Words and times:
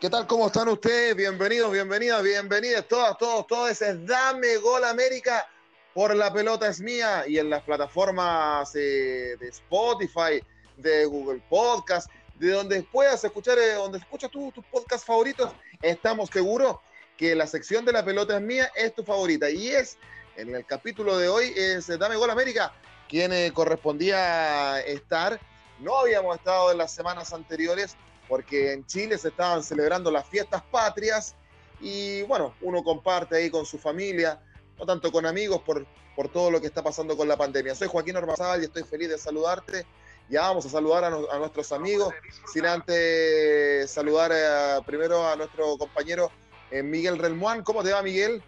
¿Qué 0.00 0.08
tal? 0.08 0.26
¿Cómo 0.26 0.46
están 0.46 0.66
ustedes? 0.68 1.14
Bienvenidos, 1.14 1.70
bienvenidas, 1.70 2.22
bienvenidas 2.22 2.88
todas, 2.88 3.18
todos, 3.18 3.46
todos. 3.46 3.82
Es 3.82 4.06
Dame 4.06 4.56
Gol 4.56 4.82
América 4.84 5.46
por 5.92 6.16
La 6.16 6.32
Pelota 6.32 6.68
es 6.68 6.80
Mía 6.80 7.24
y 7.28 7.36
en 7.36 7.50
las 7.50 7.62
plataformas 7.64 8.74
eh, 8.76 9.36
de 9.38 9.48
Spotify, 9.48 10.42
de 10.78 11.04
Google 11.04 11.42
Podcast, 11.50 12.10
de 12.36 12.50
donde 12.50 12.82
puedas 12.84 13.22
escuchar, 13.22 13.58
eh, 13.58 13.74
donde 13.74 13.98
escuchas 13.98 14.30
tus 14.30 14.54
podcasts 14.70 15.04
favoritos, 15.04 15.52
estamos 15.82 16.30
seguros 16.30 16.78
que 17.18 17.34
la 17.34 17.46
sección 17.46 17.84
de 17.84 17.92
La 17.92 18.02
Pelota 18.02 18.38
es 18.38 18.42
Mía 18.42 18.72
es 18.74 18.94
tu 18.94 19.04
favorita. 19.04 19.50
Y 19.50 19.68
es, 19.68 19.98
en 20.36 20.54
el 20.54 20.64
capítulo 20.64 21.18
de 21.18 21.28
hoy, 21.28 21.52
es 21.54 21.88
Dame 21.98 22.16
Gol 22.16 22.30
América, 22.30 22.72
quien 23.06 23.34
eh, 23.34 23.52
correspondía 23.52 24.80
estar. 24.80 25.38
No 25.78 25.98
habíamos 25.98 26.36
estado 26.36 26.72
en 26.72 26.78
las 26.78 26.90
semanas 26.90 27.34
anteriores 27.34 27.98
porque 28.30 28.72
en 28.72 28.86
Chile 28.86 29.18
se 29.18 29.28
estaban 29.28 29.60
celebrando 29.64 30.08
las 30.08 30.24
fiestas 30.24 30.62
patrias 30.70 31.34
y 31.80 32.22
bueno, 32.22 32.54
uno 32.60 32.84
comparte 32.84 33.36
ahí 33.36 33.50
con 33.50 33.66
su 33.66 33.76
familia, 33.76 34.40
no 34.78 34.86
tanto 34.86 35.10
con 35.10 35.26
amigos, 35.26 35.60
por, 35.62 35.84
por 36.14 36.28
todo 36.28 36.48
lo 36.48 36.60
que 36.60 36.68
está 36.68 36.80
pasando 36.80 37.16
con 37.16 37.26
la 37.26 37.36
pandemia. 37.36 37.74
Soy 37.74 37.88
Joaquín 37.88 38.16
Ormazábal 38.16 38.62
y 38.62 38.66
estoy 38.66 38.84
feliz 38.84 39.08
de 39.08 39.18
saludarte. 39.18 39.84
Ya 40.28 40.42
vamos 40.42 40.64
a 40.64 40.68
saludar 40.68 41.02
a, 41.02 41.38
nuestros 41.38 41.72
amigos, 41.72 42.14
sin 42.52 42.66
antes 42.66 43.90
saludar 43.90 44.30
eh, 44.32 44.80
primero 44.86 45.26
a 45.26 45.34
nuestro 45.34 45.76
compañero 45.76 46.30
eh, 46.70 46.84
Miguel 46.84 47.18
Relmuán. 47.18 47.64
¿Cómo 47.64 47.82
te 47.82 47.92
va, 47.92 48.00
Miguel? 48.00 48.40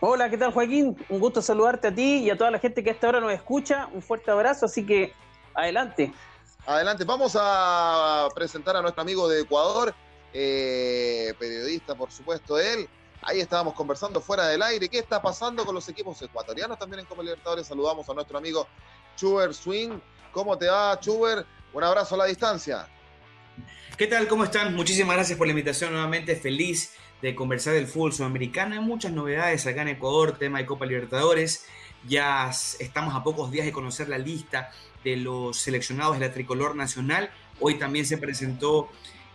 Hola, 0.00 0.30
¿qué 0.30 0.38
tal, 0.38 0.52
Joaquín? 0.52 0.96
Un 1.10 1.20
gusto 1.20 1.42
saludarte 1.42 1.88
a 1.88 1.94
ti 1.94 2.20
y 2.20 2.30
a 2.30 2.38
toda 2.38 2.50
la 2.50 2.58
gente 2.58 2.82
que 2.82 2.92
hasta 2.92 3.08
ahora 3.08 3.20
nos 3.20 3.32
escucha. 3.32 3.88
Un 3.92 4.00
fuerte 4.00 4.30
abrazo, 4.30 4.64
así 4.64 4.86
que 4.86 5.12
adelante. 5.52 6.14
Adelante, 6.66 7.04
vamos 7.04 7.36
a 7.38 8.26
presentar 8.34 8.74
a 8.76 8.80
nuestro 8.80 9.02
amigo 9.02 9.28
de 9.28 9.42
Ecuador, 9.42 9.94
eh, 10.32 11.34
periodista, 11.38 11.94
por 11.94 12.10
supuesto, 12.10 12.58
él. 12.58 12.88
Ahí 13.20 13.40
estábamos 13.40 13.74
conversando 13.74 14.20
fuera 14.22 14.48
del 14.48 14.62
aire. 14.62 14.88
¿Qué 14.88 14.98
está 14.98 15.20
pasando 15.20 15.66
con 15.66 15.74
los 15.74 15.86
equipos 15.90 16.20
ecuatorianos 16.22 16.78
también 16.78 17.00
en 17.00 17.06
Copa 17.06 17.22
Libertadores? 17.22 17.66
Saludamos 17.66 18.08
a 18.08 18.14
nuestro 18.14 18.38
amigo 18.38 18.66
Chuber 19.14 19.52
Swing. 19.52 19.98
¿Cómo 20.32 20.56
te 20.56 20.66
va, 20.66 20.98
Chuber? 21.00 21.44
Un 21.74 21.84
abrazo 21.84 22.14
a 22.14 22.18
la 22.18 22.24
distancia. 22.24 22.88
¿Qué 23.98 24.06
tal? 24.06 24.26
¿Cómo 24.26 24.44
están? 24.44 24.74
Muchísimas 24.74 25.16
gracias 25.16 25.36
por 25.36 25.46
la 25.46 25.52
invitación 25.52 25.92
nuevamente. 25.92 26.34
Feliz 26.34 26.94
de 27.20 27.34
conversar 27.34 27.74
del 27.74 27.86
fútbol 27.86 28.14
sudamericano. 28.14 28.74
Hay 28.74 28.80
muchas 28.80 29.12
novedades 29.12 29.66
acá 29.66 29.82
en 29.82 29.88
Ecuador, 29.88 30.38
tema 30.38 30.58
de 30.58 30.66
Copa 30.66 30.86
Libertadores. 30.86 31.66
Ya 32.06 32.50
estamos 32.78 33.14
a 33.14 33.22
pocos 33.22 33.50
días 33.50 33.66
de 33.66 33.72
conocer 33.72 34.08
la 34.08 34.18
lista 34.18 34.70
de 35.04 35.16
los 35.16 35.58
seleccionados 35.58 36.18
de 36.18 36.26
la 36.26 36.32
tricolor 36.32 36.74
nacional. 36.74 37.30
Hoy 37.60 37.78
también 37.78 38.06
se 38.06 38.18
presentó 38.18 38.88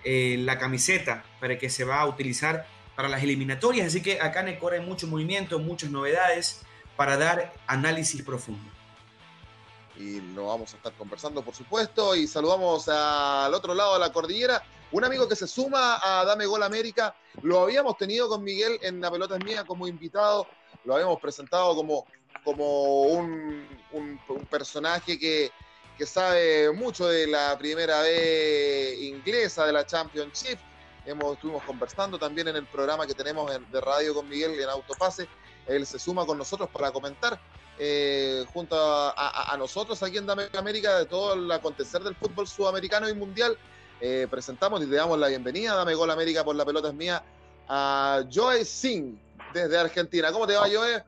eh, 0.04 0.38
la 0.40 0.58
camiseta 0.58 1.24
para 1.40 1.58
que 1.58 1.70
se 1.70 1.84
va 1.84 2.02
a 2.02 2.08
utilizar 2.08 2.68
para 2.96 3.08
las 3.08 3.24
eliminatorias. 3.24 3.88
Así 3.88 4.02
que 4.02 4.20
acá 4.20 4.42
en 4.42 4.50
Ecuador 4.50 4.80
hay 4.80 4.86
mucho 4.86 5.08
movimiento, 5.08 5.60
muchas 5.60 5.92
novedades 5.92 6.62
para 6.98 7.18
dar 7.18 7.54
análisis 7.68 8.22
profundo. 8.24 8.70
Y 9.96 10.22
lo 10.34 10.48
vamos 10.48 10.74
a 10.74 10.78
estar 10.78 10.94
conversando, 10.94 11.42
por 11.44 11.54
supuesto. 11.54 12.16
Y 12.16 12.28
saludamos 12.28 12.90
al 12.90 13.54
otro 13.54 13.74
lado 13.74 13.94
de 13.94 14.00
la 14.00 14.12
cordillera. 14.12 14.64
Un 14.92 15.04
amigo 15.04 15.28
que 15.28 15.36
se 15.36 15.48
suma 15.48 16.00
a 16.02 16.26
Dame 16.26 16.46
Gol 16.46 16.64
América. 16.64 17.14
Lo 17.44 17.62
habíamos 17.62 17.98
tenido 17.98 18.28
con 18.28 18.44
Miguel 18.44 18.80
en 18.82 19.00
La 19.02 19.12
Pelota 19.12 19.38
es 19.38 19.46
Mía 19.46 19.64
como 19.66 19.88
invitado. 19.88 20.48
Lo 20.86 20.96
habíamos 20.96 21.20
presentado 21.20 21.76
como 21.76 22.06
como 22.44 23.04
un, 23.04 23.68
personaje 24.50 25.20
que, 25.20 25.52
sabe 26.06 26.72
mucho 26.72 27.08
de 27.08 27.28
la 27.28 27.58
primera 27.58 28.02
vez 28.02 29.00
inglesa 29.02 29.66
de 29.66 29.74
la 29.74 29.86
Championship. 29.86 30.58
Hemos, 31.06 31.34
estuvimos 31.34 31.64
conversando 31.64 32.18
también 32.20 32.48
en 32.48 32.56
el 32.56 32.66
programa 32.66 33.08
que 33.08 33.14
tenemos 33.14 33.52
de 33.72 33.82
radio 33.82 34.14
con 34.14 34.28
Miguel 34.30 34.60
en 34.60 34.70
Autopase. 34.70 35.28
Él 35.68 35.86
se 35.86 36.00
suma 36.00 36.26
con 36.26 36.38
nosotros 36.38 36.70
para 36.70 36.92
comentar 36.92 37.40
eh, 37.82 38.44
junto 38.54 38.76
a, 38.78 39.56
nosotros 39.58 40.04
aquí 40.04 40.18
en 40.18 40.26
Dame 40.26 40.44
América 40.58 40.98
de 41.00 41.06
todo 41.06 41.34
el 41.34 41.50
acontecer 41.50 42.02
del 42.04 42.14
fútbol 42.16 42.46
sudamericano 42.46 43.08
y 43.08 43.14
mundial. 43.14 43.58
Eh, 44.02 44.28
presentamos 44.30 44.82
y 44.82 44.86
le 44.86 44.98
damos 44.98 45.18
la 45.18 45.28
bienvenida, 45.28 45.76
Dame 45.76 45.94
Gol 45.96 46.12
América 46.12 46.44
por 46.44 46.56
la 46.56 46.66
pelota 46.66 46.90
es 46.90 46.94
mía, 46.94 47.24
a 47.68 48.24
Joe 48.32 48.66
Singh 48.66 49.18
desde 49.54 49.78
Argentina. 49.78 50.32
¿Cómo 50.32 50.46
te 50.46 50.56
va, 50.56 50.68
Joe? 50.72 51.04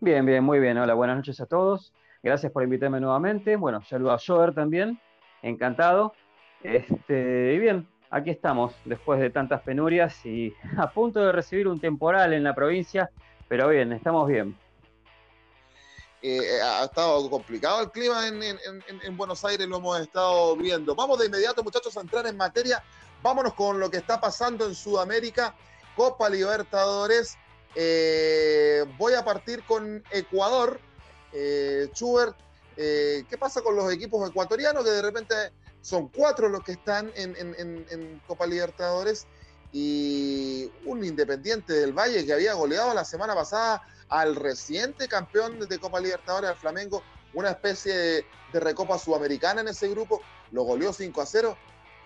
Bien, 0.00 0.26
bien, 0.26 0.42
muy 0.42 0.58
bien. 0.58 0.78
Hola, 0.78 0.94
buenas 0.94 1.16
noches 1.16 1.40
a 1.40 1.46
todos. 1.46 1.92
Gracias 2.22 2.52
por 2.52 2.62
invitarme 2.62 3.00
nuevamente. 3.00 3.56
Bueno, 3.56 3.82
saludo 3.82 4.12
a 4.12 4.18
Jover 4.18 4.54
también. 4.54 5.00
Encantado. 5.42 6.14
Este, 6.62 7.54
y 7.54 7.58
bien, 7.58 7.88
aquí 8.10 8.30
estamos, 8.30 8.74
después 8.84 9.18
de 9.20 9.30
tantas 9.30 9.62
penurias 9.62 10.24
y 10.24 10.54
a 10.78 10.90
punto 10.90 11.20
de 11.20 11.32
recibir 11.32 11.66
un 11.66 11.80
temporal 11.80 12.32
en 12.32 12.44
la 12.44 12.54
provincia, 12.54 13.10
pero 13.48 13.68
bien, 13.68 13.92
estamos 13.92 14.28
bien. 14.28 14.56
Eh, 16.24 16.60
ha 16.62 16.84
estado 16.84 17.28
complicado 17.28 17.80
el 17.82 17.90
clima 17.90 18.28
en, 18.28 18.40
en, 18.42 19.16
Buenos 19.16 19.44
Aires, 19.44 19.66
lo 19.66 19.78
hemos 19.78 19.98
estado 19.98 20.54
viendo. 20.54 20.94
Vamos 20.94 21.18
de 21.18 21.26
inmediato, 21.26 21.64
muchachos, 21.64 21.96
a 21.96 22.00
entrar 22.00 22.24
en 22.28 22.36
materia. 22.36 22.80
Vámonos 23.24 23.54
con 23.54 23.80
lo 23.80 23.90
que 23.90 23.96
está 23.96 24.20
pasando 24.20 24.66
en 24.66 24.76
Sudamérica. 24.76 25.56
Copa 25.96 26.28
Libertadores. 26.28 27.36
Eh, 27.74 28.84
voy 28.98 29.14
a 29.14 29.24
partir 29.24 29.64
con 29.64 30.04
Ecuador. 30.12 30.78
Eh, 31.32 31.88
Schubert, 31.92 32.36
eh, 32.76 33.24
¿qué 33.28 33.38
pasa 33.38 33.62
con 33.62 33.76
los 33.76 33.92
equipos 33.92 34.28
ecuatorianos 34.28 34.84
que 34.84 34.90
de 34.90 35.02
repente 35.02 35.34
son 35.80 36.08
cuatro 36.08 36.48
los 36.48 36.62
que 36.62 36.72
están 36.72 37.10
en, 37.14 38.22
Copa 38.26 38.46
Libertadores 38.46 39.26
y 39.72 40.70
un 40.84 41.04
Independiente 41.04 41.72
del 41.72 41.92
Valle 41.92 42.24
que 42.24 42.32
había 42.32 42.54
goleado 42.54 42.94
la 42.94 43.04
semana 43.04 43.34
pasada 43.34 43.82
al 44.08 44.36
reciente 44.36 45.08
campeón 45.08 45.58
de 45.58 45.78
Copa 45.78 45.98
Libertadores, 45.98 46.50
al 46.50 46.56
Flamengo, 46.56 47.02
una 47.34 47.50
especie 47.50 47.94
de, 47.94 48.26
recopa 48.52 48.98
sudamericana 48.98 49.62
en 49.62 49.68
ese 49.68 49.88
grupo, 49.88 50.20
lo 50.50 50.64
goleó 50.64 50.92
5 50.92 51.20
a 51.22 51.26
0 51.26 51.56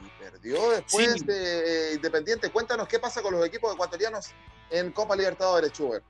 y 0.00 0.22
perdió 0.22 0.70
después 0.70 1.26
de 1.26 1.94
Independiente. 1.94 2.50
Cuéntanos 2.50 2.86
qué 2.86 3.00
pasa 3.00 3.20
con 3.20 3.34
los 3.34 3.44
equipos 3.44 3.74
ecuatorianos 3.74 4.28
en 4.70 4.92
Copa 4.92 5.16
Libertadores, 5.16 5.72
Schubert? 5.72 6.04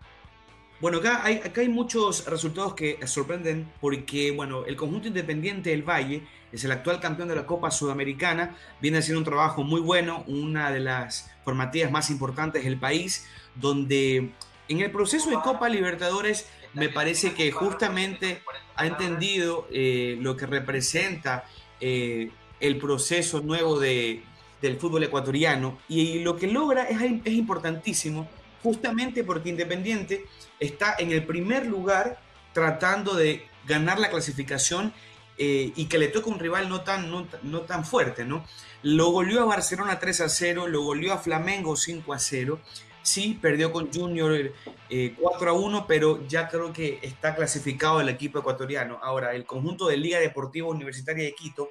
Bueno, 0.78 0.98
acá 0.98 1.24
hay, 1.24 1.68
muchos 1.70 2.26
resultados 2.26 2.74
que 2.74 2.98
sorprenden 3.06 3.66
porque, 3.80 4.30
bueno, 4.30 4.66
el 4.66 4.76
conjunto 4.76 5.08
independiente 5.08 5.70
del 5.70 5.82
Valle 5.82 6.22
es 6.52 6.64
el 6.64 6.72
actual 6.72 7.00
campeón 7.00 7.28
de 7.28 7.34
la 7.34 7.46
Copa 7.46 7.70
Sudamericana, 7.70 8.54
viene 8.82 8.98
haciendo 8.98 9.20
un 9.20 9.24
trabajo 9.24 9.62
muy 9.62 9.80
bueno, 9.80 10.22
una 10.26 10.70
de 10.70 10.80
las 10.80 11.30
formativas 11.44 11.90
más 11.90 12.10
importantes 12.10 12.62
del 12.64 12.78
país, 12.78 13.26
donde 13.54 14.32
en 14.68 14.80
el 14.80 14.90
proceso 14.90 15.30
de 15.30 15.36
Copa 15.36 15.70
Libertadores 15.70 16.46
me 16.74 16.90
parece 16.90 17.32
que 17.32 17.50
justamente 17.52 18.42
ha 18.74 18.84
entendido 18.86 19.66
eh, 19.72 20.18
lo 20.20 20.36
que 20.36 20.44
representa 20.44 21.46
eh, 21.80 22.30
el 22.60 22.76
proceso 22.76 23.40
nuevo 23.40 23.80
de, 23.80 24.22
del 24.60 24.76
fútbol 24.76 25.04
ecuatoriano 25.04 25.78
y 25.88 26.18
lo 26.18 26.36
que 26.36 26.48
logra 26.48 26.84
es 26.84 27.00
importantísimo 27.32 28.28
justamente 28.62 29.24
porque 29.24 29.48
Independiente 29.48 30.24
está 30.60 30.96
en 30.98 31.12
el 31.12 31.24
primer 31.24 31.66
lugar 31.66 32.18
tratando 32.52 33.14
de 33.14 33.46
ganar 33.66 33.98
la 33.98 34.10
clasificación 34.10 34.92
eh, 35.38 35.72
y 35.76 35.86
que 35.86 35.98
le 35.98 36.08
toca 36.08 36.30
un 36.30 36.38
rival 36.38 36.68
no 36.68 36.80
tan, 36.80 37.10
no, 37.10 37.60
tan 37.62 37.84
fuerte, 37.84 38.24
¿no? 38.24 38.46
Lo 38.82 39.10
goleó 39.10 39.42
a 39.42 39.44
Barcelona 39.44 39.98
3 39.98 40.22
a 40.22 40.28
0, 40.28 40.66
lo 40.68 40.82
goleó 40.82 41.12
a 41.12 41.18
Flamengo 41.18 41.76
5 41.76 42.12
a 42.14 42.18
0. 42.18 42.58
Sí, 43.02 43.38
perdió 43.40 43.70
con 43.70 43.92
Junior 43.92 44.52
4 44.88 44.88
eh, 44.88 45.14
a 45.20 45.52
1, 45.52 45.86
pero 45.86 46.26
ya 46.26 46.48
creo 46.48 46.72
que 46.72 46.98
está 47.02 47.34
clasificado 47.34 48.00
el 48.00 48.08
equipo 48.08 48.38
ecuatoriano. 48.38 48.98
Ahora, 49.02 49.34
el 49.34 49.44
conjunto 49.44 49.88
de 49.88 49.98
Liga 49.98 50.18
Deportiva 50.18 50.68
Universitaria 50.68 51.24
de 51.24 51.34
Quito, 51.34 51.70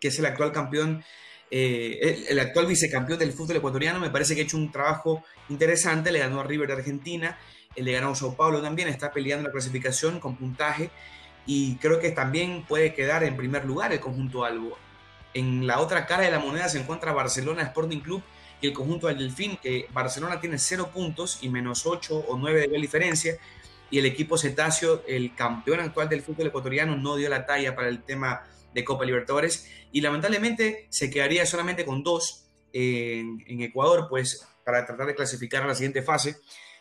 que 0.00 0.08
es 0.08 0.18
el 0.18 0.26
actual 0.26 0.50
campeón 0.50 1.04
eh, 1.50 2.26
el, 2.28 2.38
actual 2.38 2.66
vicecampeón 2.66 3.18
del 3.18 3.32
fútbol 3.32 3.56
ecuatoriano, 3.56 4.00
me 4.00 4.10
parece 4.10 4.34
que 4.34 4.42
ha 4.42 4.44
hecho 4.44 4.56
un 4.56 4.72
trabajo 4.72 5.22
interesante, 5.48 6.10
le 6.10 6.18
ganó 6.18 6.40
a 6.40 6.44
River 6.44 6.68
de 6.68 6.74
Argentina, 6.74 7.38
eh, 7.74 7.82
le 7.82 7.92
ganó 7.92 8.10
a 8.10 8.14
Sao 8.14 8.34
Paulo 8.34 8.60
también, 8.60 8.88
está 8.88 9.12
peleando 9.12 9.48
la 9.48 9.52
clasificación 9.52 10.20
con 10.20 10.36
puntaje 10.36 10.90
y 11.46 11.76
creo 11.76 12.00
que 12.00 12.10
también 12.10 12.64
puede 12.66 12.94
quedar 12.94 13.22
en 13.22 13.36
primer 13.36 13.64
lugar 13.64 13.92
el 13.92 14.00
conjunto 14.00 14.44
Albo. 14.44 14.76
En 15.34 15.66
la 15.66 15.80
otra 15.80 16.06
cara 16.06 16.24
de 16.24 16.30
la 16.30 16.38
moneda 16.38 16.68
se 16.68 16.80
encuentra 16.80 17.12
Barcelona 17.12 17.62
Sporting 17.62 18.00
Club, 18.00 18.22
y 18.60 18.68
el 18.68 18.72
conjunto 18.72 19.06
del 19.06 19.18
Delfín, 19.18 19.58
que 19.62 19.86
Barcelona 19.92 20.40
tiene 20.40 20.58
cero 20.58 20.90
puntos 20.92 21.38
y 21.42 21.48
menos 21.48 21.86
8 21.86 22.24
o 22.28 22.36
9 22.36 22.68
de 22.68 22.78
diferencia, 22.80 23.36
y 23.90 23.98
el 23.98 24.06
equipo 24.06 24.36
cetáceo, 24.36 25.02
el 25.06 25.34
campeón 25.34 25.80
actual 25.80 26.08
del 26.08 26.22
fútbol 26.22 26.48
ecuatoriano, 26.48 26.96
no 26.96 27.16
dio 27.16 27.28
la 27.28 27.46
talla 27.46 27.76
para 27.76 27.88
el 27.88 28.02
tema 28.02 28.44
de 28.76 28.84
Copa 28.84 29.06
Libertadores 29.06 29.68
y 29.90 30.02
lamentablemente 30.02 30.86
se 30.90 31.10
quedaría 31.10 31.46
solamente 31.46 31.86
con 31.86 32.02
dos 32.02 32.46
en, 32.72 33.42
en 33.46 33.62
Ecuador, 33.62 34.06
pues 34.08 34.46
para 34.64 34.84
tratar 34.84 35.06
de 35.06 35.14
clasificar 35.14 35.62
a 35.62 35.66
la 35.66 35.74
siguiente 35.74 36.02
fase 36.02 36.36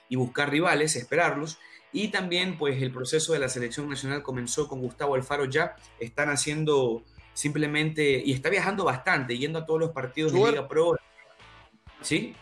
y 0.10 0.18
buscar 0.18 0.50
rivales, 0.50 0.98
esperarlos. 0.98 1.58
Y 1.94 2.10
también, 2.10 2.58
pues, 2.58 2.82
el 2.82 2.92
proceso 2.92 3.32
de 3.32 3.40
la 3.40 3.48
selección 3.48 3.88
nacional 3.88 4.22
comenzó 4.22 4.68
con 4.68 4.82
Gustavo 4.82 5.16
Alfaro 5.16 5.46
ya. 5.46 5.78
Están 6.00 6.30
haciendo 6.30 7.04
simplemente, 7.34 8.22
y 8.26 8.34
está 8.34 8.50
viajando 8.50 8.84
bastante, 8.84 9.38
yendo 9.38 9.60
a 9.60 9.66
todos 9.66 9.80
los 9.80 9.92
partidos 9.92 10.34
de 10.34 10.40
Liga 10.40 10.68
Pro. 10.68 10.98
¿Sí? 12.02 12.36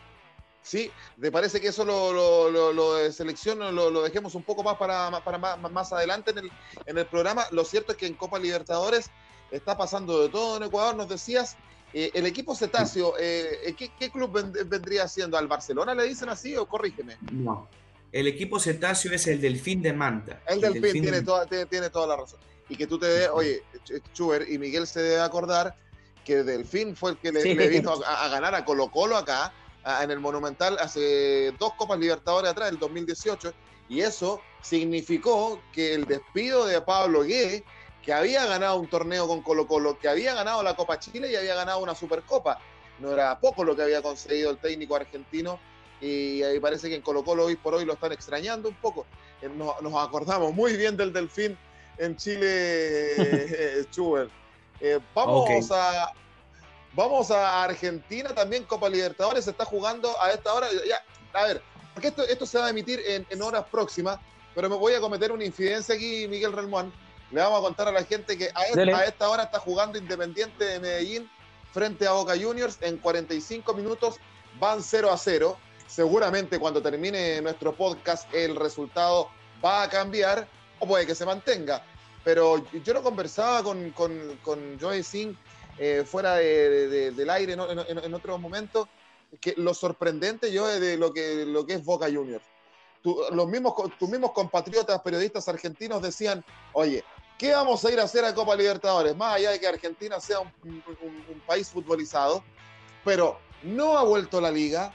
Sí, 0.64 0.90
¿te 1.20 1.30
parece 1.30 1.60
que 1.60 1.68
eso 1.68 1.84
lo, 1.84 2.50
lo, 2.74 2.96
de 2.96 3.12
selección 3.12 3.60
lo, 3.76 4.02
dejemos 4.02 4.34
un 4.34 4.44
poco 4.44 4.64
más 4.64 4.78
para, 4.78 5.12
para 5.22 5.38
más, 5.38 5.92
adelante 5.92 6.32
en 6.32 6.38
el, 6.38 6.52
en 6.86 6.98
el 6.98 7.06
programa? 7.06 7.46
Lo 7.52 7.66
cierto 7.66 7.92
es 7.92 7.98
que 7.98 8.08
en 8.08 8.14
Copa 8.14 8.40
Libertadores 8.40 9.12
está 9.54 9.78
pasando 9.78 10.22
de 10.22 10.30
todo 10.30 10.58
en 10.58 10.64
Ecuador, 10.64 10.96
nos 10.96 11.08
decías. 11.08 11.56
Eh, 11.94 12.10
el 12.16 12.26
equipo 12.26 12.56
cetáceo, 12.56 13.14
eh, 13.20 13.76
¿qué, 13.78 14.10
club 14.10 14.32
vendría 14.66 15.08
siendo? 15.08 15.38
¿Al 15.38 15.48
Barcelona 15.48 15.94
le 15.94 16.06
dicen 16.06 16.28
así 16.28 16.56
o 16.56 16.66
corrígeme? 16.66 17.18
No, 17.32 17.70
el 18.12 18.28
equipo 18.28 18.60
cetáceo 18.60 19.12
es 19.14 19.28
el 19.28 19.40
Delfín 19.40 19.84
de 19.84 19.94
Manta. 19.94 20.42
El, 20.48 20.60
Delfín, 20.60 21.04
tiene, 21.04 21.22
Toda, 21.22 21.46
tiene, 21.46 21.92
toda 21.92 22.08
la 22.08 22.18
razón. 22.18 22.40
Y 22.68 22.76
que 22.76 22.88
tú 22.88 22.98
te 22.98 23.06
des, 23.06 23.30
oye, 23.30 23.62
Chuber 24.14 24.50
y 24.50 24.58
Miguel 24.58 24.88
se 24.88 25.04
debe 25.04 25.22
acordar 25.22 25.76
que 26.26 26.44
Delfín 26.44 26.96
fue 26.96 27.12
el 27.12 27.18
que 27.18 27.32
le, 27.32 27.68
vino 27.68 27.94
a, 28.06 28.28
ganar 28.30 28.56
a 28.56 28.66
Colo 28.66 28.90
Colo 28.90 29.16
acá, 29.16 29.54
en 30.02 30.10
el 30.10 30.20
Monumental, 30.20 30.78
hace 30.80 31.54
dos 31.60 31.74
Copas 31.74 32.00
Libertadores 32.00 32.50
atrás, 32.50 32.70
el 32.70 32.80
2018, 32.80 33.54
y 33.90 34.00
eso 34.00 34.40
significó 34.62 35.62
que 35.74 35.94
el 35.94 36.06
despido 36.06 36.66
de 36.66 36.82
Pablo 36.82 37.24
Gué, 37.24 37.66
que 38.04 38.14
había 38.14 38.46
ganado 38.46 38.76
un 38.78 38.88
torneo 38.88 39.28
con 39.28 39.42
Colo 39.42 39.66
Colo, 39.66 39.98
que 39.98 40.10
había 40.10 40.34
ganado 40.34 40.62
la 40.62 40.76
Copa 40.76 41.00
Chile 41.00 41.32
y 41.32 41.36
había 41.36 41.56
ganado 41.56 41.80
una 41.80 41.96
Supercopa, 41.96 42.60
no 43.00 43.12
era 43.12 43.40
poco 43.40 43.64
lo 43.64 43.76
que 43.76 43.84
había 43.84 44.02
conseguido 44.02 44.52
el 44.52 44.58
técnico 44.58 44.96
argentino 44.96 45.60
y 46.02 46.44
ahí 46.44 46.60
parece 46.60 46.90
que 46.90 46.96
en 46.96 47.02
Colo 47.02 47.24
Colo 47.24 47.46
hoy 47.46 47.56
por 47.56 47.74
hoy 47.74 47.86
lo 47.86 47.94
están 47.94 48.12
extrañando 48.12 48.68
un 48.68 48.76
poco. 48.76 49.06
Eh, 49.42 49.50
nos, 49.50 49.96
acordamos 49.96 50.54
muy 50.54 50.76
bien 50.76 50.98
del 50.98 51.14
Delfín 51.14 51.58
en 51.98 52.18
Chile, 52.18 52.46
eh, 53.18 53.86
Schubert. 53.90 54.30
Eh, 54.82 55.00
vamos 55.16 55.72
a 55.72 56.14
vamos 56.94 57.32
a 57.32 57.64
Argentina 57.64 58.30
también, 58.34 58.64
Copa 58.66 58.90
Libertadores 58.90 59.46
se 59.46 59.52
está 59.52 59.66
jugando 59.66 60.10
a 60.22 60.32
esta 60.32 60.54
hora. 60.54 60.68
Ya, 60.88 61.02
a 61.40 61.46
ver, 61.46 61.62
porque 61.94 62.10
esto, 62.10 62.24
esto 62.24 62.46
se 62.46 62.58
va 62.58 62.68
a 62.68 62.70
emitir 62.70 63.02
en, 63.06 63.42
horas 63.42 63.66
próximas, 63.72 64.20
pero 64.54 64.70
me 64.70 64.76
voy 64.76 64.94
a 64.94 65.00
cometer 65.00 65.32
una 65.32 65.46
infidencia 65.46 65.96
aquí, 65.96 66.28
Miguel 66.28 66.54
Relmuán. 66.54 66.92
Le 67.34 67.42
vamos 67.42 67.60
a 67.60 67.62
contar 67.64 67.88
a 67.88 67.92
la 67.92 68.04
gente 68.04 68.38
que 68.38 68.50
a, 68.54 68.60
a 68.60 69.06
esta 69.06 69.28
hora 69.28 69.44
está 69.44 69.58
jugando 69.60 69.98
Independiente 69.98 70.64
de 70.64 70.80
Medellín 70.80 71.28
frente 71.72 72.06
a 72.06 72.12
Boca 72.12 72.34
Juniors. 72.40 72.78
En 72.82 72.98
45 72.98 73.74
minutos, 73.74 74.18
van 74.60 74.84
0 74.84 75.12
a 75.12 75.18
0 75.18 75.58
seguramente 75.88 76.60
cuando 76.60 76.80
termine 76.80 77.42
nuestro 77.42 77.74
podcast 77.74 78.32
el 78.34 78.56
resultado 78.56 79.30
va 79.64 79.82
a 79.82 79.90
cambiar 79.90 80.48
o 80.78 80.88
puede 80.88 81.08
que 81.08 81.16
se 81.16 81.26
mantenga. 81.26 81.84
Pero 82.24 82.64
yo 82.72 82.94
lo 82.94 83.02
conversaba 83.02 83.64
con, 83.64 83.90
con, 83.92 84.40
con 84.44 84.80
Joey 84.80 85.02
Singh 85.02 85.36
eh, 85.80 86.04
fuera 86.06 86.36
del 86.36 87.30
aire 87.32 87.54
en, 87.54 88.14
otro 88.14 88.38
momento, 88.38 88.88
que 89.42 89.56
lo 89.58 89.74
sorprendente 89.74 90.52
yo 90.52 90.68
de 90.68 90.98
lo 90.98 91.12
que, 91.12 91.48
lo 91.48 91.66
que 91.66 91.74
es 91.74 91.84
Boca 91.84 92.06
Juniors. 92.06 92.46
los 93.04 93.48
mismos, 93.48 93.74
tus 93.98 94.08
mismos 94.08 94.34
compatriotas 94.34 95.02
periodistas 95.02 95.50
argentinos 95.50 96.04
decían, 96.04 96.46
oye, 96.74 97.04
¿qué 97.38 97.52
vamos 97.52 97.84
a 97.86 97.92
ir 97.92 98.00
a 98.00 98.04
hacer 98.04 98.26
a 98.26 98.34
Copa 98.34 98.56
Libertadores? 98.56 99.16
Más 99.16 99.36
allá 99.36 99.52
de 99.52 99.60
que 99.60 99.68
Argentina 99.68 100.20
sea 100.20 100.40
un, 100.40 100.52
un 100.64 101.42
país 101.46 101.70
futbolizado, 101.70 102.44
pero 103.04 103.40
no 103.64 103.98
ha 103.98 104.04
vuelto 104.04 104.40
la 104.40 104.52
liga, 104.52 104.94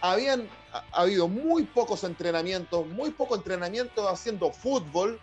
habían 0.00 0.48
ha, 0.72 1.02
habido 1.02 1.28
muy 1.28 1.64
pocos 1.64 2.04
entrenamientos, 2.04 2.86
muy 2.86 3.10
poco 3.10 3.34
entrenamiento 3.36 4.08
haciendo 4.08 4.50
fútbol, 4.50 5.20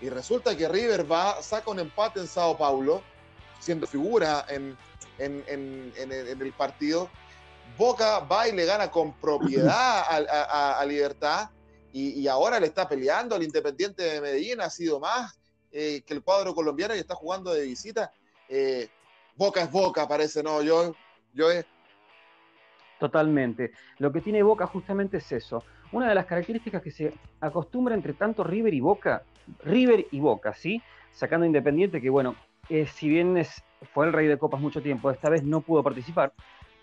y 0.00 0.08
resulta 0.08 0.56
que 0.56 0.68
River 0.68 1.10
va, 1.10 1.42
saca 1.42 1.70
un 1.70 1.78
empate 1.78 2.20
en 2.20 2.26
Sao 2.26 2.56
Paulo, 2.56 3.02
siendo 3.60 3.86
figura 3.86 4.44
en, 4.48 4.76
el 5.18 6.54
partido. 6.56 7.08
Boca 7.78 8.20
va 8.20 8.48
y 8.48 8.52
le 8.52 8.64
gana 8.66 8.90
con 8.90 9.14
propiedad 9.14 10.04
a, 10.80 10.84
Libertad, 10.86 11.50
y, 11.92 12.26
ahora 12.28 12.60
le 12.60 12.66
está 12.66 12.86
peleando 12.86 13.34
al 13.34 13.42
Independiente 13.42 14.02
de 14.02 14.20
Medellín, 14.20 14.60
ha 14.60 14.68
sido 14.68 15.00
más 15.00 15.38
eh, 15.72 16.02
que 16.06 16.14
el 16.14 16.22
cuadro 16.22 16.54
colombiano 16.54 16.94
y 16.94 16.98
está 16.98 17.14
jugando 17.14 17.52
de 17.52 17.62
visita. 17.64 18.12
Eh, 18.48 18.88
Boca 19.36 19.62
es 19.62 19.70
Boca, 19.70 20.08
parece, 20.08 20.42
¿no? 20.42 20.62
Yo, 20.62 20.94
yo 21.34 21.50
es 21.50 21.66
Totalmente. 22.98 23.72
Lo 23.98 24.12
que 24.12 24.20
tiene 24.20 24.42
Boca 24.42 24.66
justamente 24.66 25.18
es 25.18 25.30
eso. 25.32 25.62
Una 25.92 26.08
de 26.08 26.14
las 26.14 26.26
características 26.26 26.82
que 26.82 26.90
se 26.90 27.12
acostumbra 27.40 27.94
entre 27.94 28.14
tanto 28.14 28.42
River 28.42 28.74
y 28.74 28.80
Boca, 28.80 29.22
River 29.64 30.06
y 30.10 30.20
Boca, 30.20 30.54
¿sí? 30.54 30.82
Sacando 31.12 31.46
Independiente, 31.46 32.00
que 32.00 32.10
bueno, 32.10 32.34
eh, 32.68 32.86
si 32.86 33.08
bien 33.08 33.36
es, 33.36 33.62
fue 33.92 34.06
el 34.06 34.12
rey 34.12 34.26
de 34.26 34.38
copas 34.38 34.60
mucho 34.60 34.82
tiempo, 34.82 35.10
esta 35.10 35.30
vez 35.30 35.42
no 35.44 35.60
pudo 35.60 35.82
participar. 35.82 36.32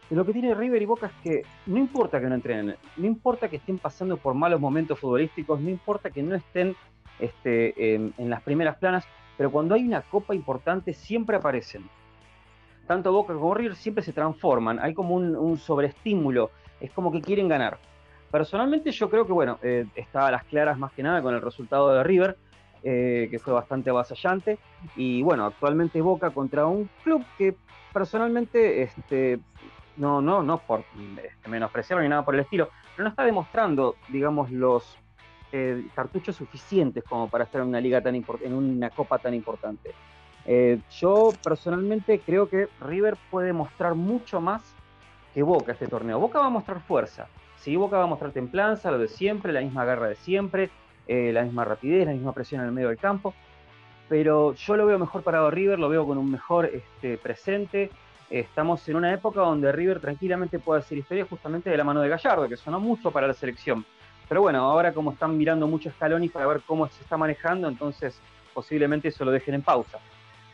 Lo 0.10 0.26
que 0.26 0.34
tiene 0.34 0.54
River 0.54 0.82
y 0.82 0.86
Boca 0.86 1.08
es 1.08 1.14
que 1.24 1.42
no 1.66 1.78
importa 1.78 2.20
que 2.20 2.28
no 2.28 2.36
entrenen, 2.36 2.76
no 2.98 3.06
importa 3.08 3.50
que 3.50 3.56
estén 3.56 3.80
pasando 3.80 4.18
por 4.18 4.34
malos 4.34 4.60
momentos 4.60 5.00
futbolísticos, 5.00 5.60
no 5.60 5.70
importa 5.70 6.12
que 6.12 6.22
no 6.22 6.36
estén 6.36 6.76
este, 7.20 7.96
en 7.96 8.30
las 8.30 8.42
primeras 8.42 8.78
planas, 8.78 9.06
pero 9.38 9.52
cuando 9.52 9.76
hay 9.76 9.86
una 9.86 10.02
copa 10.02 10.36
importante 10.36 10.94
siempre 10.94 11.38
aparecen 11.38 11.90
tanto 12.88 13.12
Boca 13.12 13.34
como 13.34 13.54
River 13.54 13.76
siempre 13.76 14.04
se 14.04 14.14
transforman, 14.14 14.80
hay 14.80 14.94
como 14.94 15.16
un, 15.16 15.58
sobreestímulo, 15.58 16.52
es 16.80 16.92
como 16.92 17.12
que 17.12 17.22
quieren 17.22 17.48
ganar. 17.48 17.78
Personalmente 18.32 18.92
yo 18.92 19.10
creo 19.10 19.26
que, 19.26 19.34
bueno, 19.34 19.60
eh, 19.62 19.86
estaba 19.96 20.28
a 20.28 20.32
las 20.32 20.44
claras 20.46 20.78
más 20.78 20.92
que 20.92 21.04
nada 21.04 21.22
con 21.22 21.34
el 21.34 21.42
resultado 21.42 21.94
de 21.94 22.04
River, 22.04 22.38
eh, 22.84 23.28
que 23.32 23.40
fue 23.40 23.54
bastante 23.54 23.90
avasallante, 23.90 24.58
y 24.96 25.22
bueno, 25.22 25.46
actualmente 25.46 26.02
Boca 26.02 26.32
contra 26.32 26.66
un 26.66 26.90
club 27.04 27.24
que 27.38 27.56
personalmente, 27.94 28.82
este, 28.82 29.40
no, 29.98 30.22
no, 30.22 30.44
no 30.44 30.58
por 30.58 30.84
este, 31.24 31.50
ni 31.50 32.10
nada 32.10 32.26
por 32.26 32.34
el 32.34 32.42
estilo, 32.42 32.70
pero 32.96 33.04
no 33.04 33.10
está 33.10 33.24
demostrando, 33.24 33.96
digamos, 34.10 34.52
los 34.52 34.98
eh, 35.56 35.86
cartuchos 35.94 36.36
suficientes 36.36 37.04
como 37.04 37.30
para 37.30 37.44
estar 37.44 37.62
en 37.62 37.68
una 37.68 37.80
liga 37.80 38.02
tan 38.02 38.16
en 38.16 38.54
una 38.54 38.90
copa 38.90 39.20
tan 39.20 39.36
importante. 39.36 39.92
Eh, 40.46 40.80
yo 41.00 41.30
personalmente 41.44 42.20
creo 42.20 42.50
que 42.50 42.68
River 42.82 43.16
puede 43.30 43.54
mostrar 43.54 43.94
mucho 43.94 44.42
más 44.42 44.64
que 45.32 45.44
Boca 45.44 45.74
este 45.74 45.88
torneo. 45.88 46.20
Boca 46.20 46.40
va 46.40 46.48
a 46.48 46.50
mostrar 46.50 46.82
fuerza, 46.82 47.28
sí, 47.58 47.76
Boca 47.76 47.98
va 47.98 48.06
a 48.06 48.08
mostrar 48.08 48.32
templanza, 48.32 48.90
lo 48.90 48.98
de 48.98 49.08
siempre, 49.08 49.54
la 49.54 49.62
misma 49.62 49.86
garra 49.86 50.08
de 50.08 50.16
siempre, 50.16 50.72
eh, 51.08 51.32
la 51.32 51.44
misma 51.44 51.66
rapidez, 51.66 52.08
la 52.08 52.14
misma 52.14 52.34
presión 52.34 52.62
en 52.62 52.68
el 52.68 52.74
medio 52.74 52.90
del 52.90 52.98
campo. 52.98 53.36
Pero 54.10 54.56
yo 54.56 54.76
lo 54.76 54.88
veo 54.88 54.98
mejor 54.98 55.22
parado 55.22 55.52
River, 55.52 55.78
lo 55.78 55.88
veo 55.88 56.08
con 56.08 56.18
un 56.18 56.32
mejor 56.32 56.66
este, 56.66 57.20
presente. 57.20 57.92
Estamos 58.32 58.90
en 58.90 58.96
una 58.96 59.14
época 59.14 59.42
donde 59.42 59.72
River 59.72 60.00
tranquilamente 60.00 60.58
puede 60.58 60.80
hacer 60.80 60.98
historia 60.98 61.28
justamente 61.30 61.70
de 61.70 61.78
la 61.78 61.84
mano 61.84 62.02
de 62.02 62.10
Gallardo, 62.10 62.50
que 62.50 62.58
sonó 62.58 62.80
mucho 62.80 63.12
para 63.12 63.28
la 63.28 63.34
selección. 63.34 63.86
Pero 64.34 64.42
bueno, 64.42 64.62
ahora 64.62 64.92
como 64.96 65.12
están 65.12 65.38
mirando 65.38 65.68
mucho 65.68 65.92
Scaloni 65.92 66.28
para 66.28 66.48
ver 66.48 66.64
cómo 66.66 66.90
se 66.90 67.04
está 67.04 67.18
manejando, 67.18 67.68
entonces 67.68 68.16
posiblemente 68.52 69.10
eso 69.10 69.24
lo 69.24 69.30
dejen 69.30 69.54
en 69.54 69.62
pausa. 69.62 70.00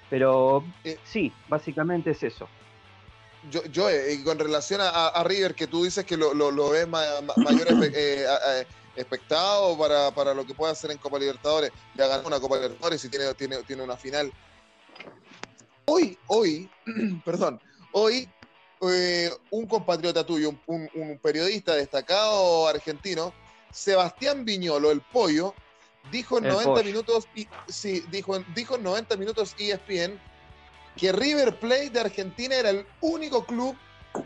Pero 0.09 0.65
eh, 0.83 0.99
sí, 1.05 1.31
básicamente 1.47 2.11
es 2.11 2.21
eso. 2.21 2.49
Yo, 3.49 3.63
yo 3.67 3.89
eh, 3.89 4.21
con 4.25 4.37
relación 4.37 4.81
a, 4.83 5.23
River, 5.23 5.55
que 5.55 5.65
tú 5.65 5.85
dices 5.85 6.03
que 6.03 6.17
lo, 6.17 6.33
lo, 6.33 6.69
ves 6.71 6.89
mayor 6.89 7.67
eh, 7.95 8.65
expectado 8.97 9.77
para, 9.77 10.11
para, 10.11 10.33
lo 10.33 10.45
que 10.45 10.53
puede 10.53 10.73
hacer 10.73 10.91
en 10.91 10.97
Copa 10.97 11.17
Libertadores, 11.17 11.71
ya 11.95 12.05
ganó 12.07 12.27
una 12.27 12.41
Copa 12.41 12.57
Libertadores 12.57 13.05
y 13.05 13.07
tiene, 13.07 13.33
tiene, 13.33 13.63
tiene 13.63 13.81
una 13.81 13.95
final. 13.95 14.29
Hoy, 15.85 16.17
hoy, 16.27 16.69
perdón, 17.23 17.61
hoy 17.93 18.27
un 19.51 19.65
compatriota 19.67 20.25
tuyo, 20.25 20.53
un, 20.67 20.89
un, 20.93 21.17
periodista 21.19 21.75
destacado 21.75 22.67
argentino, 22.67 23.33
Sebastián 23.71 24.45
Viñolo, 24.45 24.91
el 24.91 25.01
pollo, 25.01 25.53
Dijo 26.11 26.39
en 26.39 26.45
90 26.47 26.83
minutos, 26.83 27.27
y, 27.35 27.47
sí, 27.67 28.03
dijo, 28.09 28.39
dijo 28.55 28.75
en 28.75 28.83
90 28.83 29.15
minutos 29.17 29.55
ESPN 29.59 30.19
que 30.95 31.11
River 31.11 31.59
Plate 31.59 31.91
de 31.91 31.99
Argentina 31.99 32.55
era 32.55 32.71
el 32.71 32.85
único 33.01 33.45
club 33.45 33.75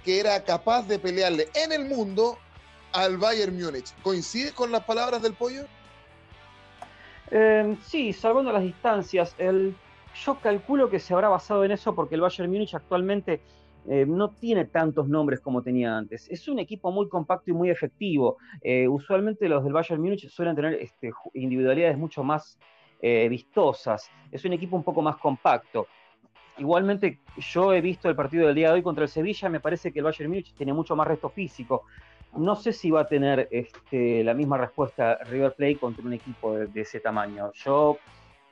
que 0.03 0.19
era 0.19 0.41
capaz 0.43 0.87
de 0.87 0.97
pelearle 0.97 1.49
en 1.55 1.73
el 1.73 1.85
mundo 1.85 2.37
al 2.93 3.17
Bayern 3.17 3.59
Múnich. 3.59 3.93
¿Coincide 4.01 4.53
con 4.53 4.71
las 4.71 4.85
palabras 4.85 5.21
del 5.21 5.33
pollo? 5.33 5.65
Eh, 7.31 7.75
sí, 7.85 8.13
salvando 8.13 8.53
las 8.53 8.63
distancias. 8.63 9.35
El, 9.37 9.75
yo 10.23 10.39
calculo 10.39 10.89
que 10.89 10.99
se 10.99 11.13
habrá 11.13 11.27
basado 11.27 11.65
en 11.65 11.71
eso 11.71 11.93
porque 11.93 12.15
el 12.15 12.21
Bayern 12.21 12.49
Múnich 12.49 12.75
actualmente 12.75 13.41
eh, 13.87 14.05
no 14.07 14.29
tiene 14.29 14.65
tantos 14.65 15.07
nombres 15.07 15.39
como 15.39 15.61
tenía 15.61 15.97
antes. 15.97 16.29
Es 16.29 16.47
un 16.47 16.59
equipo 16.59 16.91
muy 16.91 17.09
compacto 17.09 17.51
y 17.51 17.53
muy 17.53 17.69
efectivo. 17.69 18.37
Eh, 18.61 18.87
usualmente 18.87 19.49
los 19.49 19.63
del 19.63 19.73
Bayern 19.73 20.01
Múnich 20.01 20.29
suelen 20.29 20.55
tener 20.55 20.73
este, 20.75 21.11
individualidades 21.33 21.97
mucho 21.97 22.23
más 22.23 22.57
eh, 23.01 23.27
vistosas. 23.29 24.09
Es 24.31 24.45
un 24.45 24.53
equipo 24.53 24.77
un 24.77 24.83
poco 24.83 25.01
más 25.01 25.17
compacto. 25.17 25.87
Igualmente, 26.57 27.19
yo 27.37 27.73
he 27.73 27.81
visto 27.81 28.07
el 28.09 28.15
partido 28.15 28.45
del 28.45 28.55
día 28.55 28.67
de 28.69 28.75
hoy 28.75 28.83
contra 28.83 29.03
el 29.03 29.09
Sevilla, 29.09 29.49
me 29.49 29.59
parece 29.59 29.91
que 29.91 29.99
el 29.99 30.05
Bayern 30.05 30.29
Múnich 30.29 30.53
tiene 30.53 30.71
mucho 30.71 30.95
más 30.95 31.07
resto 31.07 31.29
físico. 31.29 31.83
No 32.37 32.55
sé 32.55 32.73
si 32.73 32.91
va 32.91 33.01
a 33.01 33.07
tener 33.07 33.47
este, 33.51 34.23
la 34.23 34.33
misma 34.33 34.57
respuesta 34.57 35.17
River 35.25 35.53
Plate 35.53 35.77
contra 35.77 36.05
un 36.05 36.13
equipo 36.13 36.55
de, 36.55 36.81
ese 36.81 36.99
tamaño. 36.99 37.51
Yo 37.53 37.97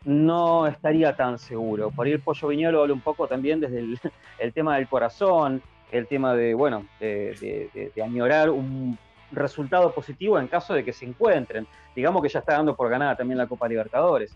no 0.03 0.67
estaría 0.67 1.15
tan 1.15 1.37
seguro. 1.37 1.91
Por 1.91 2.07
ahí 2.07 2.13
el 2.13 2.21
Pollo 2.21 2.47
Viñolo 2.47 2.81
habla 2.81 2.93
un 2.93 3.01
poco 3.01 3.27
también 3.27 3.59
desde 3.59 3.79
el, 3.79 4.53
tema 4.53 4.75
del 4.77 4.87
corazón, 4.87 5.61
el 5.91 6.07
tema 6.07 6.33
de, 6.33 6.53
bueno, 6.53 6.85
de, 6.99 7.91
de, 7.93 8.03
añorar 8.03 8.49
un 8.49 8.97
resultado 9.31 9.93
positivo 9.93 10.39
en 10.39 10.47
caso 10.47 10.73
de 10.73 10.83
que 10.83 10.93
se 10.93 11.05
encuentren. 11.05 11.67
Digamos 11.95 12.21
que 12.21 12.29
ya 12.29 12.39
está 12.39 12.53
dando 12.53 12.75
por 12.75 12.89
ganada 12.89 13.15
también 13.15 13.37
la 13.37 13.47
Copa 13.47 13.67
Libertadores. 13.67 14.35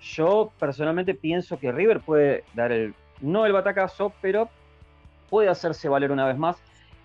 Yo 0.00 0.52
personalmente 0.58 1.14
pienso 1.14 1.58
que 1.58 1.70
River 1.70 2.00
puede 2.00 2.44
dar 2.54 2.72
el 2.72 2.94
no 3.20 3.46
el 3.46 3.52
batacazo, 3.52 4.12
pero 4.20 4.48
puede 5.30 5.48
hacerse 5.48 5.88
valer 5.88 6.10
una 6.10 6.26
vez 6.26 6.36
más 6.36 6.56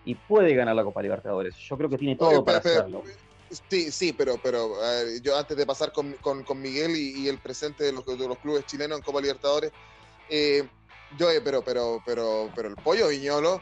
y 0.03 0.15
puede 0.15 0.55
ganar 0.55 0.75
la 0.75 0.83
Copa 0.83 1.01
Libertadores. 1.01 1.55
Yo 1.55 1.77
creo 1.77 1.89
que 1.89 1.97
tiene 1.97 2.15
todo 2.15 2.43
para 2.43 2.57
hacerlo. 2.57 3.03
Sí, 3.69 3.91
sí, 3.91 4.13
pero, 4.13 4.37
pero 4.41 4.75
yo 5.21 5.37
antes 5.37 5.55
de 5.55 5.65
pasar 5.65 5.93
con, 5.93 6.15
Miguel 6.55 6.95
y, 6.95 7.27
el 7.27 7.39
presente 7.39 7.85
de 7.85 7.91
los, 7.91 8.03
clubes 8.39 8.65
chilenos 8.65 8.97
en 8.97 9.03
Copa 9.03 9.21
Libertadores, 9.21 9.71
eh, 10.29 10.67
yo, 11.17 11.31
eh, 11.31 11.39
pero, 11.41 11.63
pero, 11.63 12.01
pero, 12.05 12.51
pero 12.55 12.69
el 12.69 12.75
Pollo 12.75 13.07
Viñolo 13.07 13.61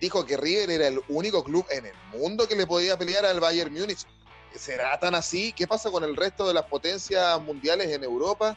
dijo 0.00 0.24
que 0.24 0.36
River 0.36 0.70
era 0.70 0.88
el 0.88 1.00
único 1.08 1.44
club 1.44 1.66
en 1.70 1.86
el 1.86 1.94
mundo 2.12 2.48
que 2.48 2.56
le 2.56 2.66
podía 2.66 2.96
pelear 2.96 3.26
al 3.26 3.40
Bayern 3.40 3.72
Múnich. 3.72 4.06
¿Será 4.54 4.98
tan 4.98 5.14
así? 5.14 5.52
¿Qué 5.52 5.66
pasa 5.66 5.90
con 5.90 6.02
el 6.02 6.16
resto 6.16 6.48
de 6.48 6.54
las 6.54 6.64
potencias 6.64 7.40
mundiales 7.42 7.88
en 7.88 8.02
Europa? 8.02 8.56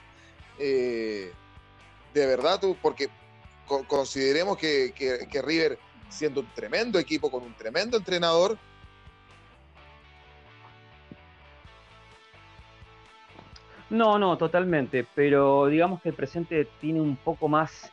Eh, 0.58 1.32
de 2.14 2.26
verdad, 2.26 2.60
tú, 2.60 2.78
porque 2.82 3.10
consideremos 3.88 4.58
que, 4.58 4.94
River, 5.44 5.78
siendo 6.10 6.42
un 6.42 6.54
tremendo 6.54 7.00
equipo 7.00 7.30
con 7.30 7.44
un 7.44 7.56
tremendo 7.56 7.98
entrenador, 7.98 8.58
No, 13.89 14.19
no, 14.19 14.38
totalmente, 14.38 15.05
pero 15.15 15.65
digamos 15.67 16.01
que 16.01 16.10
el 16.10 16.15
presente 16.15 16.67
tiene 16.79 17.01
un 17.01 17.15
poco 17.15 17.48
más 17.48 17.91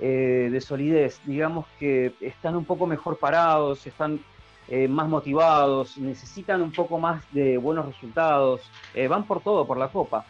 eh, 0.00 0.48
de 0.50 0.60
solidez, 0.60 1.20
digamos 1.24 1.66
que 1.78 2.12
están 2.20 2.56
un 2.56 2.64
poco 2.64 2.86
mejor 2.86 3.18
parados, 3.18 3.86
están 3.86 4.20
eh, 4.68 4.86
más 4.86 5.08
motivados, 5.08 5.96
necesitan 5.96 6.60
un 6.60 6.72
poco 6.72 6.98
más 6.98 7.24
de 7.32 7.56
buenos 7.56 7.86
resultados, 7.86 8.60
eh, 8.94 9.08
van 9.08 9.24
por 9.24 9.40
todo, 9.40 9.66
por 9.66 9.78
la 9.78 9.88
copa. 9.88 10.26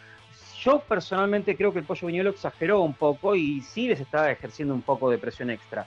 Yo 0.62 0.80
personalmente 0.80 1.56
creo 1.56 1.72
que 1.72 1.78
el 1.78 1.84
Pollo 1.84 2.06
Viñuelo 2.06 2.30
exageró 2.30 2.82
un 2.82 2.94
poco 2.94 3.34
y 3.34 3.60
sí 3.62 3.88
les 3.88 4.00
está 4.00 4.30
ejerciendo 4.30 4.74
un 4.74 4.82
poco 4.82 5.10
de 5.10 5.18
presión 5.18 5.50
extra. 5.50 5.86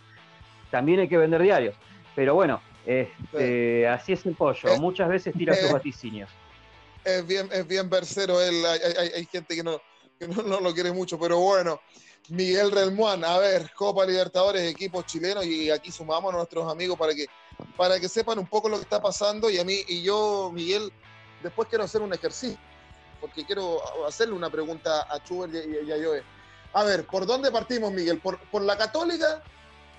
También 0.69 0.99
hay 0.99 1.07
que 1.07 1.17
vender 1.17 1.41
diarios, 1.41 1.75
pero 2.15 2.35
bueno, 2.35 2.61
este, 2.85 3.87
así 3.87 4.13
es 4.13 4.25
el 4.25 4.35
Pollo, 4.35 4.69
eh, 4.69 4.79
muchas 4.79 5.09
veces 5.09 5.33
tira 5.33 5.53
sus 5.53 5.69
eh, 5.69 5.73
vaticinios. 5.73 6.29
Es 7.03 7.25
bien, 7.25 7.49
es 7.51 7.67
bien 7.67 7.89
versero 7.89 8.39
él, 8.41 8.63
hay, 8.65 9.25
gente 9.25 9.55
que, 9.55 9.63
no, 9.63 9.81
no, 10.45 10.59
lo 10.59 10.73
quiere 10.73 10.91
mucho, 10.91 11.19
pero 11.19 11.39
bueno. 11.39 11.79
Miguel 12.29 12.71
Relmuán, 12.71 13.25
a 13.25 13.39
ver, 13.39 13.71
Copa 13.73 14.05
Libertadores, 14.05 14.61
equipos 14.69 15.05
chilenos, 15.05 15.43
y 15.45 15.71
aquí 15.71 15.91
sumamos 15.91 16.33
a 16.33 16.37
nuestros 16.37 16.71
amigos 16.71 16.97
para 16.97 17.13
que, 17.15 17.25
para 17.75 17.99
que 17.99 18.07
sepan 18.07 18.37
un 18.37 18.47
poco 18.47 18.69
lo 18.69 18.77
que 18.77 18.83
está 18.83 19.01
pasando. 19.01 19.49
Y 19.49 19.57
a 19.57 19.65
mí, 19.65 19.79
y 19.87 20.03
yo, 20.03 20.51
Miguel, 20.53 20.93
después 21.41 21.67
quiero 21.67 21.83
hacer 21.83 22.01
un 22.01 22.13
ejercicio 22.13 22.57
porque 23.21 23.45
quiero 23.45 23.79
hacerle 24.05 24.33
una 24.33 24.49
pregunta 24.49 25.07
a 25.09 25.23
Chuber 25.23 25.49
y, 25.53 25.91
a 25.91 26.03
Joe. 26.03 26.23
A 26.73 26.83
ver, 26.83 27.05
¿por 27.05 27.25
dónde 27.25 27.51
partimos, 27.51 27.93
Miguel? 27.93 28.19
¿Por, 28.19 28.61
la 28.61 28.77
Católica 28.77 29.43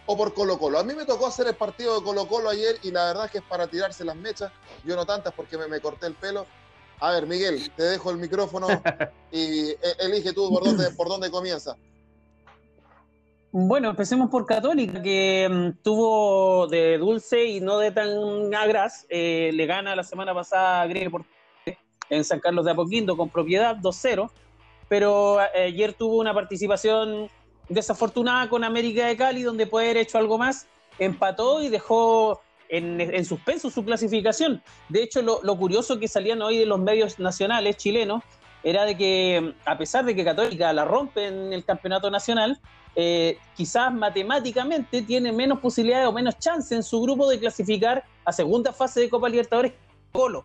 o 0.06 0.16
por 0.16 0.34
Colo 0.34 0.58
Colo? 0.58 0.80
A 0.80 0.84
mí 0.84 0.94
me 0.94 1.06
tocó 1.06 1.28
hacer 1.28 1.46
el 1.46 1.54
partido 1.54 1.98
de 1.98 2.04
Colo 2.04 2.26
Colo 2.26 2.50
ayer 2.50 2.78
y 2.82 2.90
la 2.90 3.04
verdad 3.04 3.26
es 3.26 3.30
que 3.30 3.38
es 3.38 3.44
para 3.44 3.68
tirarse 3.68 4.04
las 4.04 4.16
mechas. 4.16 4.52
Yo 4.84 4.96
no 4.96 5.06
tantas 5.06 5.32
porque 5.32 5.56
me, 5.56 5.80
corté 5.80 6.06
el 6.06 6.14
pelo. 6.14 6.46
A 7.00 7.10
ver, 7.12 7.26
Miguel, 7.26 7.70
te 7.76 7.82
dejo 7.82 8.10
el 8.10 8.18
micrófono 8.18 8.68
y 9.32 9.70
e, 9.70 9.78
elige 10.00 10.32
tú 10.32 10.48
por 10.50 10.64
dónde, 10.64 10.90
por 10.90 11.08
dónde 11.08 11.30
comienza. 11.30 11.76
Bueno, 13.54 13.90
empecemos 13.90 14.30
por 14.30 14.46
Católica, 14.46 15.02
que 15.02 15.46
mm, 15.50 15.82
tuvo 15.82 16.66
de 16.68 16.96
dulce 16.96 17.44
y 17.44 17.60
no 17.60 17.78
de 17.78 17.90
tan 17.90 18.54
agras. 18.54 19.06
Eh, 19.10 19.50
le 19.52 19.66
gana 19.66 19.94
la 19.94 20.04
semana 20.04 20.32
pasada 20.32 20.82
a 20.82 20.86
Greg 20.86 21.10
por 21.10 21.24
en 22.12 22.24
San 22.24 22.40
Carlos 22.40 22.64
de 22.64 22.72
Apoquindo 22.72 23.16
con 23.16 23.30
propiedad 23.30 23.76
2-0, 23.76 24.30
pero 24.88 25.40
eh, 25.40 25.64
ayer 25.64 25.94
tuvo 25.94 26.18
una 26.18 26.34
participación 26.34 27.28
desafortunada 27.68 28.48
con 28.50 28.64
América 28.64 29.06
de 29.06 29.16
Cali, 29.16 29.42
donde 29.42 29.66
puede 29.66 29.86
haber 29.86 29.96
hecho 29.98 30.18
algo 30.18 30.36
más, 30.36 30.66
empató 30.98 31.62
y 31.62 31.70
dejó 31.70 32.42
en, 32.72 33.24
suspenso 33.24 33.70
su 33.70 33.84
clasificación. 33.84 34.62
De 34.88 35.02
hecho, 35.02 35.22
lo, 35.22 35.56
curioso 35.56 35.98
que 35.98 36.08
salían 36.08 36.42
hoy 36.42 36.58
de 36.58 36.66
los 36.66 36.80
medios 36.80 37.18
nacionales 37.18 37.76
chilenos 37.76 38.22
era 38.64 38.84
de 38.84 38.96
que, 38.96 39.54
a 39.64 39.76
pesar 39.76 40.04
de 40.04 40.14
que 40.14 40.24
Católica 40.24 40.72
la 40.72 40.84
rompe 40.84 41.26
en 41.26 41.52
el 41.52 41.64
campeonato 41.64 42.10
nacional, 42.10 42.60
eh, 42.96 43.38
quizás 43.56 43.92
matemáticamente 43.92 45.02
tiene 45.02 45.32
menos 45.32 45.60
posibilidades 45.60 46.08
o 46.08 46.12
menos 46.12 46.38
chance 46.38 46.74
en 46.74 46.82
su 46.82 47.00
grupo 47.02 47.28
de 47.28 47.38
clasificar 47.38 48.04
a 48.24 48.32
segunda 48.32 48.72
fase 48.72 49.00
de 49.00 49.10
Copa 49.10 49.28
Libertadores 49.28 49.72
Colo 50.12 50.44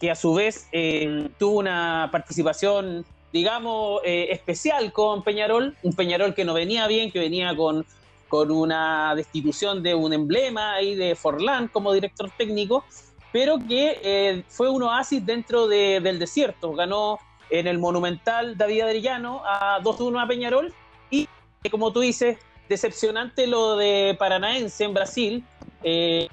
que 0.00 0.10
a 0.10 0.16
su 0.16 0.34
vez 0.34 0.66
eh, 0.72 1.28
tuvo 1.38 1.58
una 1.58 2.08
participación, 2.10 3.04
digamos, 3.32 4.00
eh, 4.02 4.28
especial 4.30 4.92
con 4.92 5.22
Peñarol, 5.22 5.76
un 5.82 5.92
Peñarol 5.92 6.34
que 6.34 6.46
no 6.46 6.54
venía 6.54 6.86
bien, 6.86 7.12
que 7.12 7.18
venía 7.18 7.54
con, 7.54 7.84
con 8.30 8.50
una 8.50 9.14
destitución 9.14 9.82
de 9.82 9.94
un 9.94 10.14
emblema 10.14 10.74
ahí 10.74 10.94
de 10.94 11.14
Forlán 11.14 11.68
como 11.68 11.92
director 11.92 12.30
técnico, 12.38 12.84
pero 13.32 13.58
que 13.58 14.00
eh, 14.02 14.44
fue 14.48 14.70
un 14.70 14.84
oasis 14.84 15.26
dentro 15.26 15.68
del 15.68 16.18
desierto. 16.18 16.72
Ganó 16.72 17.18
en 17.50 17.66
el 17.66 17.78
Monumental 17.78 18.56
David 18.56 18.82
Adriano 18.82 19.42
a 19.44 19.80
2-1 19.82 20.24
a 20.24 20.26
Peñarol 20.26 20.72
y, 21.10 21.28
como 21.70 21.92
tú 21.92 22.00
dices, 22.00 22.38
decepcionante 22.68 23.46
lo 23.46 23.76
de 23.76 24.16
Paranaense 24.18 24.84
en 24.84 24.94
Brasil, 24.94 25.44
eh, 25.82 26.28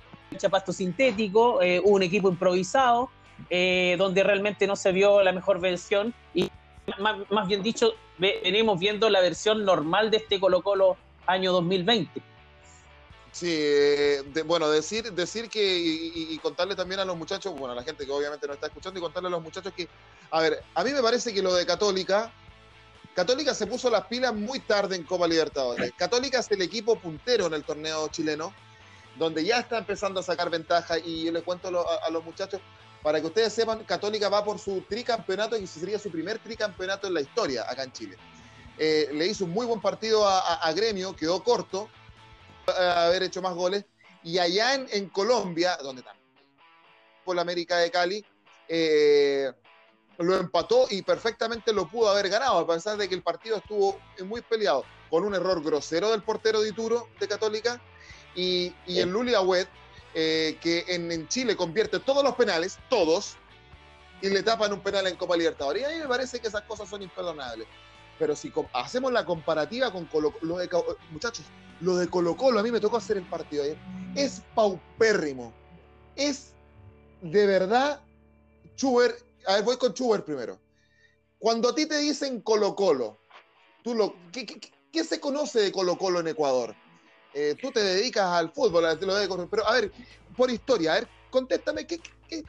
pasto 0.49 0.71
sintético, 0.71 1.59
un 1.83 2.03
equipo 2.03 2.29
improvisado, 2.29 3.09
eh, 3.49 3.95
donde 3.97 4.23
realmente 4.23 4.67
no 4.67 4.75
se 4.75 4.91
vio 4.91 5.23
la 5.23 5.31
mejor 5.31 5.59
versión 5.59 6.13
y 6.33 6.49
más, 6.99 7.47
bien 7.47 7.63
dicho, 7.63 7.93
venimos 8.17 8.79
viendo 8.79 9.09
la 9.09 9.21
versión 9.21 9.65
normal 9.65 10.09
de 10.09 10.17
este 10.17 10.39
Colo 10.39 10.61
Colo 10.61 10.97
año 11.27 11.51
2020. 11.51 12.21
Sí, 13.31 13.49
eh, 13.51 14.23
bueno, 14.45 14.69
decir, 14.69 15.13
decir 15.13 15.47
que 15.47 15.61
y, 15.61 16.35
contarle 16.39 16.75
también 16.75 16.99
a 17.01 17.05
los 17.05 17.15
muchachos, 17.15 17.53
bueno, 17.53 17.73
a 17.73 17.75
la 17.75 17.83
gente 17.83 18.03
que 18.03 18.11
obviamente 18.11 18.47
no 18.47 18.53
está 18.53 18.67
escuchando 18.67 18.97
y 18.97 19.03
contarle 19.03 19.27
a 19.27 19.31
los 19.31 19.43
muchachos 19.43 19.73
que, 19.73 19.87
a 20.31 20.41
ver, 20.41 20.63
a 20.73 20.83
mí 20.83 20.91
me 20.91 21.03
parece 21.03 21.31
que 21.31 21.43
lo 21.43 21.53
de 21.53 21.65
Católica, 21.65 22.31
Católica 23.13 23.53
se 23.53 23.67
puso 23.67 23.91
las 23.91 24.05
pilas 24.07 24.33
muy 24.33 24.59
tarde 24.59 24.95
en 24.95 25.03
Copa 25.03 25.27
Libertadores. 25.27 25.91
Católica 25.95 26.39
es 26.39 26.49
el 26.49 26.63
equipo 26.63 26.97
puntero 26.97 27.45
en 27.45 27.53
el 27.53 27.63
torneo 27.63 28.07
chileno, 28.07 28.53
donde 29.17 29.45
ya 29.45 29.59
está 29.59 29.77
empezando 29.77 30.19
a 30.19 30.23
sacar 30.23 30.49
ventaja 30.49 30.97
y 30.97 31.25
yo 31.25 31.31
les 31.31 31.43
cuento 31.43 31.67
a 31.67 32.09
los 32.09 32.23
muchachos, 32.23 32.59
para 33.03 33.21
que 33.21 33.27
ustedes 33.27 33.53
sepan, 33.53 33.83
Católica 33.83 34.29
va 34.29 34.43
por 34.43 34.57
su 34.57 34.81
tricampeonato 34.81 35.55
y 35.57 35.67
sería 35.67 35.99
su 35.99 36.09
primer 36.09 36.39
tricampeonato 36.39 37.07
en 37.07 37.13
la 37.13 37.21
historia 37.21 37.69
acá 37.69 37.83
en 37.83 37.91
Chile. 37.91 38.17
Eh, 38.77 39.09
le 39.13 39.27
hizo 39.27 39.45
un 39.45 39.51
muy 39.51 39.65
buen 39.65 39.81
partido 39.81 40.27
a, 40.27 40.71
Gremio, 40.73 41.15
quedó 41.15 41.43
corto, 41.43 41.89
haber 42.65 43.23
hecho 43.23 43.41
más 43.41 43.53
goles. 43.53 43.85
Y 44.23 44.39
allá 44.39 44.73
en, 44.73 45.09
Colombia, 45.09 45.77
donde 45.77 46.01
está 46.01 46.15
por 47.23 47.35
la 47.35 47.41
América 47.41 47.77
de 47.77 47.91
Cali, 47.91 48.25
eh, 48.67 49.51
lo 50.17 50.37
empató 50.37 50.87
y 50.89 51.01
perfectamente 51.01 51.73
lo 51.73 51.87
pudo 51.87 52.09
haber 52.09 52.29
ganado, 52.29 52.59
a 52.59 52.67
pesar 52.67 52.97
de 52.97 53.07
que 53.07 53.15
el 53.15 53.21
partido 53.21 53.57
estuvo 53.57 53.99
muy 54.25 54.41
peleado, 54.41 54.85
con 55.09 55.23
un 55.23 55.35
error 55.35 55.61
grosero 55.63 56.11
del 56.11 56.23
portero 56.23 56.61
de 56.61 56.69
Ituro 56.69 57.09
de 57.19 57.27
Católica 57.27 57.81
y, 58.35 58.73
y 58.85 58.99
el 58.99 59.09
Luli 59.09 59.33
Agüed, 59.33 59.67
eh, 60.19 60.57
que 60.61 60.83
en, 60.87 61.27
Chile 61.27 61.55
convierte 61.55 61.99
todos 61.99 62.23
los 62.23 62.33
penales, 62.33 62.79
todos, 62.89 63.35
y 64.19 64.29
le 64.29 64.41
tapan 64.41 64.73
un 64.73 64.79
penal 64.79 65.05
en 65.05 65.15
Copa 65.15 65.37
Libertadores. 65.37 65.83
Y 65.83 65.85
a 65.85 65.89
mí 65.89 65.95
me 65.99 66.07
parece 66.07 66.39
que 66.39 66.47
esas 66.47 66.63
cosas 66.63 66.89
son 66.89 67.03
imperdonables. 67.03 67.67
Pero 68.19 68.35
si 68.35 68.51
hacemos 68.73 69.11
la 69.11 69.25
comparativa 69.25 69.91
con 69.91 70.05
Colo 70.05 70.33
lo 70.41 70.57
de, 70.57 70.69
muchachos, 71.11 71.45
lo 71.81 71.95
de 71.97 72.07
Colo 72.07 72.35
Colo, 72.35 72.59
a 72.59 72.63
mí 72.63 72.71
me 72.71 72.79
tocó 72.79 72.97
hacer 72.97 73.17
el 73.17 73.25
partido 73.25 73.63
ayer, 73.63 73.77
es 74.15 74.41
paupérrimo. 74.55 75.53
Es 76.15 76.53
de 77.21 77.45
verdad, 77.45 78.01
Chuber, 78.75 79.15
a 79.45 79.55
ver, 79.55 79.63
voy 79.63 79.77
con 79.77 79.93
Chuber 79.93 80.23
primero. 80.23 80.59
Cuando 81.39 81.69
a 81.69 81.75
ti 81.75 81.85
te 81.85 81.97
dicen 81.99 82.41
Colo 82.41 82.75
Colo, 82.75 83.19
tú 83.83 83.93
lo, 83.93 84.15
¿qué, 84.31 84.45
qué 84.45 85.03
se 85.03 85.19
conoce 85.19 85.59
de 85.59 85.71
Colo 85.71 85.97
Colo 85.97 86.19
en 86.19 86.29
Ecuador? 86.29 86.75
eh, 87.33 87.55
tú 87.61 87.71
te 87.71 87.83
dedicas 87.83 88.25
al 88.25 88.51
fútbol, 88.51 88.97
te 88.97 89.05
lo 89.05 89.13
de 89.13 89.27
pero 89.49 89.67
a 89.67 89.73
ver, 89.73 89.91
por 90.35 90.49
historia, 90.49 90.93
a 90.93 90.95
ver, 90.95 91.07
contéstame, 91.29 91.85
¿qué, 91.85 91.99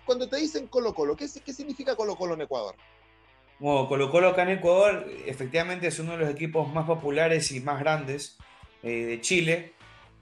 cuando 0.06 0.26
te 0.26 0.36
dicen 0.36 0.66
Colo 0.66 0.94
Colo, 0.94 1.14
¿qué, 1.14 1.28
¿qué 1.44 1.52
significa 1.52 1.94
Colo 1.94 2.16
Colo 2.16 2.32
en 2.34 2.40
Ecuador? 2.42 2.74
Bueno, 3.58 3.88
Colo 3.88 4.10
Colo 4.10 4.28
acá 4.28 4.42
en 4.42 4.50
Ecuador 4.50 5.06
efectivamente 5.26 5.88
es 5.88 5.98
uno 5.98 6.12
de 6.12 6.18
los 6.18 6.30
equipos 6.30 6.72
más 6.72 6.86
populares 6.86 7.50
y 7.50 7.60
más 7.60 7.80
grandes 7.80 8.36
eh, 8.84 9.04
de 9.04 9.20
Chile, 9.20 9.72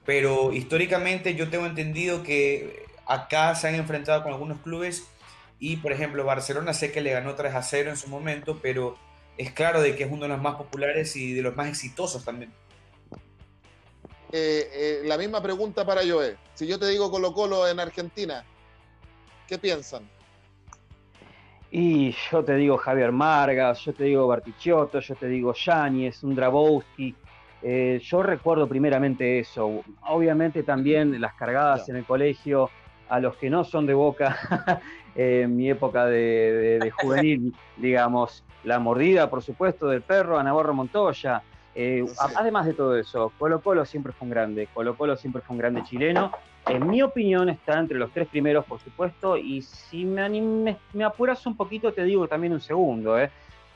pero 0.07 0.53
históricamente 0.55 1.35
yo 1.35 1.51
tengo 1.51 1.67
entendido 1.67 2.23
que 2.23 2.87
acá 3.05 3.55
se 3.55 3.69
han 3.69 3.75
enfrentado 3.75 4.23
con 4.23 4.33
algunos 4.33 4.61
clubes 4.61 5.07
y 5.59 5.77
por 5.77 5.93
ejemplo 5.93 6.25
Barcelona 6.25 6.73
sé 6.73 6.93
que 6.93 7.03
le 7.03 7.13
ganó 7.13 7.35
3 7.35 7.55
a 7.55 7.63
0 7.63 7.91
en 7.91 7.97
su 7.99 8.09
momento, 8.09 8.59
pero 8.63 8.97
es 9.37 9.53
claro 9.53 9.83
de 9.83 9.95
que 9.97 10.05
es 10.05 10.11
uno 10.11 10.23
de 10.23 10.29
los 10.29 10.41
más 10.41 10.57
populares 10.57 11.15
y 11.17 11.35
de 11.35 11.43
los 11.43 11.55
más 11.55 11.69
exitosos 11.69 12.25
también. 12.25 12.53
Eh, 14.33 14.71
eh, 14.73 15.01
la 15.05 15.19
misma 15.19 15.43
pregunta 15.43 15.85
para 15.85 16.01
Joe. 16.07 16.37
Si 16.55 16.67
yo 16.67 16.79
te 16.79 16.89
digo 16.89 17.11
Colo 17.11 17.35
Colo 17.35 17.69
en 17.69 17.79
Argentina, 17.81 18.45
¿qué 19.47 19.59
piensan? 19.59 20.09
Y 21.71 22.15
yo 22.31 22.45
te 22.45 22.55
digo 22.55 22.77
Javier 22.77 23.13
Margas, 23.13 23.81
yo 23.81 23.93
te 23.93 24.05
digo 24.05 24.27
Bartichotto, 24.27 25.01
yo 25.01 25.15
te 25.15 25.27
digo 25.27 25.53
Yáñez, 25.53 26.23
un 26.23 26.37
Eh, 27.63 28.01
yo 28.03 28.23
recuerdo 28.23 28.69
primeramente 28.69 29.41
eso. 29.41 29.83
Obviamente 30.03 30.63
también 30.63 31.21
las 31.21 31.35
cargadas 31.35 31.89
en 31.89 31.97
el 31.97 32.05
colegio 32.05 32.71
a 33.09 33.19
los 33.19 33.37
que 33.37 33.51
no 33.51 33.65
son 33.65 33.87
de 33.87 33.95
boca, 33.95 34.37
en 35.15 35.57
mi 35.57 35.71
época 35.71 36.07
de, 36.07 36.93
juvenil, 37.01 37.55
digamos, 37.77 38.45
la 38.65 38.79
mordida, 38.79 39.29
por 39.31 39.43
supuesto, 39.43 39.89
del 39.89 40.03
perro 40.03 40.39
a 40.39 40.43
Navarro 40.43 40.75
Montoya. 40.75 41.43
Eh, 41.75 42.05
además 42.37 42.67
de 42.67 42.75
todo 42.75 42.97
eso, 42.97 43.33
Colo 43.39 43.61
Colo 43.61 43.85
siempre 43.85 44.13
fue 44.13 44.27
un 44.27 44.31
grande, 44.31 44.69
Colo 44.73 44.97
Colo 44.97 45.17
siempre 45.17 45.43
fue 45.43 45.55
un 45.55 45.59
grande 45.59 45.83
chileno 45.83 46.33
en 46.69 46.89
mi 46.89 47.03
opinión 47.03 47.49
está 47.49 47.79
entre 47.79 47.99
los 47.99 48.11
tres 48.11 48.29
primeros, 48.29 48.65
por 48.65 48.81
supuesto, 48.81 49.37
y 49.37 49.63
si 49.63 50.05
me, 50.05 50.77
me 50.93 51.05
apuras 51.05 51.47
un 51.47 51.57
poquito, 51.57 51.93
te 51.93 52.05
digo 52.05 52.27
también 52.27 52.53
un 52.53 52.61
segundo. 52.61 53.19
¿eh? 53.19 53.31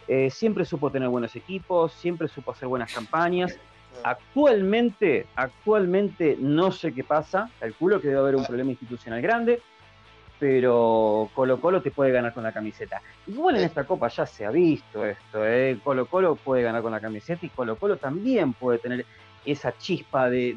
¿eh? 0.09 0.29
siempre 0.31 0.65
supo 0.65 0.91
tener 0.91 1.09
buenos 1.09 1.35
equipos, 1.37 1.93
siempre 1.93 2.27
supo 2.29 2.51
hacer 2.51 2.69
buenas 2.69 2.93
campañas. 2.93 3.57
Actualmente, 4.03 5.27
actualmente 5.37 6.37
no 6.41 6.73
sé 6.73 6.93
qué 6.93 7.05
pasa, 7.05 7.51
calculo 7.61 8.01
que 8.01 8.09
debe 8.09 8.21
haber 8.21 8.37
un 8.37 8.45
problema 8.45 8.71
institucional 8.71 9.23
grande, 9.23 9.61
pero 10.39 11.29
Colo 11.35 11.61
Colo 11.61 11.83
te 11.83 11.91
puede 11.91 12.11
ganar 12.11 12.33
con 12.33 12.43
la 12.43 12.53
camiseta. 12.53 13.03
Igual 13.27 13.57
en 13.57 13.65
esta 13.65 13.85
copa 13.85 14.09
ya 14.09 14.27
se 14.27 14.47
ha 14.47 14.51
visto 14.51 15.05
esto, 15.05 15.47
¿eh? 15.47 15.79
Colo 15.85 16.07
Colo 16.07 16.35
puede 16.35 16.63
ganar 16.63 16.83
con 16.83 16.93
la 16.93 17.01
camiseta 17.01 17.45
y 17.47 17.51
Colo 17.51 17.77
Colo 17.77 17.99
también 17.99 18.53
puede 18.55 18.79
tener 18.79 19.05
esa 19.45 19.77
chispa 19.79 20.29
de, 20.29 20.55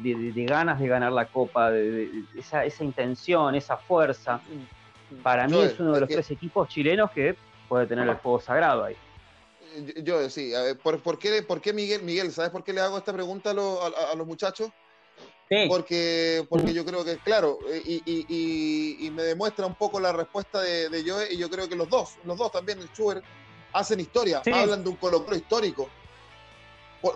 ganas 0.48 0.78
de 0.80 0.88
ganar 0.88 1.12
la 1.12 1.26
copa, 1.26 1.70
de, 1.70 2.24
esa, 2.36 2.84
intención, 2.84 3.54
esa 3.54 3.76
fuerza. 3.76 4.40
Para 5.22 5.46
mí 5.46 5.60
es 5.60 5.78
uno 5.78 5.92
de 5.92 6.00
los 6.00 6.08
tres 6.08 6.30
equipos 6.30 6.68
chilenos 6.68 7.10
que 7.10 7.36
puede 7.68 7.86
tener 7.86 8.08
el 8.08 8.16
fuego 8.16 8.40
sagrado 8.40 8.84
ahí. 8.84 8.96
Yo, 10.02 10.28
sí, 10.30 10.52
¿por, 10.82 11.18
qué, 11.18 11.42
¿por, 11.42 11.60
qué, 11.60 11.72
Miguel? 11.72 12.02
Miguel, 12.02 12.30
¿sabes 12.30 12.50
por 12.50 12.62
qué 12.62 12.72
le 12.72 12.80
hago 12.80 12.98
esta 12.98 13.12
pregunta 13.12 13.50
a, 13.50 14.14
los 14.16 14.26
muchachos? 14.26 14.70
Porque, 15.68 16.44
porque 16.48 16.72
yo 16.72 16.84
creo 16.84 17.04
que, 17.04 17.16
claro, 17.18 17.58
y, 17.84 19.10
me 19.12 19.22
demuestra 19.22 19.66
un 19.66 19.74
poco 19.74 20.00
la 20.00 20.12
respuesta 20.12 20.60
de, 20.60 20.88
de 20.88 21.08
Joe, 21.08 21.32
y 21.32 21.36
yo 21.36 21.50
creo 21.50 21.68
que 21.68 21.76
los 21.76 21.88
dos, 21.88 22.16
los 22.24 22.38
dos 22.38 22.52
también, 22.52 22.78
el 22.78 22.88
Schubert, 22.88 23.24
hacen 23.72 24.00
historia, 24.00 24.42
hablan 24.52 24.82
de 24.84 24.90
un 24.90 24.96
Colo 24.96 25.24
histórico 25.34 25.88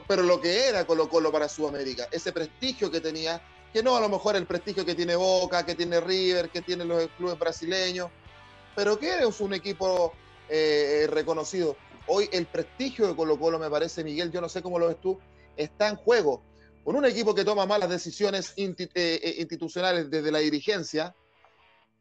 pero 0.06 0.22
lo 0.22 0.40
que 0.40 0.66
era 0.68 0.86
Colo 0.86 1.08
Colo 1.08 1.32
para 1.32 1.48
Sudamérica, 1.48 2.08
ese 2.10 2.32
prestigio 2.32 2.90
que 2.90 3.00
tenía, 3.00 3.40
que 3.72 3.82
no 3.82 3.96
a 3.96 4.00
lo 4.00 4.08
mejor 4.08 4.36
el 4.36 4.46
prestigio 4.46 4.84
que 4.84 4.94
tiene 4.94 5.16
Boca, 5.16 5.64
que 5.64 5.74
tiene 5.74 6.00
River, 6.00 6.50
que 6.50 6.62
tienen 6.62 6.88
los 6.88 7.08
clubes 7.16 7.38
brasileños, 7.38 8.10
pero 8.74 8.98
que 8.98 9.18
es 9.18 9.40
un 9.40 9.54
equipo 9.54 10.12
eh, 10.48 11.06
reconocido. 11.10 11.76
Hoy 12.06 12.28
el 12.32 12.46
prestigio 12.46 13.06
de 13.06 13.16
Colo 13.16 13.38
Colo, 13.38 13.58
me 13.58 13.68
parece, 13.68 14.02
Miguel, 14.02 14.30
yo 14.30 14.40
no 14.40 14.48
sé 14.48 14.62
cómo 14.62 14.78
lo 14.78 14.88
ves 14.88 15.00
tú, 15.00 15.18
está 15.56 15.88
en 15.88 15.96
juego. 15.96 16.42
Con 16.84 16.96
un 16.96 17.04
equipo 17.04 17.34
que 17.34 17.44
toma 17.44 17.66
malas 17.66 17.90
decisiones 17.90 18.54
eh, 18.56 18.74
eh, 18.94 19.34
institucionales 19.38 20.10
desde 20.10 20.32
la 20.32 20.38
dirigencia, 20.38 21.14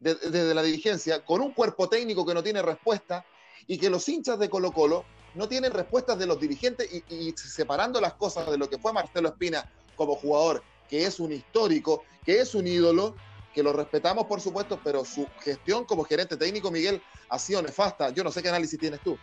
desde 0.00 0.54
la 0.54 0.62
dirigencia, 0.62 1.24
con 1.24 1.40
un 1.40 1.52
cuerpo 1.52 1.88
técnico 1.88 2.24
que 2.24 2.32
no 2.32 2.42
tiene 2.42 2.62
respuesta 2.62 3.26
y 3.66 3.78
que 3.78 3.90
los 3.90 4.08
hinchas 4.08 4.38
de 4.38 4.48
Colo 4.48 4.72
Colo 4.72 5.04
no 5.34 5.48
tienen 5.48 5.72
respuestas 5.72 6.18
de 6.18 6.26
los 6.26 6.40
dirigentes 6.40 6.88
y, 7.08 7.32
separando 7.36 8.00
las 8.00 8.14
cosas 8.14 8.50
de 8.50 8.58
lo 8.58 8.68
que 8.68 8.78
fue 8.78 8.92
Marcelo 8.92 9.28
Espina 9.28 9.70
como 9.96 10.14
jugador, 10.14 10.62
que 10.88 11.04
es 11.04 11.20
un 11.20 11.32
histórico, 11.32 12.04
que 12.24 12.40
es 12.40 12.54
un 12.54 12.66
ídolo, 12.66 13.14
que 13.54 13.62
lo 13.62 13.72
respetamos 13.72 14.26
por 14.26 14.40
supuesto, 14.40 14.78
pero 14.82 15.04
su 15.04 15.26
gestión 15.40 15.84
como 15.84 16.04
gerente 16.04 16.36
técnico, 16.36 16.70
Miguel, 16.70 17.02
ha 17.28 17.38
sido 17.38 17.62
nefasta. 17.62 18.10
Yo 18.10 18.22
no 18.22 18.30
sé 18.30 18.42
qué 18.42 18.48
análisis 18.48 18.78
tienes 18.78 19.00
tú. 19.00 19.18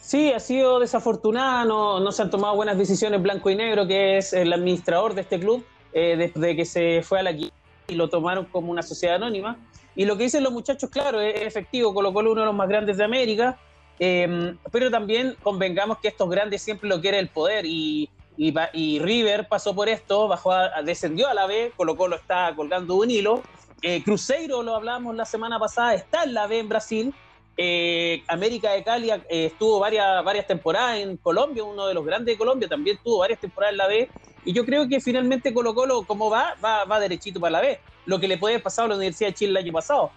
Sí, 0.00 0.32
ha 0.32 0.38
sido 0.38 0.78
desafortunada, 0.78 1.64
no, 1.64 1.98
no 1.98 2.12
se 2.12 2.22
han 2.22 2.30
tomado 2.30 2.54
buenas 2.54 2.78
decisiones 2.78 3.20
Blanco 3.20 3.50
y 3.50 3.56
Negro, 3.56 3.88
que 3.88 4.18
es 4.18 4.32
el 4.32 4.52
administrador 4.52 5.14
de 5.14 5.22
este 5.22 5.40
club, 5.40 5.64
eh, 5.92 6.30
desde 6.32 6.54
que 6.54 6.64
se 6.64 7.02
fue 7.02 7.18
a 7.18 7.22
la 7.24 7.32
y 7.32 7.94
lo 7.94 8.08
tomaron 8.08 8.46
como 8.46 8.70
una 8.70 8.82
sociedad 8.82 9.16
anónima. 9.16 9.58
Y 9.94 10.04
lo 10.04 10.16
que 10.16 10.24
dicen 10.24 10.44
los 10.44 10.52
muchachos, 10.52 10.90
claro, 10.90 11.20
es 11.20 11.40
efectivo, 11.40 11.94
colocó 11.94 12.20
uno 12.20 12.34
de 12.34 12.46
los 12.46 12.54
más 12.54 12.68
grandes 12.68 12.98
de 12.98 13.04
América, 13.04 13.58
Em, 13.98 14.58
pero 14.70 14.90
también 14.90 15.36
convengamos 15.42 15.98
que 15.98 16.08
estos 16.08 16.28
grandes 16.28 16.62
siempre 16.62 16.88
lo 16.88 17.00
quiere 17.00 17.18
el 17.18 17.28
poder 17.28 17.64
y, 17.64 18.10
y, 18.36 18.98
River 18.98 19.48
pasó 19.48 19.74
por 19.74 19.88
esto, 19.88 20.28
bajó 20.28 20.52
descendió 20.84 21.28
a 21.28 21.34
la 21.34 21.46
B, 21.46 21.72
Colo 21.76 21.96
Colo 21.96 22.16
está 22.16 22.54
colgando 22.54 22.96
un 22.96 23.10
hilo. 23.10 23.42
Eh, 23.82 24.02
Cruzeiro, 24.02 24.62
lo 24.62 24.74
hablamos 24.74 25.14
la 25.14 25.24
semana 25.24 25.58
pasada, 25.58 25.94
está 25.94 26.24
en 26.24 26.34
la 26.34 26.46
B 26.46 26.58
en 26.58 26.68
Brasil. 26.68 27.14
Eh, 27.58 28.22
América 28.28 28.72
de 28.72 28.84
Cali 28.84 29.10
eh, 29.10 29.22
estuvo 29.28 29.78
varias, 29.78 30.22
varias 30.22 30.46
temporadas 30.46 30.98
en 30.98 31.16
Colombia, 31.16 31.64
uno 31.64 31.86
de 31.86 31.94
los 31.94 32.04
grandes 32.04 32.34
de 32.34 32.38
Colombia, 32.38 32.68
también 32.68 32.98
tuvo 33.02 33.18
varias 33.18 33.40
temporadas 33.40 33.72
en 33.72 33.78
la 33.78 33.86
B. 33.86 34.10
Y 34.44 34.52
yo 34.52 34.64
creo 34.66 34.86
que 34.86 35.00
finalmente 35.00 35.54
Colo 35.54 35.74
Colo, 35.74 36.02
como 36.02 36.28
va, 36.28 36.54
va, 36.62 36.84
va 36.84 37.00
derechito 37.00 37.40
para 37.40 37.52
la 37.52 37.60
B. 37.62 37.80
Lo 38.04 38.20
que 38.20 38.28
le 38.28 38.36
puede 38.36 38.60
pasar 38.60 38.84
a 38.84 38.88
la 38.88 38.96
Universidad 38.96 39.30
de 39.30 39.34
Chile 39.34 39.50
el 39.52 39.56
año 39.56 39.72
pasado. 39.72 40.10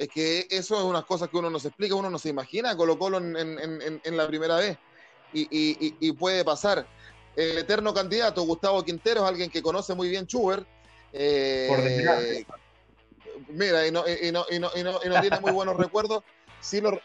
Es 0.00 0.08
que 0.08 0.46
eso 0.48 0.78
es 0.78 0.82
unas 0.82 1.04
cosas 1.04 1.28
que 1.28 1.36
uno 1.36 1.50
no 1.50 1.58
se 1.58 1.68
explica, 1.68 1.94
uno 1.94 2.08
no 2.08 2.18
se 2.18 2.30
imagina 2.30 2.74
Colo 2.74 2.98
Colo 2.98 3.18
en, 3.18 4.16
la 4.16 4.26
primera 4.26 4.56
vez 4.56 4.78
y, 5.34 6.12
puede 6.12 6.42
pasar. 6.42 6.86
El 7.36 7.58
eterno 7.58 7.92
candidato 7.92 8.42
Gustavo 8.44 8.82
Quintero 8.82 9.20
es 9.20 9.28
alguien 9.28 9.50
que 9.50 9.60
conoce 9.60 9.94
muy 9.94 10.08
bien 10.08 10.24
Schubert. 10.24 10.66
Eh, 11.12 12.46
mira, 13.48 13.86
y 13.86 13.92
no, 13.92 14.04
tiene 14.04 15.40
muy 15.42 15.52
buenos 15.52 15.76
recuerdos. 15.84 16.24
Sí 16.62 16.80
lo, 16.80 16.98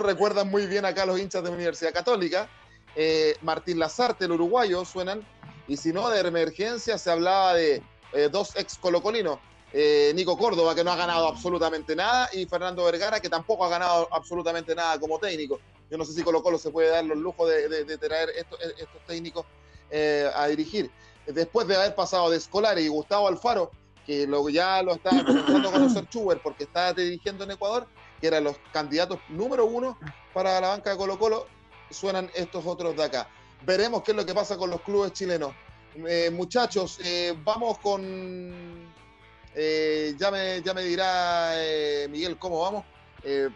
recuerdan 0.00 0.50
muy 0.50 0.66
bien 0.66 0.86
acá 0.86 1.06
los 1.06 1.20
hinchas 1.20 1.44
de 1.44 1.50
la 1.50 1.54
Universidad 1.54 1.92
Católica. 1.92 2.50
Eh, 2.96 3.36
Martín 3.42 3.78
Lazarte, 3.78 4.24
el 4.24 4.32
uruguayo, 4.32 4.84
suenan. 4.84 5.24
Y 5.68 5.76
si 5.76 5.92
no, 5.92 6.10
de 6.10 6.18
emergencia 6.18 6.98
se 6.98 7.12
hablaba 7.12 7.54
de 7.54 7.80
eh, 8.12 8.28
dos 8.28 8.56
ex 8.56 8.76
colocolinos. 8.76 9.38
Eh, 9.72 10.12
Nico 10.14 10.38
Córdoba, 10.38 10.74
que 10.74 10.82
no 10.82 10.90
ha 10.90 10.96
ganado 10.96 11.28
absolutamente 11.28 11.94
nada, 11.94 12.30
y 12.32 12.46
Fernando 12.46 12.84
Vergara, 12.84 13.20
que 13.20 13.28
tampoco 13.28 13.64
ha 13.64 13.68
ganado 13.68 14.08
absolutamente 14.10 14.74
nada 14.74 14.98
como 14.98 15.18
técnico. 15.18 15.60
Yo 15.90 15.98
no 15.98 16.04
sé 16.04 16.12
si 16.14 16.22
Colo 16.22 16.42
Colo 16.42 16.58
se 16.58 16.70
puede 16.70 16.88
dar 16.88 17.04
los 17.04 17.18
lujos 17.18 17.48
de, 17.48 17.98
traer 17.98 18.30
estos, 18.30 18.58
técnicos 19.06 19.44
eh, 19.90 20.30
a 20.34 20.46
dirigir. 20.48 20.90
Después 21.26 21.66
de 21.66 21.76
haber 21.76 21.94
pasado 21.94 22.30
de 22.30 22.38
Escolari 22.38 22.82
y 22.82 22.88
Gustavo 22.88 23.28
Alfaro, 23.28 23.70
que 24.06 24.26
ya 24.50 24.82
lo 24.82 24.94
está 24.94 25.10
comenzando 25.10 25.68
a 25.68 25.72
conocer 25.72 26.08
Chuber 26.08 26.40
porque 26.42 26.64
está 26.64 26.94
dirigiendo 26.94 27.44
en 27.44 27.50
Ecuador, 27.50 27.86
que 28.20 28.26
eran 28.26 28.44
los 28.44 28.56
candidatos 28.72 29.18
número 29.28 29.66
uno 29.66 29.98
para 30.32 30.58
la 30.60 30.68
banca 30.68 30.90
de 30.90 30.96
Colo 30.96 31.18
Colo, 31.18 31.46
suenan 31.90 32.30
estos 32.34 32.64
otros 32.64 32.96
de 32.96 33.04
acá. 33.04 33.28
Veremos 33.66 34.02
qué 34.02 34.12
es 34.12 34.16
lo 34.16 34.24
que 34.24 34.34
pasa 34.34 34.56
con 34.56 34.70
los 34.70 34.80
clubes 34.80 35.12
chilenos. 35.12 35.52
Eh, 36.06 36.30
muchachos, 36.30 36.98
vamos 37.44 37.78
con 37.78 38.88
eh, 39.54 40.14
ya, 40.18 40.30
me, 40.30 40.62
ya 40.62 40.74
me 40.74 40.82
dirá 40.82 41.50
eh, 41.54 42.06
Miguel 42.10 42.38
cómo 42.38 42.60
vamos. 42.60 42.84
Eh, 43.22 43.48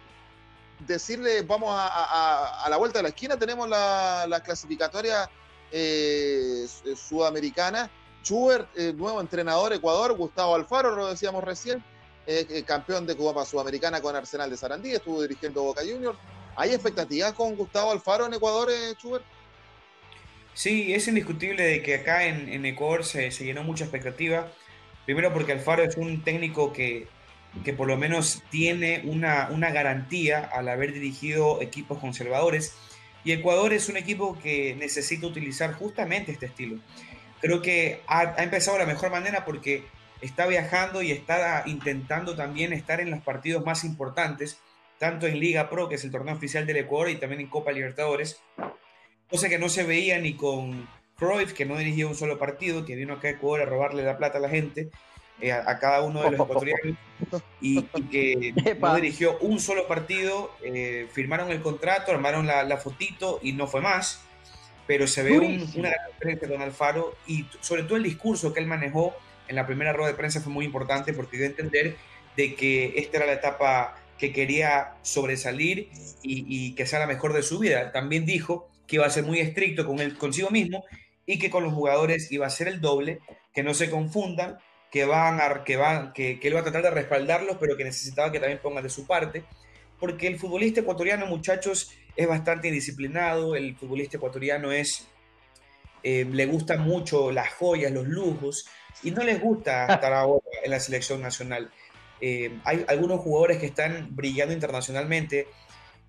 decirle, 0.80 1.42
vamos 1.42 1.70
a, 1.72 2.66
la 2.68 2.76
vuelta 2.76 2.98
de 2.98 3.04
la 3.04 3.08
esquina, 3.10 3.36
tenemos 3.38 3.68
la, 3.68 4.42
clasificatoria 4.44 5.30
sudamericana. 6.96 7.90
Schubert, 8.24 8.72
nuevo 8.76 9.20
entrenador 9.20 9.72
Ecuador, 9.72 10.16
Gustavo 10.16 10.54
Alfaro, 10.54 10.94
lo 10.94 11.08
decíamos 11.08 11.42
recién, 11.44 11.84
campeón 12.66 13.06
de 13.06 13.16
Copa 13.16 13.44
Sudamericana 13.44 14.00
con 14.00 14.14
Arsenal 14.14 14.50
de 14.50 14.56
Sarandí, 14.56 14.92
estuvo 14.92 15.22
dirigiendo 15.22 15.62
Boca 15.62 15.82
Juniors. 15.82 16.18
¿Hay 16.56 16.70
expectativas 16.70 17.32
con 17.32 17.54
Gustavo 17.56 17.92
Alfaro 17.92 18.26
en 18.26 18.34
Ecuador, 18.34 18.68
Schubert? 18.98 19.24
Sí, 20.54 20.92
es 20.92 21.08
indiscutible 21.08 21.62
de 21.62 21.82
que 21.82 21.94
acá 21.94 22.24
en, 22.24 22.64
Ecuador 22.66 23.04
se, 23.04 23.30
se, 23.30 23.44
llenó 23.44 23.62
mucha 23.62 23.84
expectativa. 23.84 24.52
Primero 25.04 25.32
porque 25.32 25.52
Alfaro 25.52 25.82
es 25.82 25.96
un 25.96 26.22
técnico 26.22 26.72
que 26.72 27.08
que 27.64 27.72
por 27.72 27.86
lo 27.86 27.96
menos 27.96 28.42
tiene 28.50 29.02
una, 29.04 29.48
una 29.50 29.70
garantía 29.70 30.40
al 30.52 30.68
haber 30.68 30.92
dirigido 30.92 31.60
equipos 31.60 31.98
conservadores. 31.98 32.74
Y 33.24 33.32
Ecuador 33.32 33.72
es 33.72 33.88
un 33.88 33.96
equipo 33.96 34.38
que 34.38 34.74
necesita 34.76 35.26
utilizar 35.26 35.74
justamente 35.74 36.32
este 36.32 36.46
estilo. 36.46 36.78
Creo 37.40 37.62
que 37.62 38.00
ha, 38.06 38.20
ha 38.20 38.42
empezado 38.42 38.78
de 38.78 38.84
la 38.84 38.92
mejor 38.92 39.10
manera 39.10 39.44
porque 39.44 39.84
está 40.20 40.46
viajando 40.46 41.02
y 41.02 41.12
está 41.12 41.62
intentando 41.66 42.34
también 42.34 42.72
estar 42.72 43.00
en 43.00 43.10
los 43.10 43.20
partidos 43.20 43.64
más 43.64 43.84
importantes, 43.84 44.58
tanto 44.98 45.26
en 45.26 45.38
Liga 45.38 45.68
Pro, 45.68 45.88
que 45.88 45.96
es 45.96 46.04
el 46.04 46.10
torneo 46.10 46.34
oficial 46.34 46.66
del 46.66 46.78
Ecuador, 46.78 47.10
y 47.10 47.16
también 47.16 47.40
en 47.40 47.48
Copa 47.48 47.72
Libertadores, 47.72 48.40
cosa 49.28 49.48
que 49.48 49.58
no 49.58 49.68
se 49.68 49.82
veía 49.82 50.18
ni 50.18 50.34
con 50.34 50.88
Cruyff, 51.22 51.52
que 51.52 51.64
no 51.64 51.78
dirigía 51.78 52.08
un 52.08 52.16
solo 52.16 52.36
partido, 52.36 52.84
que 52.84 52.96
vino 52.96 53.14
acá 53.14 53.28
a 53.28 53.30
Ecuador 53.32 53.62
a 53.62 53.64
robarle 53.66 54.02
la 54.02 54.18
plata 54.18 54.38
a 54.38 54.40
la 54.40 54.48
gente, 54.48 54.90
eh, 55.40 55.52
a, 55.52 55.78
cada 55.78 56.02
uno 56.02 56.22
de 56.22 56.32
los 56.32 56.40
ecuatorianos, 56.40 56.96
y, 57.60 57.82
que 58.10 58.52
no 58.80 58.94
dirigió 58.96 59.38
un 59.38 59.60
solo 59.60 59.86
partido, 59.86 60.50
eh, 60.64 61.06
firmaron 61.12 61.52
el 61.52 61.62
contrato, 61.62 62.10
armaron 62.10 62.46
la, 62.46 62.64
la, 62.64 62.76
fotito 62.76 63.38
y 63.40 63.52
no 63.52 63.68
fue 63.68 63.80
más, 63.80 64.20
pero 64.88 65.06
se 65.06 65.22
ve 65.22 65.38
un, 65.38 65.72
una 65.76 65.92
diferencia 66.12 66.48
con 66.48 66.60
Alfaro 66.60 67.14
y 67.28 67.46
sobre 67.60 67.84
todo 67.84 67.96
el 67.96 68.02
discurso 68.02 68.52
que 68.52 68.58
él 68.58 68.66
manejó 68.66 69.14
en 69.46 69.54
la 69.54 69.64
primera 69.64 69.92
rueda 69.92 70.10
de 70.10 70.16
prensa 70.16 70.40
fue 70.40 70.52
muy 70.52 70.64
importante 70.64 71.12
porque 71.12 71.36
dio 71.36 71.46
a 71.46 71.50
entender 71.50 71.96
de 72.36 72.56
que 72.56 72.94
esta 72.96 73.18
era 73.18 73.26
la 73.26 73.34
etapa 73.34 73.96
que 74.18 74.32
quería 74.32 74.94
sobresalir 75.02 75.88
y, 76.22 76.74
que 76.74 76.86
sea 76.86 77.00
la 77.00 77.06
mejor 77.06 77.32
de 77.32 77.42
su 77.42 77.58
vida. 77.58 77.92
También 77.92 78.24
dijo 78.24 78.68
que 78.86 78.96
iba 78.96 79.06
a 79.06 79.10
ser 79.10 79.24
muy 79.24 79.40
estricto 79.40 79.86
con 79.86 80.00
él 80.00 80.16
consigo 80.16 80.50
mismo 80.50 80.84
y 81.26 81.38
que 81.38 81.50
con 81.50 81.62
los 81.62 81.72
jugadores 81.72 82.30
iba 82.32 82.46
a 82.46 82.50
ser 82.50 82.68
el 82.68 82.80
doble, 82.80 83.20
que 83.54 83.62
no 83.62 83.74
se 83.74 83.90
confundan, 83.90 84.58
que 84.90 85.04
van 85.04 85.40
a, 85.40 85.64
que 85.64 85.76
van, 85.76 86.12
que, 86.12 86.38
que 86.38 86.48
él 86.48 86.56
va 86.56 86.60
a 86.60 86.64
tratar 86.64 86.82
de 86.82 86.90
respaldarlos, 86.90 87.56
pero 87.58 87.76
que 87.76 87.84
necesitaba 87.84 88.30
que 88.32 88.40
también 88.40 88.60
pongan 88.62 88.82
de 88.82 88.90
su 88.90 89.06
parte, 89.06 89.44
porque 89.98 90.26
el 90.26 90.38
futbolista 90.38 90.80
ecuatoriano, 90.80 91.26
muchachos, 91.26 91.92
es 92.16 92.28
bastante 92.28 92.68
indisciplinado, 92.68 93.56
el 93.56 93.76
futbolista 93.76 94.16
ecuatoriano 94.16 94.72
es 94.72 95.08
eh, 96.02 96.26
le 96.30 96.46
gustan 96.46 96.80
mucho 96.80 97.30
las 97.30 97.50
joyas, 97.50 97.92
los 97.92 98.06
lujos, 98.08 98.66
y 99.02 99.12
no 99.12 99.22
les 99.22 99.40
gusta 99.40 99.86
estar 99.94 100.12
ahora 100.12 100.44
en 100.64 100.70
la 100.70 100.80
selección 100.80 101.20
nacional. 101.22 101.70
Eh, 102.20 102.58
hay 102.64 102.84
algunos 102.88 103.20
jugadores 103.20 103.58
que 103.58 103.66
están 103.66 104.08
brillando 104.14 104.52
internacionalmente, 104.52 105.46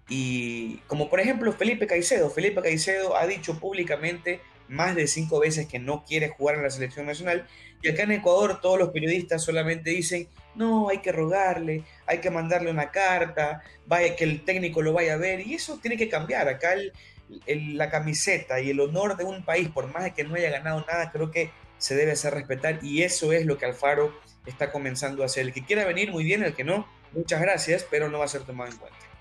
y 0.09 0.77
como 0.87 1.09
por 1.09 1.19
ejemplo 1.19 1.53
Felipe 1.53 1.87
Caicedo. 1.87 2.29
Felipe 2.29 2.61
Caicedo 2.61 3.15
ha 3.15 3.25
dicho 3.25 3.59
públicamente 3.59 4.41
más 4.73 4.95
de 4.95 5.07
cinco 5.07 5.39
veces 5.39 5.67
que 5.67 5.79
no 5.79 6.03
quiere 6.03 6.29
jugar 6.29 6.55
en 6.55 6.63
la 6.63 6.69
selección 6.69 7.05
nacional, 7.05 7.47
y 7.81 7.89
acá 7.89 8.03
en 8.03 8.13
Ecuador 8.13 8.59
todos 8.61 8.79
los 8.79 8.89
periodistas 8.89 9.43
solamente 9.43 9.89
dicen, 9.89 10.27
no, 10.55 10.89
hay 10.89 10.99
que 10.99 11.11
rogarle, 11.11 11.83
hay 12.05 12.19
que 12.19 12.29
mandarle 12.29 12.71
una 12.71 12.91
carta, 12.91 13.61
vaya 13.85 14.15
que 14.15 14.23
el 14.23 14.45
técnico 14.45 14.81
lo 14.81 14.93
vaya 14.93 15.13
a 15.13 15.17
ver, 15.17 15.45
y 15.45 15.53
eso 15.53 15.79
tiene 15.81 15.97
que 15.97 16.09
cambiar. 16.09 16.47
Acá 16.47 16.73
el, 16.73 17.77
la 17.77 17.89
camiseta 17.89 18.59
y 18.61 18.69
el 18.69 18.79
honor 18.79 19.17
de 19.17 19.23
un 19.23 19.43
país, 19.43 19.69
por 19.69 19.91
más 19.93 20.03
de 20.03 20.13
que 20.13 20.23
no 20.23 20.35
haya 20.35 20.49
ganado 20.49 20.85
nada, 20.87 21.11
creo 21.11 21.31
que 21.31 21.51
se 21.77 21.95
debe 21.95 22.13
hacer 22.13 22.33
respetar 22.33 22.79
y 22.81 23.03
eso 23.03 23.33
es 23.33 23.45
lo 23.45 23.57
que 23.57 23.65
Alfaro 23.65 24.13
está 24.45 24.71
comenzando 24.71 25.23
a 25.23 25.25
hacer. 25.25 25.47
El 25.47 25.53
que 25.53 25.65
quiera 25.65 25.85
venir, 25.85 26.11
muy 26.11 26.23
bien, 26.23 26.43
el 26.43 26.53
que 26.53 26.63
no, 26.63 26.87
muchas 27.11 27.41
gracias, 27.41 27.85
pero 27.89 28.09
no 28.09 28.19
va 28.19 28.25
a 28.25 28.29
ser 28.29 28.43
tomado 28.43 28.71
en 28.71 28.77
cuenta. 28.77 29.12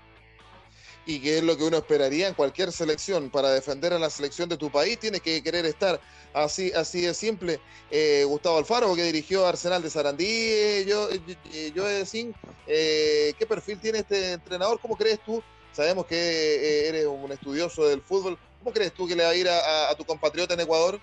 Y 1.05 1.19
que 1.19 1.37
es 1.37 1.43
lo 1.43 1.57
que 1.57 1.63
uno 1.63 1.77
esperaría 1.77 2.27
en 2.27 2.33
cualquier 2.33 2.71
selección. 2.71 3.29
Para 3.29 3.49
defender 3.49 3.93
a 3.93 3.99
la 3.99 4.09
selección 4.09 4.47
de 4.47 4.57
tu 4.57 4.69
país 4.69 4.97
tienes 4.99 5.21
que 5.21 5.43
querer 5.43 5.65
estar 5.65 5.99
así, 6.33 6.71
así 6.73 7.01
de 7.01 7.13
simple. 7.13 7.59
Eh, 7.91 8.23
Gustavo 8.25 8.57
Alfaro, 8.57 8.95
que 8.95 9.03
dirigió 9.03 9.45
Arsenal 9.45 9.81
de 9.81 9.89
Sarandí, 9.89 10.25
eh, 10.25 10.85
yo, 10.87 11.09
eh, 11.09 11.71
yo, 11.75 11.89
yo, 11.89 12.33
¿qué 12.65 13.45
perfil 13.47 13.79
tiene 13.79 13.99
este 13.99 14.33
entrenador? 14.33 14.79
¿Cómo 14.79 14.95
crees 14.95 15.19
tú 15.25 15.43
Sabemos 15.73 16.05
que 16.05 16.15
eh, 16.15 16.89
eres 16.89 17.07
un 17.07 17.31
estudioso 17.31 17.87
del 17.87 18.01
fútbol. 18.01 18.37
¿Cómo 18.59 18.71
crees 18.71 18.93
tú 18.93 19.07
que 19.07 19.15
le 19.15 19.23
va 19.23 19.29
a 19.29 19.35
ir 19.35 19.49
a, 19.49 19.93
tu 19.97 20.05
compatriota 20.05 20.53
en 20.53 20.59
Ecuador? 20.59 20.99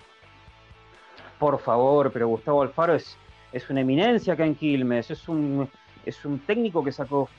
Por 1.37 1.59
favor, 1.59 2.09
pero 2.11 2.29
Gustavo 2.29 2.61
Alfaro 2.61 2.95
es, 2.95 3.17
es 3.51 3.69
una 3.69 3.81
eminencia 3.81 4.33
acá 4.33 4.45
en 4.45 4.55
Quilmes, 4.55 5.11
es 5.11 5.27
un, 5.27 5.69
es 6.05 6.23
un 6.23 6.39
técnico 6.39 6.83
que 6.83 6.93
sacó 6.93 7.29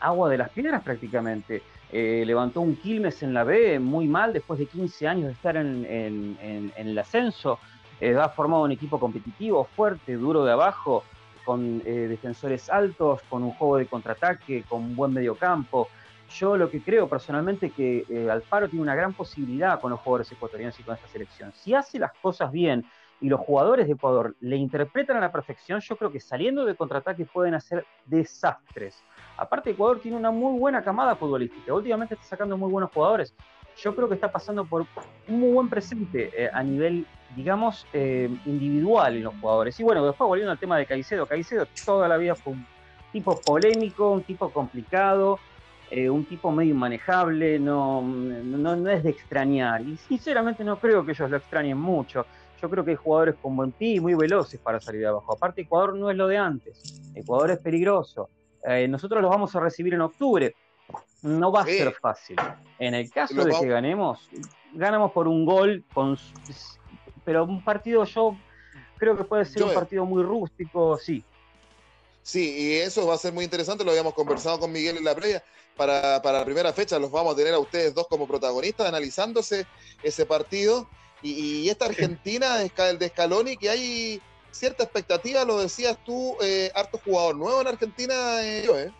agua 0.00 0.28
de 0.30 0.38
las 0.38 0.50
piedras 0.50 0.82
prácticamente. 0.82 1.62
Eh, 1.90 2.24
levantó 2.26 2.60
un 2.60 2.76
Quilmes 2.76 3.22
en 3.22 3.32
la 3.32 3.44
B 3.44 3.78
muy 3.78 4.06
mal 4.06 4.32
después 4.32 4.58
de 4.58 4.66
15 4.66 5.08
años 5.08 5.26
de 5.26 5.32
estar 5.32 5.56
en, 5.56 5.86
en, 5.86 6.72
el 6.76 6.98
ascenso. 6.98 7.58
Eh, 8.00 8.16
ha 8.16 8.28
formado 8.28 8.62
un 8.62 8.72
equipo 8.72 9.00
competitivo, 9.00 9.64
fuerte, 9.64 10.14
duro 10.14 10.44
de 10.44 10.52
abajo, 10.52 11.04
con 11.44 11.82
defensores 11.82 12.68
altos, 12.68 13.22
con 13.30 13.42
un 13.42 13.52
juego 13.52 13.78
de 13.78 13.86
contraataque, 13.86 14.64
con 14.68 14.82
un 14.82 14.94
buen 14.94 15.14
mediocampo. 15.14 15.88
Yo 16.30 16.56
lo 16.56 16.70
que 16.70 16.82
creo 16.82 17.08
personalmente 17.08 17.66
es 17.66 17.72
que 17.72 18.04
eh, 18.08 18.30
Alfaro 18.30 18.68
tiene 18.68 18.82
una 18.82 18.94
gran 18.94 19.14
posibilidad 19.14 19.80
con 19.80 19.90
los 19.90 20.00
jugadores 20.00 20.30
ecuatorianos 20.30 20.78
y 20.78 20.82
con 20.82 20.94
esta 20.94 21.08
selección. 21.08 21.52
Si 21.54 21.74
hace 21.74 21.98
las 21.98 22.12
cosas 22.12 22.52
bien 22.52 22.84
y 23.20 23.28
los 23.28 23.40
jugadores 23.40 23.86
de 23.86 23.94
Ecuador 23.94 24.36
le 24.40 24.56
interpretan 24.56 25.16
a 25.16 25.20
la 25.20 25.32
perfección, 25.32 25.80
yo 25.80 25.96
creo 25.96 26.12
que 26.12 26.20
saliendo 26.20 26.64
de 26.64 26.76
contraataque 26.76 27.24
pueden 27.24 27.54
hacer 27.54 27.84
desastres. 28.04 29.02
Aparte, 29.38 29.70
Ecuador 29.70 30.00
tiene 30.00 30.16
una 30.16 30.32
muy 30.32 30.58
buena 30.58 30.82
camada 30.82 31.14
futbolística. 31.14 31.72
Últimamente 31.72 32.14
está 32.14 32.26
sacando 32.26 32.56
muy 32.56 32.70
buenos 32.70 32.90
jugadores. 32.92 33.32
Yo 33.76 33.94
creo 33.94 34.08
que 34.08 34.16
está 34.16 34.32
pasando 34.32 34.64
por 34.64 34.84
un 35.28 35.40
muy 35.40 35.52
buen 35.52 35.68
presente 35.68 36.32
eh, 36.36 36.50
a 36.52 36.60
nivel, 36.64 37.06
digamos, 37.36 37.86
eh, 37.92 38.28
individual 38.46 39.16
en 39.16 39.22
los 39.22 39.34
jugadores. 39.40 39.78
Y 39.78 39.84
bueno, 39.84 40.04
después 40.04 40.26
volviendo 40.26 40.50
al 40.50 40.58
tema 40.58 40.76
de 40.76 40.86
Caicedo. 40.86 41.26
Caicedo 41.26 41.68
toda 41.86 42.08
la 42.08 42.16
vida 42.16 42.34
fue 42.34 42.54
un 42.54 42.66
tipo 43.12 43.40
polémico, 43.40 44.10
un 44.10 44.24
tipo 44.24 44.50
complicado, 44.50 45.38
eh, 45.88 46.10
un 46.10 46.24
tipo 46.24 46.50
medio 46.50 46.72
inmanejable, 46.72 47.60
no, 47.60 48.02
no, 48.02 48.90
es 48.90 49.04
de 49.04 49.10
extrañar. 49.10 49.82
Y 49.82 49.96
sinceramente 49.96 50.64
no 50.64 50.80
creo 50.80 51.06
que 51.06 51.12
ellos 51.12 51.30
lo 51.30 51.36
extrañen 51.36 51.78
mucho. 51.78 52.26
Yo 52.60 52.68
creo 52.68 52.84
que 52.84 52.90
hay 52.90 52.96
jugadores 52.96 53.36
con 53.40 53.54
buen 53.54 53.70
pie 53.70 54.00
muy 54.00 54.14
veloces 54.14 54.58
para 54.58 54.80
salir 54.80 55.02
de 55.02 55.06
abajo. 55.06 55.32
Aparte, 55.32 55.60
Ecuador 55.60 55.94
no 55.94 56.10
es 56.10 56.16
lo 56.16 56.26
de 56.26 56.38
antes. 56.38 57.00
Ecuador 57.14 57.52
es 57.52 57.58
peligroso. 57.58 58.28
Eh, 58.68 58.86
nosotros 58.86 59.22
los 59.22 59.30
vamos 59.30 59.54
a 59.56 59.60
recibir 59.60 59.94
en 59.94 60.02
octubre. 60.02 60.54
No 61.22 61.50
va 61.50 61.62
a 61.62 61.64
ser 61.64 61.92
fácil. 61.94 62.36
En 62.78 62.94
el 62.94 63.10
caso 63.10 63.42
de 63.42 63.50
que 63.58 63.66
ganemos, 63.66 64.28
ganamos 64.74 65.12
por 65.12 65.26
un 65.26 65.46
gol, 65.46 65.84
con, 65.94 66.18
pero 67.24 67.44
un 67.44 67.64
partido 67.64 68.04
yo 68.04 68.36
creo 68.98 69.16
que 69.16 69.24
puede 69.24 69.46
ser 69.46 69.62
un 69.62 69.72
partido 69.72 70.04
muy 70.04 70.22
rústico, 70.22 70.98
sí. 70.98 71.24
Sí, 72.22 72.54
y 72.58 72.74
eso 72.74 73.06
va 73.06 73.14
a 73.14 73.18
ser 73.18 73.32
muy 73.32 73.44
interesante, 73.44 73.84
lo 73.84 73.90
habíamos 73.90 74.12
conversado 74.12 74.60
con 74.60 74.70
Miguel 74.70 74.98
en 74.98 75.04
la 75.04 75.14
previa 75.14 75.42
para, 75.74 76.20
la 76.22 76.44
primera 76.44 76.72
fecha. 76.74 76.98
Los 76.98 77.10
vamos 77.10 77.32
a 77.32 77.36
tener 77.36 77.54
a 77.54 77.58
ustedes 77.58 77.94
dos 77.94 78.06
como 78.06 78.26
protagonistas 78.26 78.86
analizándose 78.86 79.66
ese 80.02 80.26
partido. 80.26 80.86
Y, 81.22 81.68
esta 81.68 81.86
Argentina 81.86 82.58
de 82.58 82.68
Scaloni, 83.08 83.56
que 83.56 83.70
hay 83.70 84.22
cierta 84.58 84.82
expectativa, 84.84 85.44
lo 85.44 85.58
decías 85.58 85.98
tú, 86.04 86.34
eh, 86.42 86.70
harto 86.74 87.00
jugador 87.04 87.36
nuevo 87.36 87.60
en 87.60 87.68
Argentina, 87.68 88.14
eh, 88.42 88.64
¿eh? 88.64 88.90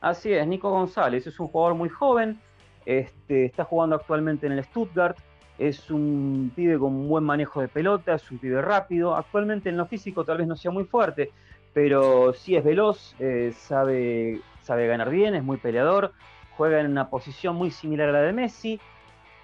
Así 0.00 0.32
es, 0.32 0.46
Nico 0.46 0.70
González 0.70 1.26
es 1.26 1.38
un 1.40 1.48
jugador 1.48 1.74
muy 1.74 1.88
joven, 1.88 2.40
este, 2.86 3.46
está 3.46 3.64
jugando 3.64 3.96
actualmente 3.96 4.46
en 4.46 4.52
el 4.52 4.64
Stuttgart, 4.64 5.16
es 5.58 5.90
un 5.90 6.52
pibe 6.54 6.78
con 6.78 7.08
buen 7.08 7.24
manejo 7.24 7.60
de 7.60 7.68
pelota, 7.68 8.14
es 8.14 8.30
un 8.30 8.38
pibe 8.38 8.60
rápido, 8.60 9.16
actualmente 9.16 9.68
en 9.68 9.76
lo 9.76 9.86
físico 9.86 10.24
tal 10.24 10.38
vez 10.38 10.46
no 10.46 10.56
sea 10.56 10.70
muy 10.70 10.84
fuerte, 10.84 11.30
pero 11.72 12.32
sí 12.34 12.56
es 12.56 12.64
veloz, 12.64 13.14
eh, 13.18 13.52
sabe 13.56 14.40
sabe 14.62 14.86
ganar 14.86 15.10
bien, 15.10 15.34
es 15.34 15.44
muy 15.44 15.58
peleador, 15.58 16.12
juega 16.56 16.80
en 16.80 16.90
una 16.90 17.10
posición 17.10 17.56
muy 17.56 17.70
similar 17.70 18.08
a 18.08 18.12
la 18.12 18.22
de 18.22 18.32
Messi, 18.32 18.80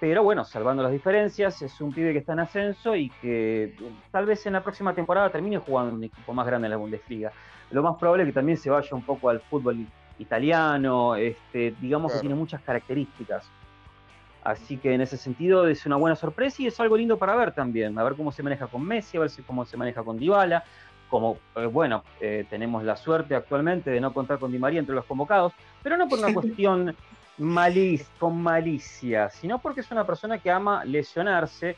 pero 0.01 0.25
bueno, 0.25 0.45
salvando 0.45 0.83
las 0.83 0.93
diferencias, 0.93 1.61
es 1.61 1.79
un 1.83 1.93
pibe 1.93 2.13
que 2.13 2.21
está 2.21 2.33
en 2.33 2.41
ascenso 2.41 2.97
y 2.97 3.11
que 3.21 3.77
tal 4.11 4.25
vez 4.25 4.45
en 4.47 4.55
la 4.55 4.63
próxima 4.63 4.95
temporada 4.95 5.29
termine 5.31 5.59
jugando 5.59 5.91
en 5.91 5.97
un 5.97 6.05
equipo 6.05 6.33
más 6.33 6.47
grande 6.47 6.67
en 6.67 6.71
la 6.71 6.79
Bundesliga. 6.79 7.31
Lo 7.71 7.83
más 7.83 7.97
probable 7.99 8.23
es 8.23 8.29
que 8.29 8.33
también 8.33 8.57
se 8.57 8.71
vaya 8.71 8.89
un 8.93 9.03
poco 9.03 9.29
al 9.29 9.41
fútbol 9.41 9.87
italiano, 10.19 11.17
este, 11.17 11.75
digamos 11.81 12.15
que 12.15 12.21
tiene 12.21 12.35
muchas 12.35 12.63
características. 12.63 13.47
Así 14.43 14.79
que 14.79 14.95
en 14.95 15.03
ese 15.03 15.19
sentido 15.19 15.67
es 15.67 15.85
una 15.85 15.97
buena 15.97 16.17
sorpresa 16.17 16.63
y 16.63 16.67
es 16.67 16.81
algo 16.81 16.97
lindo 16.97 17.19
para 17.19 17.37
ver 17.37 17.53
también, 17.53 17.99
a 17.99 18.03
ver 18.03 18.15
cómo 18.15 18.33
se 18.33 18.43
maneja 18.43 18.69
con 18.69 18.83
Messi, 18.83 19.19
a 19.19 19.21
ver 19.21 19.31
cómo 19.47 19.67
se 19.67 19.77
maneja 19.77 20.03
con 20.03 20.19
Dybala, 20.19 20.65
como, 21.11 21.37
eh, 21.57 21.67
bueno, 21.67 22.05
eh, 22.21 22.47
tenemos 22.49 22.85
la 22.85 22.97
suerte 22.97 23.35
actualmente 23.35 23.91
de 23.91 24.01
no 24.01 24.15
contar 24.15 24.39
con 24.39 24.51
Di 24.51 24.59
María 24.59 24.81
entre 24.81 24.95
los 24.95 25.05
convocados, 25.05 25.53
pero 25.83 25.99
no 25.99 26.09
por 26.09 26.21
una 26.21 26.33
cuestión 26.35 26.97
maliz, 27.40 28.07
con 28.18 28.40
malicia, 28.40 29.31
sino 29.31 29.61
porque 29.61 29.81
es 29.81 29.90
una 29.90 30.07
persona 30.07 30.38
que 30.38 30.50
ama 30.50 30.85
lesionarse 30.85 31.76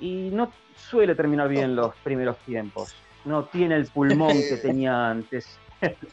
y 0.00 0.30
no 0.32 0.52
suele 0.76 1.14
terminar 1.14 1.48
bien 1.48 1.74
los 1.74 1.94
primeros 2.04 2.36
tiempos. 2.38 2.94
No 3.24 3.44
tiene 3.46 3.76
el 3.76 3.86
pulmón 3.86 4.34
que 4.34 4.56
tenía 4.62 5.10
antes. 5.10 5.46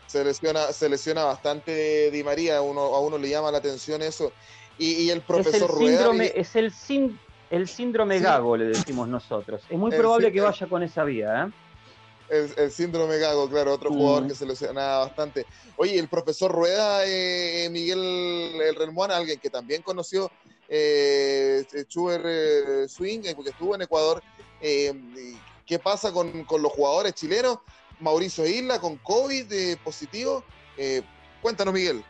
se, 0.05 0.23
lesiona, 0.23 0.61
se 0.71 0.89
lesiona 0.89 1.23
bastante 1.25 2.09
Di 2.11 2.23
María, 2.23 2.61
uno, 2.61 2.81
a 2.81 2.99
uno 2.99 3.17
le 3.17 3.29
llama 3.29 3.51
la 3.51 3.57
atención 3.57 4.01
eso. 4.01 4.31
Y, 4.77 5.09
el 5.09 5.21
profesor 5.21 5.55
es 5.55 5.61
el 5.61 5.87
síndrome, 5.87 6.31
Es 6.35 6.55
el, 6.57 6.73
el 7.49 7.67
síndrome 7.67 8.19
Gago, 8.19 8.57
le 8.57 8.65
decimos 8.65 9.07
nosotros. 9.07 9.61
Es 9.69 9.77
muy 9.77 9.91
probable 9.91 10.33
que 10.33 10.41
vaya 10.41 10.67
con 10.67 10.83
esa 10.83 11.05
vía, 11.05 11.45
¿eh? 11.45 11.51
El, 12.29 12.71
síndrome 12.71 13.17
Gago, 13.17 13.49
claro, 13.49 13.73
otro 13.73 13.91
jugador 13.91 14.27
que 14.27 14.35
se 14.35 14.45
lesionaba 14.45 15.05
bastante. 15.05 15.45
Oye, 15.77 15.97
el 15.99 16.07
profesor 16.07 16.51
Rueda, 16.51 17.05
eh, 17.05 17.69
Miguel 17.69 17.99
El 17.99 19.11
alguien 19.11 19.39
que 19.39 19.49
también 19.49 19.81
conoció 19.81 20.31
eh, 20.67 21.63
Chuber 21.87 22.21
eh, 22.25 22.87
Swing, 22.87 23.21
eh, 23.25 23.35
porque 23.35 23.51
estuvo 23.51 23.75
en 23.75 23.83
Ecuador. 23.83 24.23
¿Qué 24.59 25.79
pasa 25.79 26.11
con, 26.11 26.43
con, 26.45 26.61
los 26.61 26.71
jugadores 26.71 27.13
chilenos? 27.13 27.59
Mauricio 27.99 28.45
Isla 28.45 28.79
con 28.79 28.97
COVID 28.97 29.77
positivo. 29.83 30.43
cuéntanos, 31.41 31.73
Miguel. 31.73 32.03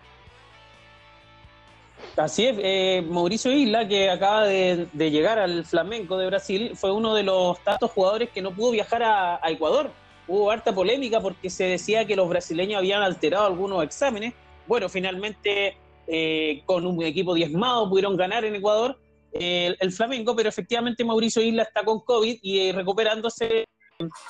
Así 2.18 2.46
es, 2.46 2.58
eh, 2.62 3.04
Mauricio 3.06 3.52
Isla, 3.52 3.88
que 3.88 4.10
acaba 4.10 4.46
de, 4.46 4.88
llegar 4.94 5.38
al 5.38 5.66
Flamenco 5.66 6.18
de 6.18 6.28
Brasil, 6.28 6.72
fue 6.76 6.92
uno 6.92 7.14
de 7.14 7.24
los 7.24 7.60
tantos 7.60 7.92
jugadores 7.92 8.30
que 8.30 8.42
no 8.42 8.54
pudo 8.54 8.72
viajar 8.72 9.04
a, 9.04 9.40
Ecuador. 9.50 9.92
Hubo 10.28 10.50
harta 10.52 10.74
polémica 10.74 11.22
porque 11.22 11.50
se 11.50 11.66
decía 11.66 12.06
que 12.06 12.16
los 12.16 12.28
brasileños 12.28 12.80
habían 12.80 13.02
alterado 13.02 13.46
algunos 13.46 13.84
exámenes. 13.84 14.34
Bueno, 14.68 14.90
finalmente 14.90 15.78
eh, 16.08 16.64
con 16.66 16.86
un 16.86 17.04
equipo 17.04 17.34
diezmado 17.34 17.90
pudieron 17.90 18.16
ganar 18.16 18.46
en 18.46 18.56
Ecuador 18.56 18.98
eh, 19.34 19.76
el, 19.80 19.92
Flamenco, 19.92 20.36
pero 20.36 20.50
efectivamente 20.50 21.04
Mauricio 21.04 21.42
Isla 21.42 21.64
está 21.64 21.84
con 21.84 22.00
COVID 22.00 22.40
y 22.42 22.72
recuperándose, 22.72 23.66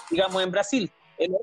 digamos, 0.09 0.41
en 0.41 0.51
Brasil. 0.51 0.91
El 1.17 1.33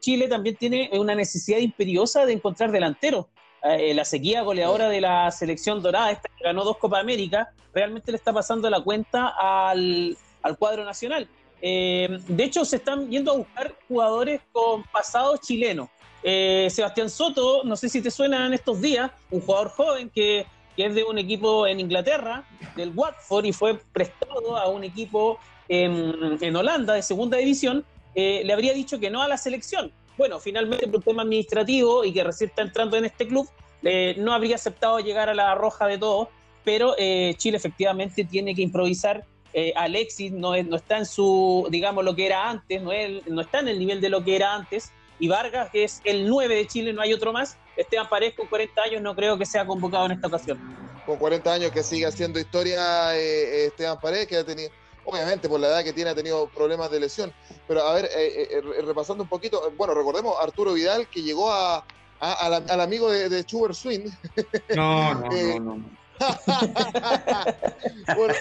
Chile 0.00 0.26
también 0.26 0.56
tiene 0.56 0.90
una 0.94 1.14
necesidad 1.14 1.58
imperiosa 1.58 2.26
de 2.26 2.32
encontrar 2.32 2.72
delanteros. 2.72 3.26
Eh, 3.62 3.92
la 3.92 4.06
sequía 4.06 4.40
goleadora 4.40 4.88
de 4.88 5.02
la 5.02 5.30
selección 5.30 5.82
dorada, 5.82 6.10
esta 6.10 6.30
que 6.34 6.44
ganó 6.44 6.64
dos 6.64 6.78
Copa 6.78 6.98
América, 6.98 7.52
realmente 7.74 8.10
le 8.10 8.16
está 8.16 8.32
pasando 8.32 8.70
la 8.70 8.80
cuenta 8.80 9.34
al, 9.38 10.16
cuadro 10.58 10.84
nacional. 10.84 11.28
Eh, 11.62 12.18
de 12.26 12.44
hecho, 12.44 12.64
se 12.64 12.76
están 12.76 13.10
yendo 13.10 13.32
a 13.32 13.36
buscar 13.36 13.74
jugadores 13.88 14.40
con 14.52 14.82
pasado 14.84 15.36
chileno. 15.36 15.90
Eh, 16.22 16.68
Sebastián 16.70 17.08
Soto, 17.08 17.64
no 17.64 17.76
sé 17.76 17.88
si 17.88 18.02
te 18.02 18.10
suena 18.10 18.46
en 18.46 18.54
estos 18.54 18.80
días, 18.80 19.10
un 19.30 19.40
jugador 19.40 19.70
joven 19.70 20.10
que, 20.10 20.46
es 20.76 20.94
de 20.94 21.04
un 21.04 21.18
equipo 21.18 21.66
en 21.66 21.78
Inglaterra, 21.78 22.44
del 22.74 22.92
Watford, 22.94 23.44
y 23.44 23.52
fue 23.52 23.78
prestado 23.92 24.56
a 24.56 24.68
un 24.68 24.82
equipo 24.82 25.38
en, 25.68 26.56
Holanda 26.56 26.94
de 26.94 27.02
segunda 27.02 27.36
división, 27.36 27.84
le 28.14 28.50
habría 28.50 28.72
dicho 28.72 28.98
que 28.98 29.10
no 29.10 29.20
a 29.20 29.28
la 29.28 29.36
selección 29.36 29.92
bueno, 30.20 30.38
finalmente 30.38 30.86
por 30.86 30.96
un 30.96 31.02
tema 31.02 31.22
administrativo 31.22 32.04
y 32.04 32.12
que 32.12 32.22
recién 32.22 32.50
está 32.50 32.60
entrando 32.60 32.98
en 32.98 33.06
este 33.06 33.26
club, 33.26 33.48
eh, 33.82 34.14
no 34.18 34.34
habría 34.34 34.56
aceptado 34.56 35.00
llegar 35.00 35.30
a 35.30 35.34
la 35.34 35.54
roja 35.54 35.86
de 35.86 35.96
todos, 35.96 36.28
pero 36.62 36.94
eh, 36.98 37.32
Chile 37.38 37.56
efectivamente 37.56 38.24
tiene 38.24 38.54
que 38.54 38.60
improvisar. 38.60 39.24
Eh, 39.52 39.72
Alexis 39.76 40.32
no, 40.32 40.60
no 40.62 40.76
está 40.76 40.98
en 40.98 41.06
su, 41.06 41.66
digamos, 41.70 42.04
lo 42.04 42.14
que 42.14 42.26
era 42.26 42.48
antes, 42.48 42.82
no, 42.82 42.90
no 43.26 43.40
está 43.40 43.60
en 43.60 43.68
el 43.68 43.78
nivel 43.78 44.00
de 44.00 44.08
lo 44.08 44.24
que 44.24 44.36
era 44.36 44.54
antes, 44.54 44.92
y 45.18 45.28
Vargas, 45.28 45.70
que 45.70 45.84
es 45.84 46.00
el 46.04 46.28
9 46.28 46.54
de 46.54 46.66
Chile, 46.66 46.92
no 46.92 47.02
hay 47.02 47.12
otro 47.12 47.32
más. 47.32 47.58
Esteban 47.76 48.08
Paredes 48.08 48.34
con 48.36 48.46
40 48.46 48.82
años 48.82 49.02
no 49.02 49.14
creo 49.14 49.36
que 49.36 49.44
sea 49.44 49.66
convocado 49.66 50.06
en 50.06 50.12
esta 50.12 50.28
ocasión. 50.28 50.58
Con 51.04 51.16
40 51.16 51.52
años 51.52 51.72
que 51.72 51.82
sigue 51.82 52.06
haciendo 52.06 52.38
historia 52.38 53.14
Esteban 53.16 53.98
Paredes, 54.00 54.26
que 54.28 54.36
ha 54.36 54.44
tenido 54.44 54.70
obviamente 55.04 55.48
por 55.48 55.60
la 55.60 55.68
edad 55.68 55.84
que 55.84 55.92
tiene 55.92 56.10
ha 56.10 56.14
tenido 56.14 56.48
problemas 56.48 56.90
de 56.90 57.00
lesión. 57.00 57.32
Pero 57.66 57.82
a 57.82 57.94
ver, 57.94 58.06
eh, 58.06 58.08
eh, 58.16 58.48
eh, 58.52 58.82
repasando 58.82 59.22
un 59.22 59.28
poquito, 59.28 59.72
bueno, 59.76 59.94
recordemos 59.94 60.36
Arturo 60.40 60.72
Vidal 60.72 61.08
que 61.08 61.22
llegó 61.22 61.50
a, 61.52 61.84
al 62.20 62.80
amigo 62.80 63.10
de, 63.10 63.28
de 63.28 63.42
Schubert 63.42 63.74
Swing. 63.74 64.10
No, 64.76 65.14
no, 65.14 65.30
no, 65.30 65.60
no. 65.60 65.99
bueno, 68.16 68.34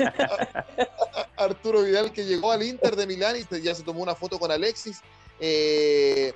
Arturo 1.38 1.84
Vidal 1.84 2.12
que 2.12 2.26
llegó 2.26 2.52
al 2.52 2.64
Inter 2.64 2.96
de 2.96 3.08
Milán 3.08 3.36
y 3.38 3.62
ya 3.62 3.74
se 3.74 3.84
tomó 3.84 4.02
una 4.02 4.16
foto 4.16 4.40
con 4.40 4.52
Alexis. 4.52 5.02
y, 5.40 6.34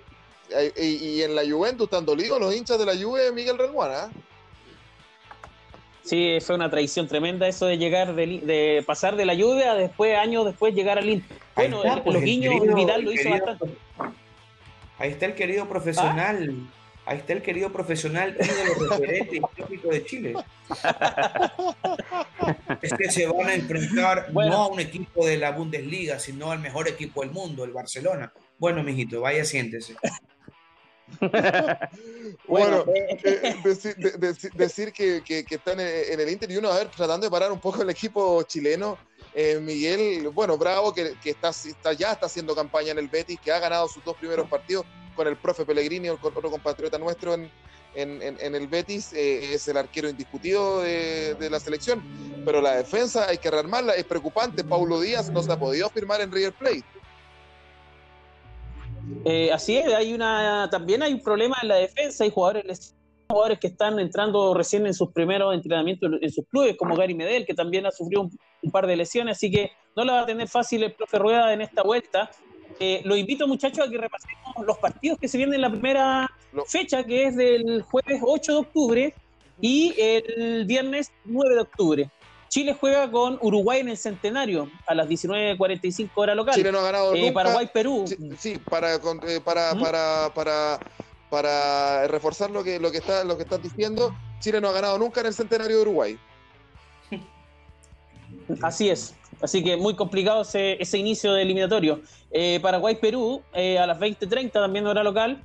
en 1.22 1.36
la 1.36 1.44
Juventus 1.44 1.86
están 1.86 2.06
dolidos 2.06 2.40
los 2.40 2.56
hinchas 2.56 2.80
de 2.80 2.86
la 2.86 2.96
Juve, 2.96 3.32
Miguel 3.32 3.58
Renguana. 3.58 4.10
Sí, 6.04 6.40
fue 6.42 6.56
una 6.56 6.70
traición 6.70 7.08
tremenda 7.08 7.48
eso 7.48 7.66
de 7.66 7.78
llegar, 7.78 8.14
de, 8.14 8.84
pasar 8.86 9.16
de 9.16 9.26
la 9.26 9.34
lluvia 9.34 9.72
a 9.72 9.76
después, 9.76 10.18
años 10.18 10.46
después, 10.46 10.76
llegar 10.76 10.98
al 10.98 11.10
Inter. 11.10 11.38
Bueno, 11.56 11.82
pues, 12.04 12.14
los 12.14 12.24
niños, 12.24 12.54
Vidal 12.76 13.04
lo 13.04 13.12
hizo 13.12 13.30
bastante. 13.30 13.66
Ahí 14.98 15.12
está 15.12 15.28
el 15.28 15.36
querido 15.36 15.68
profesional. 15.68 16.68
Ahí 17.06 17.18
está 17.18 17.34
el 17.34 17.42
querido 17.42 17.72
profesional, 17.72 18.38
ídolo 18.40 18.90
referente 18.90 19.38
histórico 19.38 19.90
de 19.90 20.06
Chile. 20.06 20.34
es 22.82 22.94
que 22.94 23.12
se 23.12 23.28
van 23.28 23.48
a 23.48 23.54
enfrentar 23.56 24.32
no 24.32 24.54
a 24.54 24.68
un 24.68 24.80
equipo 24.80 25.26
de 25.26 25.38
la 25.38 25.52
Bundesliga, 25.52 26.18
sino 26.18 26.52
al 26.52 26.60
mejor 26.60 26.88
equipo 26.88 27.22
del 27.22 27.32
mundo, 27.32 27.66
el 27.66 27.72
Barcelona. 27.72 28.32
Bueno, 28.58 28.84
mijito, 28.84 29.20
vaya, 29.20 29.44
siéntese. 29.44 29.96
bueno, 32.48 32.86
eh, 32.96 33.18
eh, 33.24 33.56
decir, 34.56 34.94
que, 34.94 35.46
están 35.50 35.82
en, 35.82 36.20
el 36.20 36.30
Inter 36.30 36.50
y 36.52 36.58
uno, 36.58 36.70
a 36.70 36.78
ver, 36.78 36.88
tratando 36.88 37.26
de 37.26 37.32
parar 37.32 37.52
un 37.52 37.60
poco 37.60 37.82
el 37.82 37.90
equipo 37.90 38.44
chileno. 38.44 38.98
Eh, 39.36 39.60
Miguel, 39.60 40.30
bueno, 40.30 40.58
bravo, 40.58 40.94
que, 40.94 41.16
está, 41.26 41.50
está, 41.50 41.92
ya 41.92 42.14
está 42.14 42.28
haciendo 42.28 42.56
campaña 42.56 42.92
en 42.92 43.00
el 43.00 43.10
Betis, 43.10 43.40
que 43.42 43.52
ha 43.52 43.60
ganado 43.60 43.90
sus 43.90 44.04
dos 44.06 44.16
primeros 44.16 44.48
partidos 44.48 44.86
con 45.16 45.28
el 45.28 45.38
profe 45.38 45.66
Pellegrini, 45.66 46.10
otro 46.10 46.50
compatriota 46.50 46.98
nuestro 46.98 47.34
en, 47.34 47.50
el 47.96 48.68
Betis, 48.68 49.14
es 49.14 49.68
el 49.68 49.78
arquero 49.78 50.10
indiscutido 50.10 50.82
de, 50.82 51.36
de, 51.36 51.50
la 51.50 51.60
selección, 51.60 52.02
pero 52.44 52.62
la 52.62 52.76
defensa 52.76 53.28
hay 53.28 53.38
que 53.38 53.52
rearmarla, 53.52 53.94
es 53.94 54.06
preocupante. 54.06 54.64
Paulo 54.64 55.00
Díaz 55.00 55.30
no 55.30 55.44
se 55.44 55.52
ha 55.52 55.60
podido 55.60 55.90
firmar 55.90 56.22
en 56.22 56.32
River 56.32 56.54
Plate. 56.54 56.84
Eh, 59.26 59.52
así 59.52 59.78
es, 59.78 59.94
hay 59.94 60.14
una, 60.14 60.68
también 60.72 61.04
hay 61.04 61.14
un 61.14 61.22
problema 61.22 61.58
en 61.62 61.68
la 61.68 61.76
defensa, 61.76 62.24
hay 62.24 62.32
jugadores, 62.32 62.96
jugadores 63.28 63.60
que 63.60 63.68
están 63.68 64.00
entrando 64.00 64.54
recién 64.54 64.86
en 64.86 64.94
sus 64.94 65.12
primeros 65.12 65.54
entrenamientos 65.54 66.12
en 66.22 66.32
sus 66.32 66.46
clubes, 66.48 66.76
como 66.78 66.96
Gary 66.96 67.14
Medel, 67.14 67.46
que 67.46 67.54
también 67.54 67.86
ha 67.86 67.92
sufrido 67.92 68.30
un, 68.62 68.72
par 68.72 68.88
de 68.88 68.96
lesiones, 68.96 69.38
así 69.38 69.52
que 69.52 69.72
no 69.96 70.06
la 70.06 70.14
va 70.14 70.22
a 70.22 70.26
tener 70.26 70.48
fácil 70.48 70.84
el 70.84 70.94
profe 70.94 71.20
Rueda 71.20 71.54
en 71.54 71.62
esta 71.62 71.84
vuelta. 71.84 72.32
Eh, 72.80 73.02
lo 73.06 73.16
invito 73.16 73.48
muchachos 73.48 73.88
a 73.88 73.90
que 73.90 73.98
repasemos 73.98 74.66
los 74.66 74.78
partidos 74.78 75.18
que 75.20 75.28
se 75.28 75.38
vienen 75.38 75.56
en 75.56 75.62
la 75.62 75.70
primera 75.70 76.32
fecha, 76.68 77.04
que 77.04 77.26
es 77.26 77.36
del 77.36 77.82
jueves 77.84 78.22
8 78.22 78.52
de 78.52 78.58
octubre 78.58 79.14
y 79.62 79.94
el 79.98 80.66
viernes 80.66 81.12
9 81.26 81.56
de 81.56 81.62
octubre. 81.62 82.12
Chile 82.54 82.78
juega 82.80 83.10
con 83.10 83.40
Uruguay 83.42 83.80
en 83.80 83.90
el 83.90 83.98
centenario 83.98 84.70
a 84.86 84.94
las 84.94 85.08
19.45 85.08 86.10
horas 86.14 86.36
local. 86.36 86.54
Chile 86.54 86.72
no 86.72 86.80
ha 86.80 86.84
ganado 86.84 87.16
eh, 87.16 87.32
Paraguay, 87.32 87.68
Perú. 87.74 88.06
Sí, 88.38 88.60
para, 88.70 88.94
eh, 88.94 89.00
para, 89.44 89.74
para, 89.74 90.32
para, 90.36 90.80
para, 91.32 92.08
reforzar 92.10 92.52
lo 92.52 92.64
que, 92.64 92.80
lo, 92.80 92.92
que 92.92 93.00
está, 93.00 93.24
lo 93.24 93.38
que 93.38 93.44
estás 93.44 93.64
diciendo, 93.64 94.16
Chile 94.40 94.62
no 94.62 94.70
ha 94.70 94.72
ganado 94.72 95.00
nunca 95.00 95.22
en 95.22 95.28
el 95.28 95.34
centenario 95.34 95.78
de 95.78 95.82
Uruguay. 95.82 96.20
Así 98.62 98.90
es. 98.90 99.16
Así 99.42 99.64
que 99.64 99.78
muy 99.78 99.96
complicado 99.96 100.44
ese, 100.44 100.82
ese 100.82 100.98
inicio 100.98 101.34
de 101.34 101.42
eliminatorio. 101.42 102.02
Eh, 102.32 102.60
Paraguay-Perú 102.62 103.42
a 103.54 103.86
las 103.86 104.00
20.30 104.00 104.52
también 104.52 104.88
hora 104.88 105.04
local. 105.04 105.44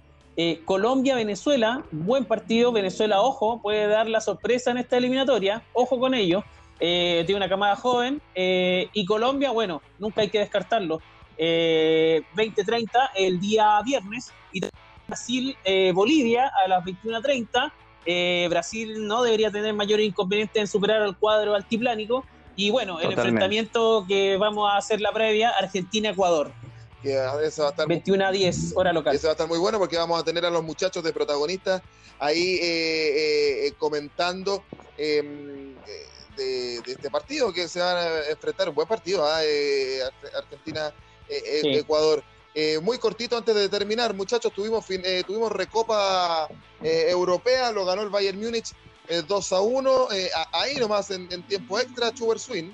Colombia-Venezuela, 0.64 1.82
buen 1.90 2.24
partido. 2.24 2.70
Venezuela, 2.70 3.20
ojo, 3.22 3.60
puede 3.60 3.88
dar 3.88 4.08
la 4.08 4.20
sorpresa 4.20 4.70
en 4.70 4.78
esta 4.78 4.96
eliminatoria. 4.96 5.62
Ojo 5.72 5.98
con 5.98 6.14
ello. 6.14 6.44
Eh, 6.80 7.24
tiene 7.26 7.38
una 7.38 7.48
camada 7.48 7.76
joven. 7.76 8.20
Eh, 8.34 8.88
y 8.92 9.04
Colombia, 9.04 9.50
bueno, 9.50 9.82
nunca 9.98 10.20
hay 10.20 10.28
que 10.28 10.38
descartarlo. 10.38 11.00
20-30 11.38 12.88
eh, 13.14 13.26
el 13.26 13.40
día 13.40 13.80
viernes. 13.84 14.32
Y 14.52 14.60
Brasil, 15.06 15.56
Bolivia 15.94 16.50
a 16.64 16.68
las 16.68 16.84
21.30. 16.84 18.48
Brasil 18.48 19.06
no 19.06 19.22
debería 19.22 19.50
tener 19.50 19.74
mayor 19.74 20.00
inconveniente 20.00 20.60
en 20.60 20.66
superar 20.66 21.02
al 21.02 21.16
cuadro 21.16 21.54
altiplánico. 21.54 22.24
Y 22.58 22.70
bueno, 22.70 22.98
el 22.98 23.12
enfrentamiento 23.12 24.04
que 24.08 24.36
vamos 24.36 24.68
a 24.68 24.78
hacer 24.78 25.00
la 25.00 25.12
previa, 25.12 25.50
Argentina-Ecuador. 25.50 26.50
Que 27.00 27.14
eso 27.44 27.62
va 27.62 27.68
a 27.68 27.70
estar 27.70 27.86
21 27.86 28.26
a 28.26 28.32
10, 28.32 28.72
hora 28.74 28.92
local. 28.92 29.14
Eso 29.14 29.28
va 29.28 29.30
a 29.30 29.34
estar 29.34 29.46
muy 29.46 29.58
bueno 29.58 29.78
porque 29.78 29.96
vamos 29.96 30.20
a 30.20 30.24
tener 30.24 30.44
a 30.44 30.50
los 30.50 30.64
muchachos 30.64 31.04
de 31.04 31.12
protagonistas 31.12 31.80
ahí 32.18 32.58
comentando 33.78 34.64
em, 34.96 35.76
de, 36.36 36.78
este 36.78 37.08
partido 37.10 37.52
que 37.52 37.68
se 37.68 37.78
van 37.78 37.96
a 37.96 38.28
enfrentar. 38.28 38.68
Un 38.68 38.74
buen 38.74 38.88
partido, 38.88 39.24
¿ah? 39.24 39.44
eh, 39.44 40.00
Argentina-Ecuador. 40.36 42.24
Eh, 42.54 42.74
eh, 42.74 42.80
muy 42.80 42.98
cortito 42.98 43.36
antes 43.36 43.54
de 43.54 43.68
terminar, 43.68 44.14
muchachos, 44.14 44.52
tuvimos, 44.52 44.84
tuvimos 45.24 45.52
Recopa 45.52 46.48
Europea, 46.82 47.70
lo 47.70 47.84
ganó 47.84 48.02
el 48.02 48.08
Bayern 48.08 48.40
Múnich 48.40 48.74
2 49.26 49.52
a 49.52 49.60
1, 49.60 50.08
ahí 50.52 50.76
nomás 50.76 51.10
en, 51.10 51.28
tiempo 51.42 51.78
extra, 51.78 52.12
Chuber 52.12 52.38
Swing. 52.38 52.70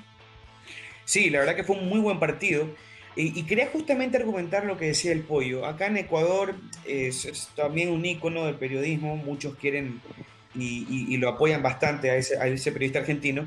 Sí, 1.05 1.31
la 1.31 1.41
verdad 1.41 1.55
que 1.55 1.65
fue 1.65 1.77
un 1.77 1.89
muy 1.89 2.01
buen 2.01 2.19
partido. 2.19 2.69
Y, 3.17 3.45
quería 3.45 3.69
justamente 3.69 4.17
argumentar 4.17 4.65
lo 4.65 4.77
que 4.77 4.87
decía 4.87 5.13
el 5.13 5.23
pollo. 5.23 5.67
Acá 5.67 5.87
en 5.87 5.99
Ecuador 5.99 6.57
es, 6.85 7.49
también 7.55 7.91
un 7.91 8.05
ícono 8.05 8.47
del 8.47 8.57
periodismo, 8.57 9.17
muchos 9.17 9.55
quieren 9.55 10.01
y, 10.57 11.17
lo 11.19 11.29
apoyan 11.29 11.63
bastante 11.63 12.11
a 12.11 12.17
ese, 12.17 12.39
a 12.39 12.49
ese 12.49 12.73
periodista 12.73 13.01
argentino. 13.01 13.47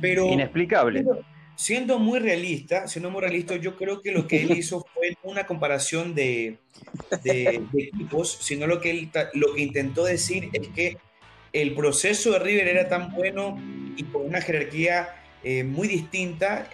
Pero, 0.00 0.26
Inexplicable. 0.26 1.04
siendo 1.56 1.98
muy 1.98 2.18
realista, 2.18 2.86
siendo 2.86 3.10
muy 3.10 3.22
realista, 3.22 3.56
yo 3.56 3.76
creo 3.76 4.02
que 4.02 4.12
lo 4.12 4.26
que 4.26 4.42
él 4.42 4.58
hizo 4.58 4.84
fue 4.92 5.16
una 5.22 5.46
comparación 5.46 6.14
de, 6.14 6.58
de, 7.22 7.62
equipos, 7.78 8.38
sino 8.42 8.66
lo 8.66 8.78
que, 8.80 8.90
él, 8.90 9.10
lo 9.32 9.54
que 9.54 9.62
intentó 9.62 10.04
decir 10.04 10.50
es 10.52 10.68
que 10.68 10.98
el 11.52 11.74
proceso 11.74 12.32
de 12.32 12.38
River 12.38 12.68
era 12.68 12.88
tan 12.88 13.12
bueno 13.12 13.58
y 13.96 14.04
con 14.04 14.26
una 14.26 14.40
jerarquía 14.40 15.14
eh, 15.42 15.64
muy 15.64 15.88
distinta 15.88 16.68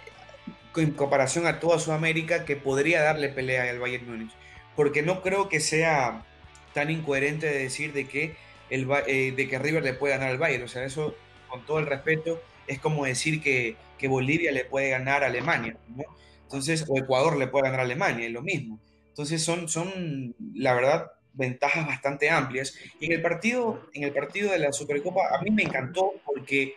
en 0.75 0.91
comparación 0.91 1.47
a 1.47 1.59
toda 1.59 1.79
Sudamérica 1.79 2.45
que 2.45 2.55
podría 2.55 3.01
darle 3.01 3.29
pelea 3.29 3.69
al 3.69 3.79
Bayern 3.79 4.09
Múnich. 4.09 4.31
Porque 4.75 5.01
no 5.01 5.21
creo 5.21 5.47
que 5.47 5.59
sea 5.59 6.25
tan 6.73 6.91
incoherente 6.91 7.47
de 7.47 7.57
decir 7.59 7.93
de 7.93 8.07
que, 8.07 8.35
el, 8.69 8.87
eh, 9.07 9.33
de 9.35 9.47
que 9.47 9.59
River 9.59 9.83
le 9.83 9.93
puede 9.93 10.15
ganar 10.15 10.31
al 10.31 10.37
Bayern. 10.37 10.63
O 10.63 10.67
sea, 10.67 10.83
eso, 10.83 11.15
con 11.47 11.65
todo 11.65 11.79
el 11.79 11.85
respeto, 11.85 12.41
es 12.67 12.79
como 12.79 13.05
decir 13.05 13.41
que, 13.41 13.77
que 13.97 14.07
Bolivia 14.07 14.51
le 14.51 14.65
puede 14.65 14.89
ganar 14.89 15.23
a 15.23 15.27
Alemania. 15.27 15.77
¿no? 15.87 16.03
Entonces, 16.43 16.85
o 16.89 16.97
Ecuador 16.97 17.37
le 17.37 17.47
puede 17.47 17.65
ganar 17.65 17.79
a 17.79 17.83
Alemania, 17.83 18.25
es 18.25 18.33
lo 18.33 18.41
mismo. 18.41 18.79
Entonces, 19.09 19.43
son, 19.43 19.69
son 19.69 20.35
la 20.53 20.73
verdad, 20.73 21.11
ventajas 21.35 21.85
bastante 21.85 22.29
amplias. 22.29 22.75
Y 22.99 23.07
en 23.07 23.13
el 23.13 23.21
partido, 23.21 23.89
en 23.93 24.03
el 24.03 24.13
partido 24.13 24.51
de 24.51 24.59
la 24.59 24.71
Supercopa, 24.71 25.35
a 25.37 25.41
mí 25.41 25.51
me 25.51 25.63
encantó 25.63 26.13
porque 26.25 26.75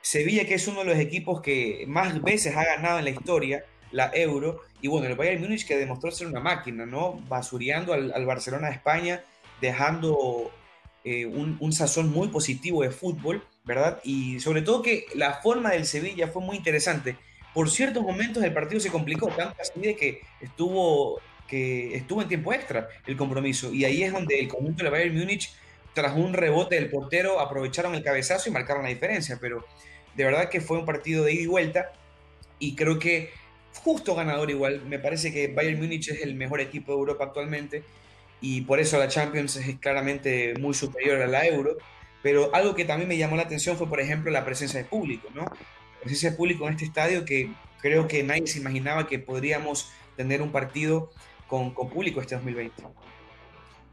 Sevilla, 0.00 0.46
que 0.46 0.54
es 0.54 0.66
uno 0.68 0.80
de 0.80 0.86
los 0.86 0.98
equipos 0.98 1.40
que 1.40 1.84
más 1.86 2.22
veces 2.22 2.56
ha 2.56 2.64
ganado 2.64 2.98
en 2.98 3.04
la 3.04 3.10
historia, 3.10 3.64
la 3.90 4.10
Euro, 4.14 4.62
y 4.80 4.88
bueno, 4.88 5.06
el 5.06 5.16
Bayern 5.16 5.42
Múnich 5.42 5.66
que 5.66 5.76
demostró 5.76 6.10
ser 6.10 6.26
una 6.26 6.40
máquina, 6.40 6.86
¿no? 6.86 7.14
Basureando 7.28 7.92
al, 7.92 8.12
al 8.12 8.26
Barcelona 8.26 8.68
de 8.68 8.74
España, 8.74 9.22
dejando 9.60 10.50
eh, 11.04 11.26
un, 11.26 11.56
un, 11.60 11.72
sazón 11.72 12.10
muy 12.10 12.28
positivo 12.28 12.82
de 12.82 12.90
fútbol, 12.90 13.44
¿verdad? 13.64 14.00
Y 14.04 14.40
sobre 14.40 14.62
todo 14.62 14.82
que 14.82 15.06
la 15.14 15.34
forma 15.34 15.70
del 15.70 15.86
Sevilla 15.86 16.28
fue 16.28 16.42
muy 16.42 16.56
interesante. 16.56 17.16
Por 17.54 17.70
ciertos 17.70 18.02
momentos 18.02 18.42
el 18.42 18.52
partido 18.52 18.80
se 18.80 18.90
complicó, 18.90 19.28
tanto 19.28 19.56
así 19.60 19.80
de 19.80 19.96
que 19.96 20.20
estuvo, 20.40 21.20
que 21.48 21.96
estuvo 21.96 22.22
en 22.22 22.28
tiempo 22.28 22.52
extra 22.52 22.88
el 23.06 23.16
compromiso, 23.16 23.72
y 23.72 23.84
ahí 23.84 24.04
es 24.04 24.12
donde 24.12 24.38
el 24.38 24.48
conjunto 24.48 24.84
de 24.84 24.90
Bayern 24.90 25.18
Múnich, 25.18 25.52
tras 25.94 26.14
un 26.14 26.34
rebote 26.34 26.76
del 26.76 26.90
portero, 26.90 27.40
aprovecharon 27.40 27.94
el 27.94 28.04
cabezazo 28.04 28.48
y 28.48 28.52
marcaron 28.52 28.84
la 28.84 28.90
diferencia, 28.90 29.38
pero 29.40 29.64
de 30.14 30.24
verdad 30.24 30.48
que 30.48 30.60
fue 30.60 30.78
un 30.78 30.84
partido 30.84 31.24
de 31.24 31.32
ida 31.32 31.42
y 31.42 31.46
vuelta, 31.46 31.92
y 32.60 32.76
creo 32.76 32.98
que 32.98 33.30
justo 33.82 34.14
ganador 34.14 34.50
igual. 34.50 34.82
Me 34.86 34.98
parece 34.98 35.32
que 35.32 35.48
Bayern 35.48 35.78
Múnich 35.78 36.08
es 36.08 36.22
el 36.22 36.34
mejor 36.34 36.60
equipo 36.60 36.92
de 36.92 36.98
Europa 36.98 37.24
actualmente 37.24 37.82
y 38.40 38.62
por 38.62 38.80
eso 38.80 38.98
la 38.98 39.08
Champions 39.08 39.56
es 39.56 39.78
claramente 39.78 40.54
muy 40.58 40.74
superior 40.74 41.20
a 41.22 41.26
la 41.26 41.46
Euro. 41.46 41.76
Pero 42.22 42.52
algo 42.54 42.74
que 42.74 42.84
también 42.84 43.08
me 43.08 43.16
llamó 43.16 43.36
la 43.36 43.42
atención 43.42 43.76
fue, 43.76 43.88
por 43.88 44.00
ejemplo, 44.00 44.30
la 44.32 44.44
presencia 44.44 44.80
de 44.80 44.84
público, 44.84 45.28
¿no? 45.34 45.42
La 45.42 46.00
presencia 46.00 46.30
de 46.30 46.36
público 46.36 46.66
en 46.66 46.74
este 46.74 46.84
estadio 46.84 47.24
que 47.24 47.52
creo 47.80 48.08
que 48.08 48.22
nadie 48.24 48.46
se 48.48 48.58
imaginaba 48.58 49.06
que 49.06 49.20
podríamos 49.20 49.92
tener 50.16 50.42
un 50.42 50.50
partido 50.50 51.12
con, 51.48 51.72
con 51.74 51.88
público 51.88 52.20
este 52.20 52.36
2020. 52.36 52.84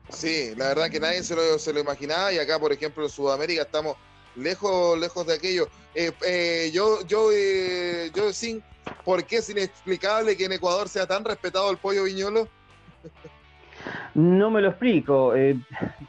Sí, 0.09 0.53
la 0.55 0.67
verdad 0.67 0.91
que 0.91 0.99
nadie 0.99 1.23
se 1.23 1.35
lo, 1.35 1.57
se 1.57 1.73
lo, 1.73 1.79
imaginaba 1.79 2.31
y 2.31 2.37
acá, 2.37 2.59
por 2.59 2.71
ejemplo, 2.71 3.03
en 3.03 3.09
Sudamérica 3.09 3.63
estamos 3.63 3.97
lejos, 4.35 4.99
lejos 4.99 5.25
de 5.25 5.33
aquello. 5.33 5.67
Eh, 5.95 6.11
eh, 6.27 6.69
yo, 6.71 7.01
yo, 7.07 7.31
eh, 7.33 8.11
yo 8.13 8.31
sin 8.31 8.61
¿Por 9.03 9.23
qué 9.25 9.37
es 9.37 9.49
inexplicable 9.49 10.35
que 10.37 10.45
en 10.45 10.53
Ecuador 10.53 10.87
sea 10.89 11.05
tan 11.05 11.23
respetado 11.23 11.71
el 11.71 11.77
pollo 11.77 12.03
viñolo? 12.03 12.47
No 14.13 14.49
me 14.49 14.61
lo 14.61 14.69
explico. 14.69 15.35
Eh, 15.35 15.57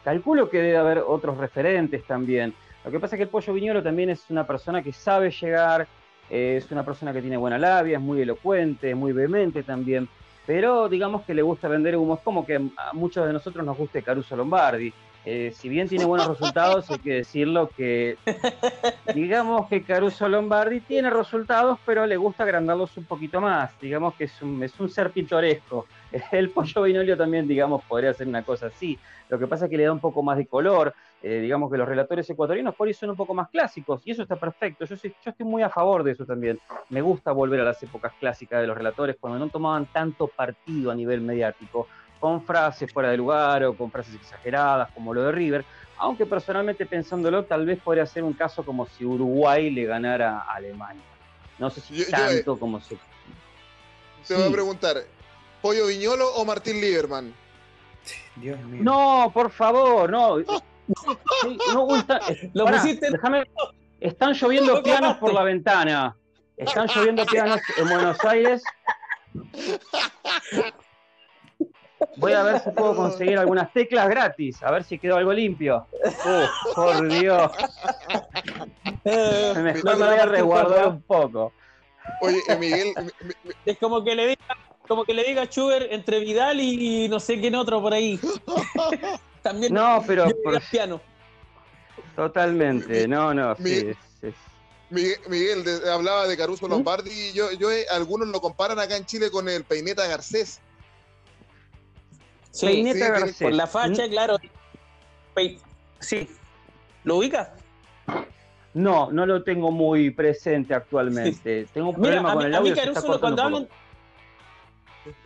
calculo 0.04 0.48
que 0.48 0.58
debe 0.58 0.76
haber 0.76 0.98
otros 0.98 1.36
referentes 1.38 2.04
también. 2.04 2.54
Lo 2.84 2.90
que 2.90 3.00
pasa 3.00 3.16
es 3.16 3.18
que 3.18 3.24
el 3.24 3.28
pollo 3.28 3.52
viñolo 3.52 3.82
también 3.82 4.10
es 4.10 4.30
una 4.30 4.46
persona 4.46 4.82
que 4.82 4.92
sabe 4.92 5.30
llegar, 5.30 5.86
eh, 6.30 6.56
es 6.58 6.70
una 6.70 6.84
persona 6.84 7.12
que 7.12 7.20
tiene 7.20 7.36
buena 7.36 7.58
labia, 7.58 7.96
es 7.96 8.02
muy 8.02 8.22
elocuente, 8.22 8.94
muy 8.94 9.12
vehemente 9.12 9.62
también. 9.62 10.08
Pero 10.46 10.88
digamos 10.88 11.22
que 11.22 11.34
le 11.34 11.42
gusta 11.42 11.68
vender 11.68 11.96
humo. 11.96 12.14
Es 12.14 12.20
como 12.20 12.46
que 12.46 12.54
a 12.54 12.92
muchos 12.92 13.26
de 13.26 13.32
nosotros 13.32 13.64
nos 13.64 13.76
guste 13.76 14.02
Caruso 14.02 14.36
Lombardi. 14.36 14.92
Eh, 15.28 15.52
si 15.52 15.68
bien 15.68 15.88
tiene 15.88 16.04
buenos 16.04 16.28
resultados, 16.28 16.88
hay 16.88 17.00
que 17.00 17.14
decirlo 17.14 17.68
que, 17.76 18.16
digamos 19.12 19.66
que 19.68 19.82
Caruso 19.82 20.28
Lombardi 20.28 20.78
tiene 20.78 21.10
resultados, 21.10 21.80
pero 21.84 22.06
le 22.06 22.16
gusta 22.16 22.44
agrandarlos 22.44 22.96
un 22.96 23.04
poquito 23.04 23.40
más. 23.40 23.72
Digamos 23.80 24.14
que 24.14 24.24
es 24.24 24.40
un, 24.40 24.62
es 24.62 24.78
un 24.78 24.88
ser 24.88 25.10
pintoresco. 25.10 25.86
El 26.32 26.50
pollo 26.50 26.82
vinolio 26.82 27.16
también, 27.16 27.46
digamos, 27.46 27.84
podría 27.84 28.12
ser 28.14 28.28
una 28.28 28.42
cosa 28.42 28.66
así. 28.66 28.98
Lo 29.28 29.38
que 29.38 29.46
pasa 29.46 29.64
es 29.64 29.70
que 29.70 29.76
le 29.76 29.84
da 29.84 29.92
un 29.92 30.00
poco 30.00 30.22
más 30.22 30.36
de 30.36 30.46
color. 30.46 30.94
Eh, 31.22 31.40
digamos 31.40 31.70
que 31.72 31.78
los 31.78 31.88
relatores 31.88 32.28
ecuatorianos 32.28 32.74
por 32.74 32.86
ahí 32.86 32.94
son 32.94 33.10
un 33.10 33.16
poco 33.16 33.34
más 33.34 33.48
clásicos 33.48 34.02
y 34.04 34.12
eso 34.12 34.22
está 34.22 34.36
perfecto. 34.36 34.84
Yo, 34.84 34.96
soy, 34.96 35.14
yo 35.24 35.30
estoy 35.30 35.46
muy 35.46 35.62
a 35.62 35.70
favor 35.70 36.04
de 36.04 36.12
eso 36.12 36.24
también. 36.24 36.58
Me 36.90 37.00
gusta 37.00 37.32
volver 37.32 37.60
a 37.60 37.64
las 37.64 37.82
épocas 37.82 38.12
clásicas 38.20 38.60
de 38.60 38.66
los 38.66 38.76
relatores 38.76 39.16
cuando 39.18 39.38
no 39.38 39.48
tomaban 39.48 39.86
tanto 39.86 40.28
partido 40.28 40.90
a 40.90 40.94
nivel 40.94 41.20
mediático 41.20 41.88
con 42.20 42.42
frases 42.42 42.92
fuera 42.92 43.10
de 43.10 43.16
lugar 43.16 43.64
o 43.64 43.76
con 43.76 43.90
frases 43.90 44.14
exageradas, 44.14 44.90
como 44.92 45.12
lo 45.12 45.22
de 45.22 45.32
River, 45.32 45.64
aunque 45.98 46.26
personalmente 46.26 46.86
pensándolo, 46.86 47.44
tal 47.44 47.66
vez 47.66 47.80
podría 47.80 48.06
ser 48.06 48.24
un 48.24 48.32
caso 48.32 48.64
como 48.64 48.86
si 48.86 49.04
Uruguay 49.04 49.70
le 49.70 49.84
ganara 49.84 50.40
a 50.40 50.54
Alemania. 50.54 51.02
No 51.58 51.70
sé 51.70 51.80
si 51.80 52.10
tanto 52.10 52.54
eh, 52.54 52.58
como 52.58 52.80
si... 52.80 52.98
Te 54.26 54.34
voy 54.34 54.48
a 54.48 54.50
preguntar, 54.50 54.96
¿Pollo 55.66 55.88
Viñolo 55.88 56.32
o 56.36 56.44
Martín 56.44 56.80
Lieberman? 56.80 57.34
Dios 58.36 58.60
mío. 58.66 58.84
No, 58.84 59.32
por 59.34 59.50
favor, 59.50 60.08
no. 60.08 60.38
no 61.74 61.96
está, 61.96 62.20
Lo 62.54 62.66
pusiste... 62.66 63.10
Déjame... 63.10 63.42
Están 63.98 64.34
lloviendo 64.34 64.80
pianos 64.80 65.16
por 65.16 65.34
la 65.34 65.42
ventana. 65.42 66.16
Están 66.56 66.86
lloviendo 66.86 67.26
pianos 67.26 67.60
en 67.78 67.88
Buenos 67.88 68.24
Aires. 68.24 68.62
Voy 72.16 72.32
a 72.32 72.44
ver 72.44 72.60
si 72.60 72.70
puedo 72.70 72.94
conseguir 72.94 73.36
algunas 73.36 73.72
teclas 73.72 74.08
gratis, 74.08 74.62
a 74.62 74.70
ver 74.70 74.84
si 74.84 75.00
quedó 75.00 75.16
algo 75.16 75.32
limpio. 75.32 75.88
Uh, 76.24 76.74
por 76.76 77.08
Dios. 77.08 77.50
Mejor 79.04 79.96
me 79.96 80.06
voy 80.06 80.18
a 80.20 80.26
resguardar 80.26 80.86
un 80.86 81.02
poco. 81.02 81.52
Oye, 82.20 82.40
Miguel. 82.56 82.94
Es 83.64 83.76
como 83.78 84.04
que 84.04 84.14
le 84.14 84.28
diga, 84.28 84.56
como 84.86 85.04
que 85.04 85.14
le 85.14 85.24
diga 85.24 85.42
a 85.42 85.46
Schubert 85.46 85.90
entre 85.90 86.20
Vidal 86.20 86.60
y 86.60 87.08
no 87.08 87.20
sé 87.20 87.40
quién 87.40 87.54
otro 87.54 87.80
por 87.80 87.92
ahí. 87.94 88.18
También 89.42 89.72
no, 89.72 90.02
pero 90.06 90.26
por... 90.42 90.60
piano. 90.70 91.00
Totalmente, 92.14 93.06
no, 93.06 93.34
no, 93.34 93.54
sí, 93.56 93.92
Miguel, 94.88 95.18
Miguel 95.28 95.64
de, 95.64 95.90
hablaba 95.90 96.28
de 96.28 96.36
Caruso 96.36 96.68
Lombardi 96.68 97.10
y 97.10 97.32
yo, 97.32 97.50
yo 97.52 97.70
eh, 97.72 97.86
algunos 97.90 98.28
lo 98.28 98.40
comparan 98.40 98.78
acá 98.78 98.96
en 98.96 99.04
Chile 99.04 99.30
con 99.30 99.48
el 99.48 99.64
Peineta 99.64 100.06
Garcés. 100.06 100.60
Sí, 102.52 102.92
sí 102.92 103.00
por 103.40 103.52
la 103.52 103.66
facha, 103.66 104.08
claro. 104.08 104.38
Sí. 106.00 106.28
¿Lo 107.04 107.16
ubica? 107.16 107.54
No, 108.74 109.10
no 109.10 109.26
lo 109.26 109.42
tengo 109.42 109.70
muy 109.70 110.10
presente 110.10 110.74
actualmente. 110.74 111.66
Tengo 111.72 111.90
un 111.90 111.96
problema 111.96 112.34
con 112.34 112.46
el 112.46 112.54
audio. 112.54 112.72
A 112.72 112.76
mí 112.76 112.80
Caruso, 112.80 113.20
cuando 113.20 113.42
hablan, 113.42 113.68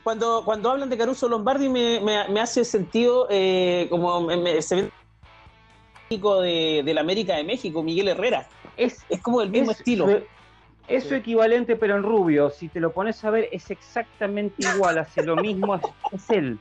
cuando, 0.03 0.43
cuando 0.45 0.71
hablan 0.71 0.89
de 0.89 0.99
Caruso 0.99 1.29
Lombardi 1.29 1.69
me, 1.69 2.01
me, 2.01 2.29
me 2.29 2.41
hace 2.41 2.65
sentido 2.65 3.27
eh, 3.31 3.87
como 3.91 4.21
me, 4.23 4.61
se 4.63 4.77
ve 4.77 4.91
de, 6.11 6.83
de 6.85 6.95
la 6.95 7.03
América 7.03 7.37
de 7.37 7.45
México, 7.45 7.83
Miguel 7.83 8.09
Herrera. 8.09 8.49
Es, 8.77 9.05
es 9.09 9.21
como 9.21 9.43
el 9.43 9.51
mismo 9.51 9.71
estilo. 9.71 10.09
Es 10.89 11.05
su 11.05 11.15
equivalente, 11.15 11.77
pero 11.77 11.95
en 11.97 12.03
rubio. 12.03 12.51
Si 12.51 12.69
te 12.69 12.81
lo 12.81 12.93
pones 12.93 13.25
a 13.25 13.31
ver, 13.31 13.49
es 13.53 13.71
exactamente 13.71 14.57
igual, 14.75 14.99
hace 14.99 15.23
lo 15.23 15.37
mismo, 15.37 15.79
es 16.11 16.31
él. 16.31 16.59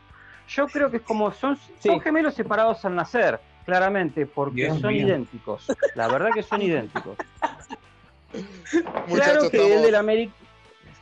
Yo 0.48 0.68
creo 0.68 0.92
que 0.92 0.98
es 0.98 1.04
como 1.04 1.32
son, 1.32 1.58
son 1.80 2.00
gemelos 2.00 2.36
separados 2.36 2.86
al 2.86 2.96
nacer, 2.96 3.40
claramente, 3.66 4.28
porque 4.28 4.70
son 4.80 4.94
idénticos. 4.94 5.66
La 5.96 6.08
verdad 6.08 6.30
que 6.32 6.44
son 6.44 6.62
idénticos. 6.62 7.18
claro 9.08 9.50
que 9.50 9.76
el 9.76 9.82
del 9.82 9.96
América. 9.96 10.34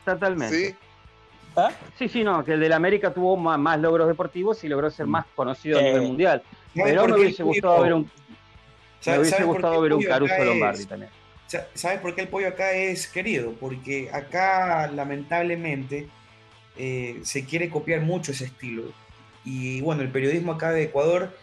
Totalmente. 0.06 0.70
¿Sí? 0.70 0.76
¿Ah? 1.58 1.72
Sí, 1.98 2.08
sí, 2.08 2.22
no, 2.22 2.44
que 2.44 2.52
el 2.52 2.60
del 2.60 2.72
América 2.72 3.12
tuvo 3.12 3.36
más, 3.36 3.80
logros 3.80 4.08
deportivos 4.08 4.62
y 4.64 4.68
logró 4.68 4.90
ser 4.90 5.06
más 5.06 5.26
conocido 5.34 5.78
a 5.78 5.82
nivel 5.82 6.02
mundial. 6.02 6.42
Pero 6.74 7.08
me 7.08 7.14
hubiese 7.14 7.42
gustado 7.42 7.82
ver 7.82 7.94
un. 7.94 8.10
Me 9.06 9.18
hubiese 9.18 9.44
gustado 9.44 9.80
ver 9.80 9.92
un 9.92 10.02
Caruso 10.02 10.44
Lombardi 10.44 10.86
también. 10.86 11.10
¿Sabes 11.74 12.00
por 12.00 12.14
qué 12.14 12.22
el 12.22 12.28
pollo 12.28 12.48
acá 12.48 12.72
es 12.72 13.08
querido? 13.08 13.52
Porque 13.52 14.10
acá, 14.12 14.90
lamentablemente, 14.92 16.08
eh, 16.76 17.20
se 17.22 17.44
quiere 17.44 17.70
copiar 17.70 18.02
mucho 18.02 18.32
ese 18.32 18.44
estilo 18.44 18.84
y 19.44 19.80
bueno, 19.80 20.02
el 20.02 20.10
periodismo 20.10 20.52
acá 20.52 20.72
de 20.72 20.84
Ecuador, 20.84 21.36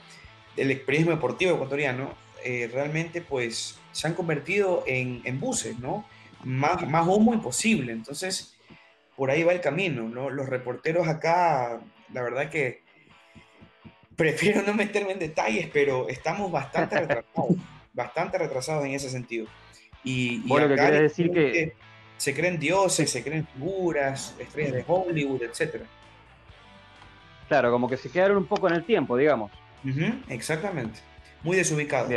el 0.57 0.79
periodismo 0.81 1.11
deportivo 1.11 1.55
ecuatoriano, 1.55 2.13
eh, 2.43 2.69
realmente 2.71 3.21
pues 3.21 3.79
se 3.91 4.07
han 4.07 4.13
convertido 4.13 4.83
en, 4.85 5.21
en, 5.23 5.39
buses, 5.39 5.79
¿no? 5.79 6.05
Más, 6.43 6.87
más 6.87 7.07
humo 7.07 7.33
imposible. 7.33 7.91
Entonces, 7.91 8.54
por 9.15 9.31
ahí 9.31 9.43
va 9.43 9.53
el 9.53 9.61
camino, 9.61 10.03
¿no? 10.03 10.29
Los 10.29 10.47
reporteros 10.47 11.07
acá, 11.07 11.79
la 12.13 12.21
verdad 12.21 12.49
que 12.49 12.83
prefiero 14.15 14.61
no 14.61 14.73
meterme 14.73 15.11
en 15.11 15.19
detalles, 15.19 15.69
pero 15.71 16.07
estamos 16.09 16.51
bastante 16.51 16.99
retrasados, 16.99 17.55
bastante 17.93 18.37
retrasados 18.37 18.85
en 18.85 18.93
ese 18.93 19.09
sentido. 19.09 19.47
Y, 20.03 20.39
bueno, 20.47 20.67
que 20.67 20.75
quiere 20.75 21.01
decir 21.01 21.31
que... 21.31 21.73
se 22.17 22.33
creen 22.33 22.59
dioses, 22.59 23.09
se 23.09 23.23
creen 23.23 23.47
figuras, 23.47 24.35
estrellas 24.39 24.73
de 24.73 24.85
Hollywood, 24.87 25.41
etc. 25.41 25.83
Claro, 27.47 27.71
como 27.71 27.89
que 27.89 27.97
se 27.97 28.09
quedaron 28.09 28.37
un 28.37 28.45
poco 28.45 28.67
en 28.67 28.75
el 28.75 28.83
tiempo, 28.83 29.17
digamos. 29.17 29.51
exactamente. 30.29 30.99
Muy 31.43 31.57
desubicado, 31.57 32.09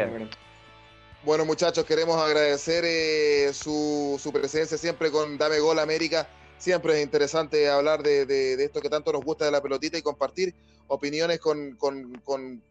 Bueno, 1.22 1.44
muchachos, 1.44 1.84
queremos 1.84 2.16
agradecer 2.16 2.84
eh, 2.86 3.50
su, 3.52 4.30
presencia 4.32 4.78
siempre 4.78 5.10
con 5.10 5.36
Dame 5.36 5.58
Gol 5.58 5.78
América. 5.78 6.26
Siempre 6.58 6.98
es 6.98 7.04
interesante 7.04 7.68
hablar 7.68 8.02
de, 8.02 8.54
esto 8.62 8.80
que 8.80 8.90
tanto 8.90 9.12
nos 9.12 9.24
gusta 9.24 9.44
de 9.44 9.52
la 9.52 9.62
pelotita 9.62 9.96
y 9.96 10.02
compartir 10.02 10.54
opiniones 10.88 11.38
con, 11.38 11.76
con, 11.76 12.62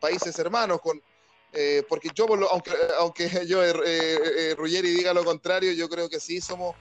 países 0.00 0.38
hermanos, 0.38 0.80
con, 0.80 1.00
eh, 1.52 1.82
porque 1.88 2.08
yo, 2.14 2.26
aunque, 2.50 2.72
aunque 2.98 3.28
yo, 3.46 3.62
eh, 3.64 3.72
eh, 3.84 4.54
Ruggeri 4.56 4.90
diga 4.90 5.12
lo 5.12 5.24
contrario, 5.24 5.72
yo 5.72 5.88
creo 5.88 6.08
que 6.08 6.18
sí 6.18 6.40
somos, 6.40 6.74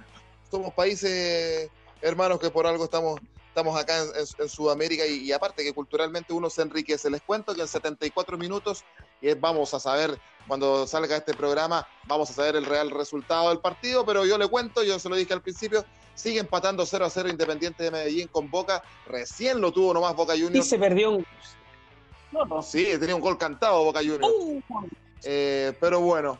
somos 0.49 0.73
países 0.73 1.69
hermanos 2.01 2.39
que 2.39 2.49
por 2.49 2.65
algo 2.65 2.85
estamos 2.85 3.19
estamos 3.51 3.77
acá 3.77 3.97
en, 3.99 4.49
Sudamérica 4.49 5.05
y, 5.05 5.29
aparte 5.33 5.63
que 5.63 5.73
culturalmente 5.73 6.31
uno 6.31 6.49
se 6.49 6.61
enriquece. 6.61 7.09
Les 7.09 7.21
cuento 7.21 7.53
que 7.53 7.61
en 7.61 7.67
74 7.67 8.37
minutos 8.37 8.85
y 9.21 9.33
vamos 9.35 9.73
a 9.73 9.79
saber, 9.79 10.19
cuando 10.47 10.87
salga 10.87 11.15
este 11.15 11.33
programa, 11.33 11.87
vamos 12.07 12.29
a 12.31 12.33
saber 12.33 12.55
el 12.55 12.65
real 12.65 12.89
resultado 12.89 13.49
del 13.49 13.59
partido, 13.59 14.05
pero 14.05 14.25
yo 14.25 14.37
le 14.37 14.47
cuento, 14.47 14.83
yo 14.83 14.99
se 14.99 15.07
lo 15.09 15.15
dije 15.15 15.33
al 15.33 15.41
principio, 15.41 15.85
sigue 16.15 16.39
empatando 16.39 16.85
0 16.85 17.05
a 17.05 17.09
0 17.09 17.29
Independiente 17.29 17.83
de 17.83 17.91
Medellín 17.91 18.27
con 18.27 18.49
Boca, 18.49 18.83
recién 19.07 19.61
lo 19.61 19.71
tuvo 19.71 19.93
nomás 19.93 20.15
Boca 20.15 20.33
Juniors. 20.33 20.65
Y 20.65 20.69
se 20.69 20.77
perdió 20.77 21.11
un... 21.11 21.25
Sí, 22.63 22.85
tenía 22.99 23.15
un 23.15 23.21
gol 23.21 23.37
cantado 23.37 23.83
Boca 23.83 23.99
Juniors. 23.99 24.27
Uh. 24.27 24.61
Eh, 25.23 25.73
pero 25.79 25.99
bueno. 25.99 26.39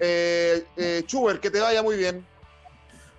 Eh, 0.00 0.64
eh, 0.76 1.02
Chuber, 1.06 1.38
que 1.38 1.50
te 1.50 1.60
vaya 1.60 1.82
muy 1.82 1.96
bien. 1.96 2.26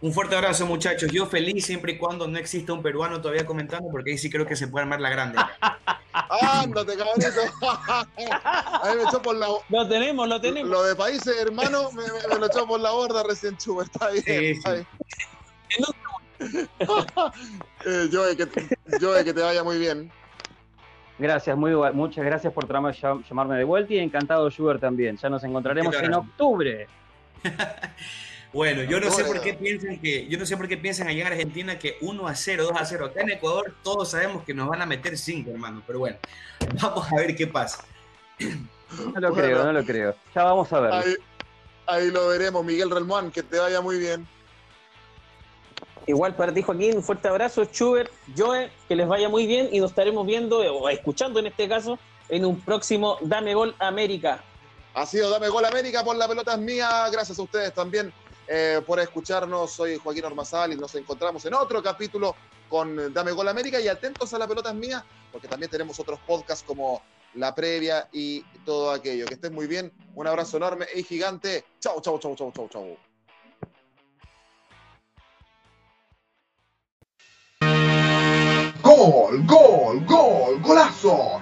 Un 0.04 0.12
fuerte 0.12 0.36
abrazo, 0.36 0.66
muchachos. 0.66 1.10
Yo 1.14 1.26
feliz 1.28 1.66
siempre 1.66 1.94
y 1.94 1.98
cuando 1.98 2.28
no 2.28 2.38
exista 2.38 2.74
un 2.74 2.84
peruano 2.84 3.22
todavía 3.22 3.46
comentando, 3.46 3.88
porque 3.90 4.12
ahí 4.12 4.18
sí 4.18 4.30
creo 4.30 4.46
que 4.46 4.58
se 4.58 4.68
puede 4.68 4.84
armar 4.84 5.00
la 5.00 5.10
grande. 5.10 5.40
Ándate, 6.12 6.98
cabrito. 6.98 7.30
Ahí 8.84 8.98
me 8.98 9.04
echó 9.04 9.22
por 9.22 9.38
la. 9.38 9.48
Lo 9.70 9.88
tenemos, 9.88 10.28
lo 10.28 10.42
tenemos. 10.42 10.70
Lo 10.70 10.84
de 10.84 10.94
países 10.98 11.38
hermanos 11.40 11.94
me, 11.94 12.04
lo 12.38 12.46
echó 12.46 12.68
por 12.68 12.82
la 12.82 12.92
borda 12.92 13.24
recién 13.24 13.56
Chuber. 13.56 13.86
Está 13.86 14.10
bien. 14.10 14.58
Está 14.58 14.74
bien. 14.74 14.88
eh, 17.86 18.10
Joe, 18.12 18.36
que, 18.36 18.46
que 19.24 19.34
te 19.34 19.42
vaya 19.42 19.64
muy 19.64 19.78
bien. 19.78 20.12
Gracias, 21.18 21.56
muy, 21.56 21.72
muchas 21.94 22.26
gracias 22.26 22.52
por 22.52 22.68
llamarme 22.68 23.56
de 23.56 23.64
vuelta 23.64 23.94
y 23.94 24.00
encantado, 24.00 24.50
Schubert, 24.50 24.82
también. 24.82 25.16
Ya 25.16 25.30
nos 25.30 25.46
encontraremos 25.46 25.96
en 25.96 26.14
octubre. 26.14 26.88
Bueno, 28.54 28.84
yo 28.84 29.00
no 29.00 29.10
sé 29.10 29.24
por 29.26 29.42
qué 29.42 29.56
piensan 29.56 30.00
que, 30.00 30.28
yo 30.28 30.38
no 30.38 30.46
sé 30.46 30.56
por 30.56 30.68
qué 30.68 30.78
piensan 30.78 31.08
allá 31.08 31.22
en 31.22 31.28
Argentina 31.28 31.80
que 31.80 31.98
1 32.02 32.28
a 32.28 32.36
0, 32.36 32.66
2 32.66 32.74
a 32.80 32.86
0. 32.86 33.06
Acá 33.08 33.22
en 33.22 33.32
Ecuador 33.32 33.74
todos 33.82 34.12
sabemos 34.12 34.44
que 34.44 34.54
nos 34.54 34.70
van 34.70 34.84
a 34.84 34.86
meter 34.86 35.18
5, 35.18 35.50
hermano. 35.50 35.82
Pero 35.88 36.00
bueno, 36.00 36.18
vamos 36.82 37.12
a 37.12 37.16
ver 37.16 37.36
qué 37.36 37.48
pasa. 37.48 37.84
No 38.40 39.20
lo 39.20 39.34
creo, 39.34 39.64
no 39.64 39.74
lo 39.74 39.84
creo. 39.84 40.16
Ya 40.36 40.44
vamos 40.44 40.72
a 40.72 40.80
ver. 40.80 41.20
Ahí, 41.88 42.12
lo 42.12 42.28
veremos, 42.28 42.64
Miguel 42.64 42.92
Relmuán, 42.92 43.32
que 43.32 43.42
te 43.42 43.58
vaya 43.58 43.82
muy 43.82 43.98
bien. 43.98 44.28
Igual 46.06 46.36
para 46.36 46.54
ti, 46.54 46.62
Joaquín, 46.62 46.98
un 46.98 47.04
fuerte 47.04 47.28
abrazo, 47.30 47.66
Schubert, 47.66 48.12
Joe, 48.38 48.70
que 48.88 48.96
les 48.96 49.08
vaya 49.08 49.30
muy 49.30 49.48
bien 49.48 49.70
y 49.72 49.80
nos 49.80 49.92
estaremos 49.92 50.28
viendo 50.28 50.60
o 50.60 50.90
escuchando 50.90 51.40
en 51.40 51.48
este 51.48 51.68
caso 51.68 51.98
en 52.30 52.46
un 52.46 52.60
próximo 52.60 53.18
Dame 53.22 53.56
Gol 53.56 53.74
América. 53.80 54.44
Ha 54.94 55.06
sido 55.08 55.32
Dame 55.32 55.50
Gol 55.50 55.66
América 55.66 56.04
por 56.04 56.16
la 56.16 56.28
pelota 56.28 56.54
es 56.54 56.60
mía. 56.60 57.10
Gracias 57.12 57.40
a 57.40 57.42
ustedes 57.42 57.74
también 57.74 58.14
eh, 58.48 58.82
por 58.86 59.00
escucharnos. 59.00 59.72
Soy 59.72 59.98
Joaquín 59.98 60.26
Ormazal 60.26 60.74
y 60.74 60.76
nos 60.76 60.94
encontramos 60.96 61.46
en 61.46 61.54
otro 61.54 61.82
capítulo 61.82 62.36
con 62.70 63.14
Dame 63.14 63.32
Gol 63.32 63.48
América 63.48 63.80
y 63.80 63.88
atentos 63.88 64.34
a 64.34 64.40
la 64.40 64.48
pelota 64.48 64.74
mía, 64.74 65.06
porque 65.32 65.48
también 65.48 65.70
tenemos 65.70 66.00
otros 66.00 66.20
podcasts 66.26 66.64
como 66.66 67.02
La 67.36 67.54
Previa 67.54 68.10
y 68.12 68.42
todo 68.66 68.92
aquello. 68.92 69.26
Que 69.26 69.36
estén 69.36 69.54
muy 69.54 69.68
bien. 69.68 69.92
Un 70.16 70.28
abrazo 70.28 70.58
enorme 70.58 70.88
y 70.96 71.04
gigante. 71.04 71.66
Chau, 71.80 72.02
chau, 72.02 72.20
chau, 72.20 72.36
chau, 72.36 72.52
chau, 72.52 72.70
chau. 72.70 72.98
Gol, 78.82 79.46
gol, 79.46 80.06
gol, 80.06 80.62
golazo. 80.62 81.42